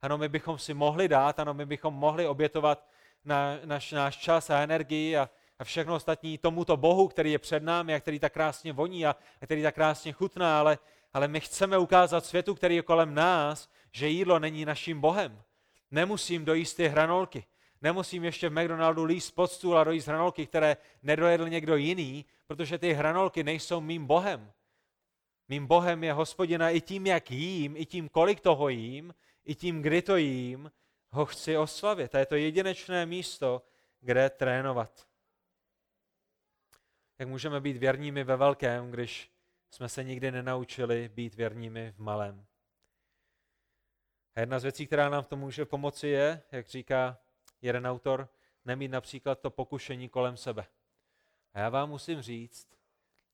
Ano, 0.01 0.17
my 0.17 0.29
bychom 0.29 0.57
si 0.57 0.73
mohli 0.73 1.07
dát, 1.07 1.39
ano, 1.39 1.53
my 1.53 1.65
bychom 1.65 1.93
mohli 1.93 2.27
obětovat 2.27 2.87
na, 3.25 3.59
naš, 3.65 3.91
náš 3.91 4.17
čas 4.17 4.49
a 4.49 4.61
energii 4.61 5.17
a, 5.17 5.29
a 5.59 5.63
všechno 5.63 5.95
ostatní 5.95 6.37
tomuto 6.37 6.77
Bohu, 6.77 7.07
který 7.07 7.31
je 7.31 7.39
před 7.39 7.63
námi 7.63 7.95
a 7.95 7.99
který 7.99 8.19
tak 8.19 8.33
krásně 8.33 8.73
voní 8.73 9.05
a, 9.05 9.15
a 9.41 9.45
který 9.45 9.63
tak 9.63 9.75
krásně 9.75 10.11
chutná, 10.11 10.59
ale, 10.59 10.77
ale 11.13 11.27
my 11.27 11.39
chceme 11.39 11.77
ukázat 11.77 12.25
světu, 12.25 12.55
který 12.55 12.75
je 12.75 12.81
kolem 12.81 13.13
nás, 13.13 13.69
že 13.93 14.07
jídlo 14.07 14.39
není 14.39 14.65
naším 14.65 15.01
Bohem. 15.01 15.43
Nemusím 15.91 16.45
dojíst 16.45 16.75
ty 16.75 16.87
hranolky. 16.87 17.45
Nemusím 17.81 18.23
ještě 18.23 18.49
v 18.49 18.61
McDonaldu 18.61 19.03
líst 19.03 19.35
pod 19.35 19.51
stůl 19.51 19.77
a 19.77 19.83
dojíst 19.83 20.07
hranolky, 20.07 20.47
které 20.47 20.77
nedojedl 21.03 21.49
někdo 21.49 21.75
jiný, 21.75 22.25
protože 22.47 22.77
ty 22.77 22.93
hranolky 22.93 23.43
nejsou 23.43 23.81
mým 23.81 24.05
Bohem. 24.05 24.51
Mým 25.49 25.67
Bohem 25.67 26.03
je 26.03 26.13
hospodina 26.13 26.69
i 26.69 26.81
tím, 26.81 27.07
jak 27.07 27.31
jím, 27.31 27.77
i 27.77 27.85
tím, 27.85 28.09
kolik 28.09 28.39
toho 28.39 28.69
jím, 28.69 29.13
i 29.45 29.55
tím, 29.55 29.81
kdy 29.81 30.01
to 30.01 30.15
jím, 30.15 30.71
ho 31.09 31.25
chci 31.25 31.57
oslavit. 31.57 32.15
A 32.15 32.19
je 32.19 32.25
to 32.25 32.35
jedinečné 32.35 33.05
místo, 33.05 33.61
kde 34.01 34.29
trénovat. 34.29 35.07
Jak 37.19 37.29
můžeme 37.29 37.61
být 37.61 37.77
věrními 37.77 38.23
ve 38.23 38.37
velkém, 38.37 38.91
když 38.91 39.31
jsme 39.69 39.89
se 39.89 40.03
nikdy 40.03 40.31
nenaučili 40.31 41.09
být 41.09 41.35
věrními 41.35 41.91
v 41.91 41.99
malém. 41.99 42.45
A 44.35 44.39
jedna 44.39 44.59
z 44.59 44.63
věcí, 44.63 44.87
která 44.87 45.09
nám 45.09 45.23
v 45.23 45.27
tom 45.27 45.39
může 45.39 45.65
pomoci, 45.65 46.07
je, 46.07 46.41
jak 46.51 46.67
říká 46.67 47.17
jeden 47.61 47.87
autor, 47.87 48.29
nemít 48.65 48.91
například 48.91 49.39
to 49.39 49.49
pokušení 49.49 50.09
kolem 50.09 50.37
sebe. 50.37 50.65
A 51.53 51.59
já 51.59 51.69
vám 51.69 51.89
musím 51.89 52.21
říct, 52.21 52.67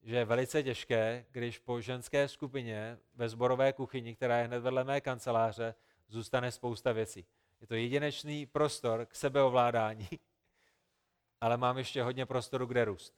že 0.02 0.16
je 0.16 0.26
velice 0.26 0.64
těžké, 0.64 1.26
když 1.32 1.60
po 1.60 1.82
ženské 1.82 2.28
skupině 2.28 2.98
ve 3.16 3.30
zborové 3.30 3.74
kuchyni, 3.74 4.16
která 4.16 4.38
je 4.38 4.48
hned 4.48 4.60
vedle 4.60 4.84
mé 4.84 5.02
kanceláře, 5.02 5.76
zůstane 6.08 6.52
spousta 6.52 6.92
věcí. 6.92 7.26
Je 7.62 7.68
to 7.68 7.76
jedinečný 7.76 8.46
prostor 8.46 9.06
k 9.06 9.16
sebeovládání, 9.16 10.10
ale 11.42 11.58
mám 11.58 11.78
ještě 11.78 12.04
hodně 12.04 12.26
prostoru, 12.26 12.66
kde 12.66 12.86
růst. 12.86 13.14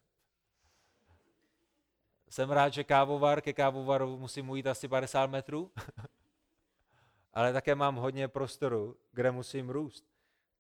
Jsem 2.30 2.52
rád, 2.52 2.74
že 2.74 2.84
kávovar, 2.84 3.42
ke 3.42 3.54
kávovaru 3.54 4.18
musím 4.18 4.50
ujít 4.50 4.68
asi 4.68 4.88
50 4.88 5.30
metrů, 5.30 5.72
ale 7.34 7.54
také 7.54 7.76
mám 7.76 7.96
hodně 7.96 8.28
prostoru, 8.28 8.98
kde 9.12 9.32
musím 9.32 9.70
růst. 9.70 10.06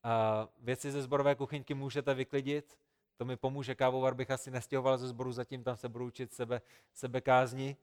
A 0.03 0.47
věci 0.59 0.91
ze 0.91 1.01
zborové 1.01 1.35
kuchyňky 1.35 1.73
můžete 1.73 2.13
vyklidit, 2.13 2.79
to 3.17 3.25
mi 3.25 3.37
pomůže, 3.37 3.75
kávovar 3.75 4.13
bych 4.13 4.31
asi 4.31 4.51
nestěhoval 4.51 4.97
ze 4.97 5.07
sboru, 5.07 5.31
zatím 5.31 5.63
tam 5.63 5.77
se 5.77 5.89
budu 5.89 6.05
učit 6.05 6.33
sebe, 6.33 6.61
sebekázni. 6.93 7.77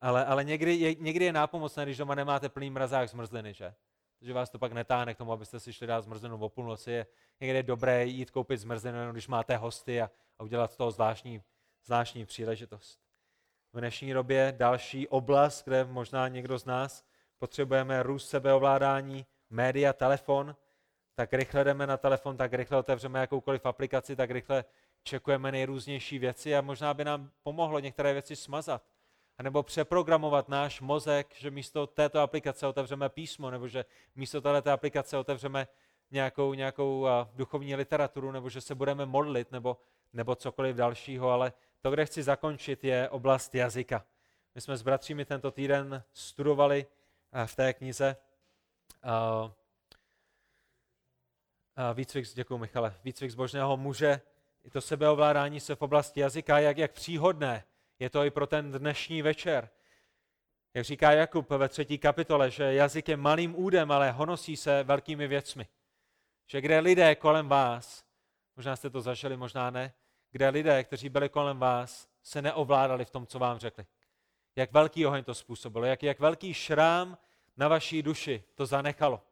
Ale, 0.00 0.24
ale 0.24 0.44
někdy, 0.44 0.74
je, 0.74 0.94
někdy 0.94 1.24
je 1.24 1.32
nápomocné, 1.32 1.84
když 1.84 1.96
doma 1.96 2.14
nemáte 2.14 2.48
plný 2.48 2.70
mrazák 2.70 3.08
zmrzliny, 3.08 3.54
že? 3.54 3.74
že 4.20 4.32
vás 4.32 4.50
to 4.50 4.58
pak 4.58 4.72
netáhne 4.72 5.14
k 5.14 5.18
tomu, 5.18 5.32
abyste 5.32 5.60
si 5.60 5.72
šli 5.72 5.86
dát 5.86 6.00
zmrzlinu 6.00 6.38
o 6.38 6.48
půlnoci. 6.48 6.90
Je 6.90 7.06
někdy 7.40 7.56
je 7.56 7.62
dobré 7.62 8.06
jít 8.06 8.30
koupit 8.30 8.56
zmrzlinu, 8.56 9.12
když 9.12 9.28
máte 9.28 9.56
hosty 9.56 10.02
a, 10.02 10.10
a 10.38 10.42
udělat 10.42 10.72
z 10.72 10.76
toho 10.76 10.90
zvláštní, 10.90 11.42
zvláštní 11.84 12.26
příležitost. 12.26 13.00
V 13.72 13.78
dnešní 13.78 14.12
době 14.12 14.54
další 14.56 15.08
oblast, 15.08 15.64
kde 15.64 15.84
možná 15.84 16.28
někdo 16.28 16.58
z 16.58 16.64
nás 16.64 17.04
potřebujeme 17.42 18.02
růst 18.02 18.28
sebeovládání, 18.28 19.26
média, 19.50 19.92
telefon, 19.92 20.56
tak 21.14 21.32
rychle 21.32 21.64
jdeme 21.64 21.86
na 21.86 21.96
telefon, 21.96 22.36
tak 22.36 22.52
rychle 22.52 22.78
otevřeme 22.78 23.20
jakoukoliv 23.20 23.66
aplikaci, 23.66 24.16
tak 24.16 24.30
rychle 24.30 24.64
čekujeme 25.02 25.52
nejrůznější 25.52 26.18
věci 26.18 26.56
a 26.56 26.60
možná 26.60 26.94
by 26.94 27.04
nám 27.04 27.30
pomohlo 27.42 27.78
některé 27.78 28.12
věci 28.12 28.36
smazat. 28.36 28.82
A 29.38 29.42
nebo 29.42 29.62
přeprogramovat 29.62 30.48
náš 30.48 30.80
mozek, 30.80 31.34
že 31.34 31.50
místo 31.50 31.86
této 31.86 32.20
aplikace 32.20 32.66
otevřeme 32.66 33.08
písmo, 33.08 33.50
nebo 33.50 33.68
že 33.68 33.84
místo 34.14 34.40
této 34.40 34.70
aplikace 34.70 35.18
otevřeme 35.18 35.68
nějakou, 36.10 36.54
nějakou 36.54 37.06
duchovní 37.34 37.74
literaturu, 37.74 38.32
nebo 38.32 38.50
že 38.50 38.60
se 38.60 38.74
budeme 38.74 39.06
modlit, 39.06 39.52
nebo, 39.52 39.76
nebo 40.12 40.34
cokoliv 40.34 40.76
dalšího, 40.76 41.30
ale 41.30 41.52
to, 41.80 41.90
kde 41.90 42.06
chci 42.06 42.22
zakončit, 42.22 42.84
je 42.84 43.08
oblast 43.08 43.54
jazyka. 43.54 44.04
My 44.54 44.60
jsme 44.60 44.76
s 44.76 44.82
bratřími 44.82 45.24
tento 45.24 45.50
týden 45.50 46.02
studovali 46.12 46.86
v 47.46 47.56
té 47.56 47.72
knize 47.72 48.16
výcvik, 51.94 52.26
děkuji 52.34 52.58
Michale, 52.58 52.94
výcvik 53.04 53.30
zbožného 53.30 53.76
muže, 53.76 54.20
to 54.72 54.80
sebeovládání 54.80 55.60
se 55.60 55.74
v 55.74 55.82
oblasti 55.82 56.20
jazyka, 56.20 56.58
jak, 56.58 56.78
jak 56.78 56.92
příhodné 56.92 57.64
je 57.98 58.10
to 58.10 58.24
i 58.24 58.30
pro 58.30 58.46
ten 58.46 58.72
dnešní 58.72 59.22
večer. 59.22 59.70
Jak 60.74 60.84
říká 60.84 61.12
Jakub 61.12 61.50
ve 61.50 61.68
třetí 61.68 61.98
kapitole, 61.98 62.50
že 62.50 62.74
jazyk 62.74 63.08
je 63.08 63.16
malým 63.16 63.58
údem, 63.58 63.90
ale 63.90 64.10
honosí 64.10 64.56
se 64.56 64.82
velkými 64.82 65.28
věcmi. 65.28 65.66
Že 66.46 66.60
kde 66.60 66.78
lidé 66.78 67.14
kolem 67.14 67.48
vás, 67.48 68.04
možná 68.56 68.76
jste 68.76 68.90
to 68.90 69.00
zažili, 69.00 69.36
možná 69.36 69.70
ne, 69.70 69.94
kde 70.30 70.48
lidé, 70.48 70.84
kteří 70.84 71.08
byli 71.08 71.28
kolem 71.28 71.58
vás, 71.58 72.08
se 72.22 72.42
neovládali 72.42 73.04
v 73.04 73.10
tom, 73.10 73.26
co 73.26 73.38
vám 73.38 73.58
řekli. 73.58 73.86
Jak 74.56 74.72
velký 74.72 75.06
oheň 75.06 75.24
to 75.24 75.34
způsobilo, 75.34 75.84
jak, 75.84 76.02
jak 76.02 76.20
velký 76.20 76.54
šrám 76.54 77.18
na 77.56 77.68
vaší 77.68 78.02
duši 78.02 78.44
to 78.54 78.66
zanechalo. 78.66 79.22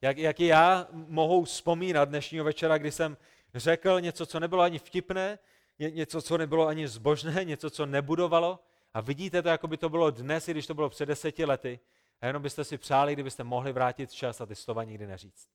Jak, 0.00 0.18
jak 0.18 0.40
já 0.40 0.88
mohu 0.92 1.44
vzpomínat 1.44 2.08
dnešního 2.08 2.44
večera, 2.44 2.78
kdy 2.78 2.92
jsem 2.92 3.16
řekl 3.54 4.00
něco, 4.00 4.26
co 4.26 4.40
nebylo 4.40 4.62
ani 4.62 4.78
vtipné, 4.78 5.38
něco, 5.78 6.22
co 6.22 6.38
nebylo 6.38 6.66
ani 6.66 6.88
zbožné, 6.88 7.44
něco, 7.44 7.70
co 7.70 7.86
nebudovalo. 7.86 8.64
A 8.94 9.00
vidíte 9.00 9.42
to, 9.42 9.48
jako 9.48 9.68
by 9.68 9.76
to 9.76 9.88
bylo 9.88 10.10
dnes, 10.10 10.48
i 10.48 10.50
když 10.50 10.66
to 10.66 10.74
bylo 10.74 10.90
před 10.90 11.06
deseti 11.06 11.44
lety. 11.44 11.80
A 12.20 12.26
jenom 12.26 12.42
byste 12.42 12.64
si 12.64 12.78
přáli, 12.78 13.12
kdybyste 13.12 13.44
mohli 13.44 13.72
vrátit 13.72 14.12
čas 14.12 14.40
a 14.40 14.46
ty 14.46 14.54
slova 14.54 14.84
nikdy 14.84 15.06
neříct. 15.06 15.48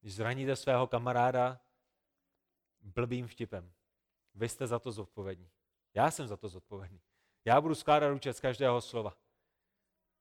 Když 0.00 0.14
zraníte 0.14 0.56
svého 0.56 0.86
kamaráda 0.86 1.60
blbým 2.80 3.26
vtipem, 3.26 3.72
vy 4.34 4.48
jste 4.48 4.66
za 4.66 4.78
to 4.78 4.92
zodpovědní. 4.92 5.50
Já 5.94 6.10
jsem 6.10 6.26
za 6.26 6.36
to 6.36 6.48
zodpovědný. 6.48 7.00
Já 7.44 7.60
budu 7.60 7.74
skládat 7.74 8.12
účet 8.12 8.32
z 8.32 8.40
každého 8.40 8.80
slova. 8.80 9.16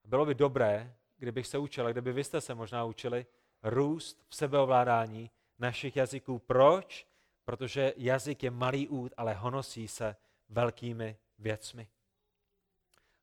Bylo 0.04 0.26
by 0.26 0.36
dobré, 0.36 0.96
kdybych 1.18 1.48
se 1.48 1.58
učil, 1.58 1.88
a 1.88 1.92
kdyby 1.92 2.14
vy 2.14 2.24
jste 2.24 2.42
se 2.42 2.56
možná 2.56 2.86
učili, 2.86 3.26
růst 3.64 4.26
v 4.30 4.36
sebeovládání 4.36 5.32
našich 5.60 5.96
jazyků. 5.96 6.40
Proč? 6.40 7.08
Protože 7.46 7.94
jazyk 7.98 8.44
je 8.44 8.52
malý 8.52 8.88
út, 8.88 9.14
ale 9.18 9.34
honosí 9.34 9.88
se 9.88 10.16
velkými 10.50 11.18
věcmi. 11.40 11.88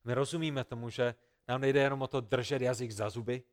My 0.03 0.13
rozumíme 0.13 0.63
tomu, 0.63 0.89
že 0.89 1.15
nám 1.47 1.61
nejde 1.61 1.79
jenom 1.79 2.01
o 2.01 2.07
to 2.07 2.21
držet 2.21 2.61
jazyk 2.61 2.91
za 2.91 3.09
zuby, 3.09 3.43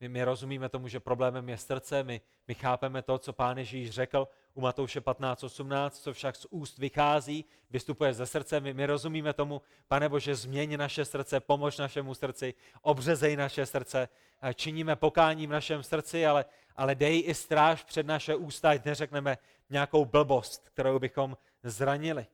my, 0.00 0.08
my 0.08 0.24
rozumíme 0.24 0.68
tomu, 0.68 0.88
že 0.88 1.00
problémem 1.00 1.48
je 1.48 1.58
srdce, 1.58 2.02
my, 2.02 2.20
my 2.48 2.54
chápeme 2.54 3.02
to, 3.02 3.18
co 3.18 3.32
pán 3.32 3.58
Ježíš 3.58 3.90
řekl 3.90 4.28
u 4.54 4.60
Matouše 4.60 5.00
15.18, 5.00 5.90
co 5.90 6.12
však 6.12 6.36
z 6.36 6.46
úst 6.50 6.78
vychází, 6.78 7.44
vystupuje 7.70 8.14
ze 8.14 8.26
srdce. 8.26 8.60
My, 8.60 8.74
my 8.74 8.86
rozumíme 8.86 9.32
tomu, 9.32 9.62
pane 9.88 10.08
Bože, 10.08 10.34
změň 10.34 10.76
naše 10.76 11.04
srdce, 11.04 11.40
pomož 11.40 11.78
našemu 11.78 12.14
srdci, 12.14 12.54
obřezej 12.82 13.36
naše 13.36 13.66
srdce, 13.66 14.08
činíme 14.54 14.96
pokání 14.96 15.46
v 15.46 15.50
našem 15.50 15.82
srdci, 15.82 16.26
ale, 16.26 16.44
ale 16.76 16.94
dej 16.94 17.22
i 17.26 17.34
stráž 17.34 17.84
před 17.84 18.06
naše 18.06 18.34
ústa, 18.34 18.70
ať 18.70 18.84
neřekneme 18.84 19.38
nějakou 19.70 20.04
blbost, 20.04 20.68
kterou 20.68 20.98
bychom 20.98 21.36
zranili. 21.62 22.26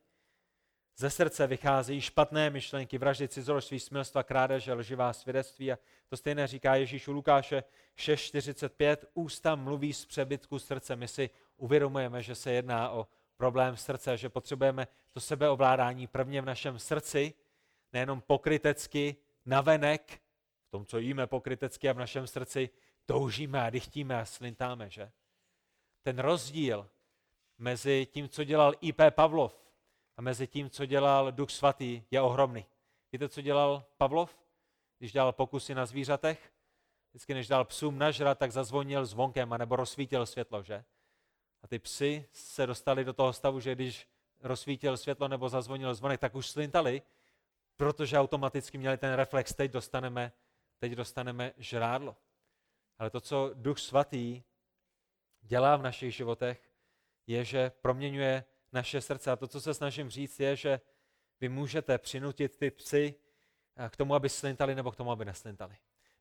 Ze 0.96 1.10
srdce 1.10 1.46
vycházejí 1.46 2.00
špatné 2.00 2.50
myšlenky, 2.50 2.98
vraždy, 2.98 3.28
cizoložství, 3.28 3.80
smilstva, 3.80 4.22
krádeže, 4.22 4.72
lživá 4.72 5.12
svědectví. 5.12 5.72
A 5.72 5.78
to 6.08 6.16
stejné 6.16 6.46
říká 6.46 6.74
Ježíš 6.74 7.08
u 7.08 7.12
Lukáše 7.12 7.64
6.45. 7.98 8.96
Ústa 9.14 9.54
mluví 9.54 9.92
z 9.92 10.04
přebytku 10.04 10.58
srdce. 10.58 10.96
My 10.96 11.08
si 11.08 11.30
uvědomujeme, 11.56 12.22
že 12.22 12.34
se 12.34 12.52
jedná 12.52 12.90
o 12.90 13.06
problém 13.36 13.76
srdce, 13.76 14.16
že 14.16 14.28
potřebujeme 14.28 14.88
to 15.12 15.20
sebeovládání 15.20 16.06
prvně 16.06 16.42
v 16.42 16.44
našem 16.44 16.78
srdci, 16.78 17.34
nejenom 17.92 18.20
pokrytecky, 18.20 19.16
navenek, 19.46 20.22
v 20.68 20.70
tom, 20.70 20.86
co 20.86 20.98
jíme 20.98 21.26
pokrytecky 21.26 21.88
a 21.88 21.92
v 21.92 21.98
našem 21.98 22.26
srdci 22.26 22.70
toužíme 23.06 23.62
a 23.62 23.70
dychtíme 23.70 24.20
a 24.20 24.24
slintáme, 24.24 24.90
že? 24.90 25.12
Ten 26.02 26.18
rozdíl 26.18 26.90
mezi 27.58 28.06
tím, 28.06 28.28
co 28.28 28.44
dělal 28.44 28.72
I.P. 28.80 29.10
Pavlov 29.10 29.64
a 30.16 30.22
mezi 30.22 30.46
tím, 30.46 30.70
co 30.70 30.86
dělal 30.86 31.32
Duch 31.32 31.50
Svatý, 31.50 32.02
je 32.10 32.20
ohromný. 32.20 32.66
Víte, 33.12 33.28
co 33.28 33.40
dělal 33.40 33.84
Pavlov, 33.96 34.38
když 34.98 35.12
dělal 35.12 35.32
pokusy 35.32 35.74
na 35.74 35.86
zvířatech? 35.86 36.52
Vždycky, 37.10 37.34
než 37.34 37.48
dal 37.48 37.64
psům 37.64 37.98
nažrat, 37.98 38.38
tak 38.38 38.52
zazvonil 38.52 39.06
zvonkem, 39.06 39.52
anebo 39.52 39.76
rozsvítil 39.76 40.26
světlo, 40.26 40.62
že? 40.62 40.84
A 41.64 41.68
ty 41.68 41.78
psy 41.78 42.26
se 42.32 42.66
dostali 42.66 43.04
do 43.04 43.12
toho 43.12 43.32
stavu, 43.32 43.60
že 43.60 43.74
když 43.74 44.08
rozsvítil 44.40 44.96
světlo 44.96 45.28
nebo 45.28 45.48
zazvonil 45.48 45.94
zvonek, 45.94 46.20
tak 46.20 46.34
už 46.34 46.48
slintali, 46.48 47.02
protože 47.76 48.18
automaticky 48.18 48.78
měli 48.78 48.96
ten 48.96 49.12
reflex, 49.12 49.54
teď 49.54 49.70
dostaneme, 49.70 50.32
teď 50.78 50.92
dostaneme 50.92 51.52
žrádlo. 51.56 52.16
Ale 52.98 53.10
to, 53.10 53.20
co 53.20 53.50
Duch 53.54 53.78
Svatý 53.78 54.42
dělá 55.40 55.76
v 55.76 55.82
našich 55.82 56.14
životech, 56.14 56.70
je, 57.26 57.44
že 57.44 57.70
proměňuje 57.70 58.44
naše 58.72 59.00
srdce. 59.00 59.30
A 59.30 59.36
to, 59.36 59.48
co 59.48 59.60
se 59.60 59.74
snažím 59.74 60.10
říct, 60.10 60.40
je, 60.40 60.56
že 60.56 60.80
vy 61.40 61.48
můžete 61.48 61.98
přinutit 61.98 62.56
ty 62.56 62.70
psy 62.70 63.14
eh, 63.76 63.88
k 63.88 63.96
tomu, 63.96 64.14
aby 64.14 64.28
slintali 64.28 64.74
nebo 64.74 64.92
k 64.92 64.96
tomu, 64.96 65.10
aby 65.10 65.24
neslintali. 65.24 65.76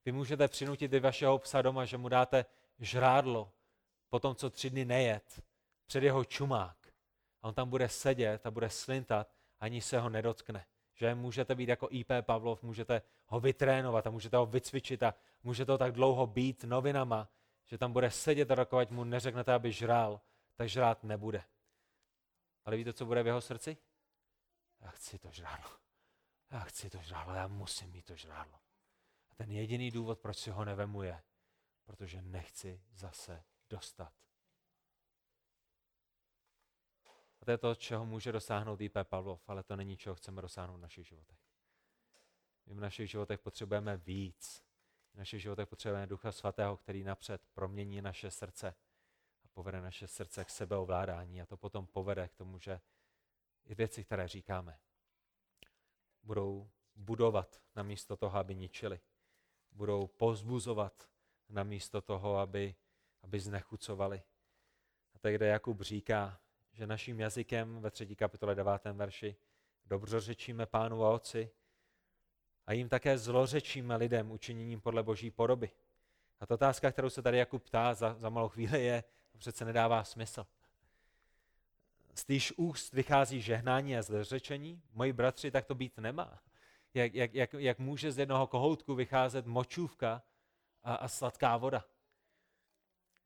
Vy 0.06 0.12
můžete 0.12 0.48
přinutit 0.48 0.94
i 0.94 1.00
vašeho 1.00 1.40
psa 1.40 1.62
doma, 1.62 1.86
že 1.86 1.98
mu 1.98 2.10
dáte 2.10 2.46
žrádlo 2.80 3.52
po 4.14 4.20
tom, 4.20 4.36
co 4.36 4.50
tři 4.50 4.70
dny 4.70 4.86
nejet, 4.86 5.44
před 5.86 6.04
jeho 6.04 6.26
čumák. 6.26 6.78
A 7.42 7.48
on 7.48 7.54
tam 7.54 7.70
bude 7.70 7.90
sedět 7.90 8.46
a 8.46 8.52
bude 8.52 8.70
slintat, 8.70 9.34
ani 9.60 9.82
se 9.82 10.00
ho 10.00 10.10
nedotkne. 10.10 10.66
Že 10.94 11.16
můžete 11.16 11.56
být 11.56 11.70
jako 11.70 11.88
IP 11.92 12.12
Pavlov, 12.22 12.64
můžete 12.64 13.02
ho 13.26 13.40
vytrénovat 13.40 14.08
a 14.08 14.10
můžete 14.10 14.38
ho 14.38 14.46
vycvičit 14.46 15.04
a 15.04 15.14
můžete 15.44 15.72
ho 15.72 15.78
tak 15.78 15.94
dlouho 15.94 16.28
být 16.28 16.64
novinama, 16.64 17.30
že 17.66 17.78
tam 17.78 17.94
bude 17.94 18.12
sedět 18.12 18.52
a 18.52 18.56
dokud 18.56 18.92
mu 18.92 19.04
neřeknete, 19.04 19.54
aby 19.54 19.72
žrál, 19.72 20.22
tak 20.56 20.70
žrát 20.70 21.04
nebude. 21.04 21.44
Ale 22.66 22.78
víte, 22.78 22.94
co 22.94 23.06
bude 23.06 23.24
v 23.24 23.28
jeho 23.28 23.42
srdci? 23.42 23.78
Já 24.82 24.90
chci 24.90 25.20
to 25.20 25.32
žrádlo. 25.32 25.70
já 26.52 26.60
chci 26.60 26.90
to 26.90 26.98
žrádlo, 27.02 27.34
já 27.34 27.48
musím 27.48 27.92
mít 27.92 28.06
to 28.06 28.16
žrádlo. 28.16 28.60
A 29.30 29.36
ten 29.36 29.52
jediný 29.52 29.92
důvod, 29.92 30.20
proč 30.20 30.38
si 30.38 30.50
ho 30.50 30.66
nevemu, 30.66 31.04
je, 31.04 31.24
protože 31.86 32.22
nechci 32.22 32.82
zase 32.94 33.44
dostat. 33.74 34.14
A 37.42 37.46
to 37.46 37.52
je 37.52 37.58
to, 37.58 37.76
čeho 37.76 38.06
může 38.06 38.32
dosáhnout 38.32 38.82
I.P. 38.82 39.04
Pavlov, 39.04 39.50
ale 39.50 39.64
to 39.64 39.76
není, 39.76 39.98
čeho 39.98 40.16
chceme 40.16 40.42
dosáhnout 40.42 40.78
v 40.78 40.82
našich 40.82 41.08
životech. 41.08 41.38
My 42.66 42.74
v 42.74 42.80
našich 42.80 43.10
životech 43.10 43.40
potřebujeme 43.40 43.98
víc. 43.98 44.64
V 45.14 45.18
našich 45.18 45.42
životech 45.42 45.70
potřebujeme 45.70 46.08
Ducha 46.08 46.32
Svatého, 46.32 46.78
který 46.78 47.04
napřed 47.04 47.48
promění 47.54 48.02
naše 48.02 48.32
srdce 48.32 48.76
a 49.44 49.48
povede 49.48 49.82
naše 49.82 50.08
srdce 50.08 50.46
k 50.46 50.50
sebeovládání 50.50 51.42
a 51.42 51.46
to 51.46 51.58
potom 51.58 51.88
povede 51.88 52.28
k 52.28 52.36
tomu, 52.36 52.60
že 52.60 52.82
i 53.66 53.76
věci, 53.76 54.04
které 54.04 54.28
říkáme, 54.28 54.80
budou 56.24 56.70
budovat 56.96 57.62
na 57.76 57.84
místo 57.84 58.18
toho, 58.18 58.38
aby 58.38 58.56
ničili. 58.56 59.00
Budou 59.72 60.08
pozbuzovat 60.08 61.10
na 61.50 61.64
místo 61.64 62.02
toho, 62.02 62.38
aby, 62.38 62.76
aby 63.24 63.40
znechucovali. 63.40 64.24
A 65.16 65.20
tak, 65.20 65.36
kde 65.36 65.48
Jakub 65.48 65.82
říká, 65.82 66.40
že 66.72 66.88
naším 66.88 67.20
jazykem 67.20 67.82
ve 67.82 67.92
třetí 67.92 68.16
kapitole 68.16 68.56
9. 68.56 68.86
verši 68.94 69.36
dobře 69.86 70.20
řečíme 70.20 70.66
pánu 70.66 71.06
a 71.06 71.10
otci 71.10 71.50
a 72.68 72.74
jim 72.74 72.90
také 72.90 73.18
zlořečíme 73.18 73.96
lidem 73.96 74.32
učiněním 74.32 74.82
podle 74.82 75.04
boží 75.04 75.32
podoby. 75.32 75.72
A 76.40 76.46
ta 76.46 76.54
otázka, 76.54 76.92
kterou 76.92 77.10
se 77.10 77.22
tady 77.22 77.38
Jakub 77.38 77.64
ptá 77.64 77.94
za, 77.94 78.16
za 78.20 78.30
malou 78.30 78.50
chvíli, 78.50 78.84
je, 78.84 79.04
přece 79.38 79.66
nedává 79.66 80.04
smysl. 80.04 80.46
Z 82.16 82.26
týž 82.26 82.54
úst 82.58 82.94
vychází 82.94 83.42
žehnání 83.42 83.98
a 83.98 84.02
zlořečení? 84.02 84.82
Moji 84.94 85.14
bratři, 85.14 85.52
tak 85.52 85.66
to 85.66 85.76
být 85.76 85.98
nemá. 85.98 86.40
Jak, 86.94 87.14
jak, 87.14 87.34
jak, 87.34 87.54
jak 87.54 87.80
může 87.80 88.12
z 88.12 88.18
jednoho 88.18 88.48
kohoutku 88.48 88.96
vycházet 88.96 89.46
močůvka 89.46 90.24
a, 90.84 90.96
a 90.96 91.08
sladká 91.08 91.58
voda? 91.58 91.86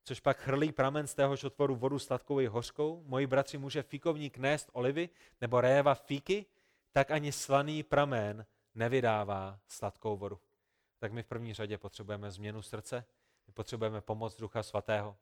Což 0.08 0.20
pak 0.20 0.38
chrlí 0.38 0.72
pramen 0.72 1.08
z 1.08 1.14
téhož 1.14 1.43
otvoru 1.43 1.76
vodu 1.76 1.99
sladkou 1.99 2.39
i 2.39 2.47
hořkou. 2.47 3.03
Moji 3.05 3.28
bratři, 3.28 3.58
může 3.58 3.84
fíkovník 3.84 4.38
nést 4.38 4.70
olivy 4.74 5.10
nebo 5.41 5.62
réva 5.62 5.95
fíky, 5.95 6.45
tak 6.91 7.12
ani 7.12 7.32
slaný 7.32 7.84
pramen 7.84 8.45
nevydává 8.76 9.60
sladkou 9.68 10.18
vodu. 10.18 10.39
Tak 10.99 11.12
my 11.12 11.24
v 11.24 11.28
první 11.28 11.53
řadě 11.53 11.78
potřebujeme 11.78 12.32
změnu 12.32 12.62
srdce, 12.62 13.05
my 13.47 13.53
potřebujeme 13.53 14.01
pomoc 14.01 14.38
Ducha 14.38 14.64
Svatého, 14.64 15.18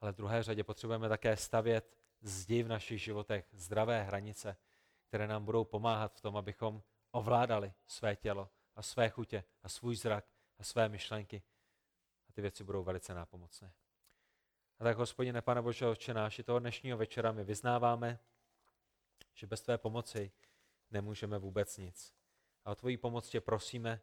ale 0.00 0.12
v 0.12 0.16
druhé 0.16 0.42
řadě 0.42 0.64
potřebujeme 0.64 1.08
také 1.08 1.36
stavět 1.36 1.96
zdi 2.20 2.62
v 2.62 2.68
našich 2.68 3.02
životech, 3.02 3.48
zdravé 3.52 4.02
hranice, 4.02 4.56
které 5.08 5.26
nám 5.26 5.44
budou 5.44 5.64
pomáhat 5.64 6.14
v 6.14 6.20
tom, 6.20 6.36
abychom 6.36 6.82
ovládali 7.10 7.72
své 7.86 8.16
tělo 8.16 8.48
a 8.76 8.82
své 8.82 9.10
chutě 9.10 9.44
a 9.62 9.68
svůj 9.68 9.96
zrak 9.96 10.24
a 10.58 10.64
své 10.64 10.88
myšlenky 10.88 11.42
ty 12.38 12.42
věci 12.42 12.64
budou 12.64 12.84
velice 12.84 13.14
nápomocné. 13.14 13.72
A 14.78 14.84
tak, 14.84 14.96
hospodine, 14.96 15.42
Pane 15.42 15.62
Bože, 15.62 15.86
Otče 15.86 16.14
náš, 16.14 16.38
i 16.38 16.42
toho 16.42 16.58
dnešního 16.58 16.98
večera 16.98 17.32
my 17.32 17.44
vyznáváme, 17.44 18.18
že 19.34 19.46
bez 19.46 19.62
tvé 19.62 19.78
pomoci 19.78 20.32
nemůžeme 20.90 21.38
vůbec 21.38 21.76
nic. 21.76 22.14
A 22.64 22.70
o 22.70 22.74
tvoji 22.74 22.96
pomoc 22.96 23.28
tě 23.28 23.40
prosíme, 23.40 24.00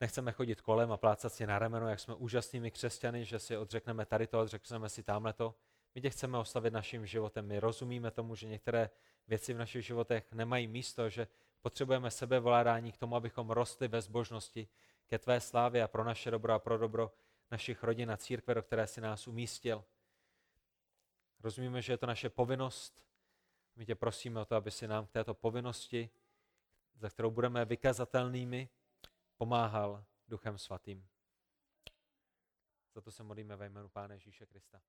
nechceme 0.00 0.32
chodit 0.32 0.60
kolem 0.60 0.92
a 0.92 0.96
plácat 0.96 1.32
si 1.32 1.46
na 1.46 1.58
rameno, 1.58 1.88
jak 1.88 2.00
jsme 2.00 2.14
úžasnými 2.14 2.70
křesťany, 2.70 3.24
že 3.24 3.38
si 3.38 3.56
odřekneme 3.56 4.06
tady 4.06 4.26
to, 4.26 4.40
odřekneme 4.40 4.88
si 4.88 5.02
tamhle 5.02 5.32
to. 5.32 5.54
My 5.94 6.00
tě 6.00 6.10
chceme 6.10 6.38
ostavit 6.38 6.72
naším 6.72 7.06
životem. 7.06 7.46
My 7.46 7.60
rozumíme 7.60 8.10
tomu, 8.10 8.34
že 8.34 8.46
některé 8.46 8.90
věci 9.26 9.54
v 9.54 9.58
našich 9.58 9.86
životech 9.86 10.32
nemají 10.32 10.66
místo, 10.66 11.08
že 11.08 11.28
potřebujeme 11.60 12.10
sebevládání 12.10 12.92
k 12.92 12.96
tomu, 12.96 13.16
abychom 13.16 13.50
rostli 13.50 13.88
ve 13.88 14.02
zbožnosti, 14.02 14.68
ke 15.08 15.18
tvé 15.18 15.40
slávě 15.40 15.82
a 15.82 15.88
pro 15.88 16.04
naše 16.04 16.30
dobro 16.30 16.52
a 16.52 16.58
pro 16.58 16.78
dobro 16.78 17.12
našich 17.50 17.82
rodin 17.82 18.10
a 18.10 18.16
církve, 18.16 18.54
do 18.54 18.62
které 18.62 18.86
si 18.86 19.00
nás 19.00 19.28
umístil. 19.28 19.84
Rozumíme, 21.40 21.82
že 21.82 21.92
je 21.92 21.96
to 21.96 22.06
naše 22.06 22.28
povinnost. 22.28 23.04
My 23.76 23.86
tě 23.86 23.94
prosíme 23.94 24.40
o 24.40 24.44
to, 24.44 24.56
aby 24.56 24.70
si 24.70 24.88
nám 24.88 25.06
k 25.06 25.10
této 25.10 25.34
povinnosti, 25.34 26.10
za 26.94 27.10
kterou 27.10 27.30
budeme 27.30 27.64
vykazatelnými, 27.64 28.68
pomáhal 29.36 30.04
Duchem 30.28 30.58
Svatým. 30.58 31.08
Za 32.94 33.00
to 33.00 33.10
se 33.10 33.22
modlíme 33.22 33.56
ve 33.56 33.68
jménu 33.68 33.88
Pána 33.88 34.14
Ježíše 34.14 34.46
Krista. 34.46 34.82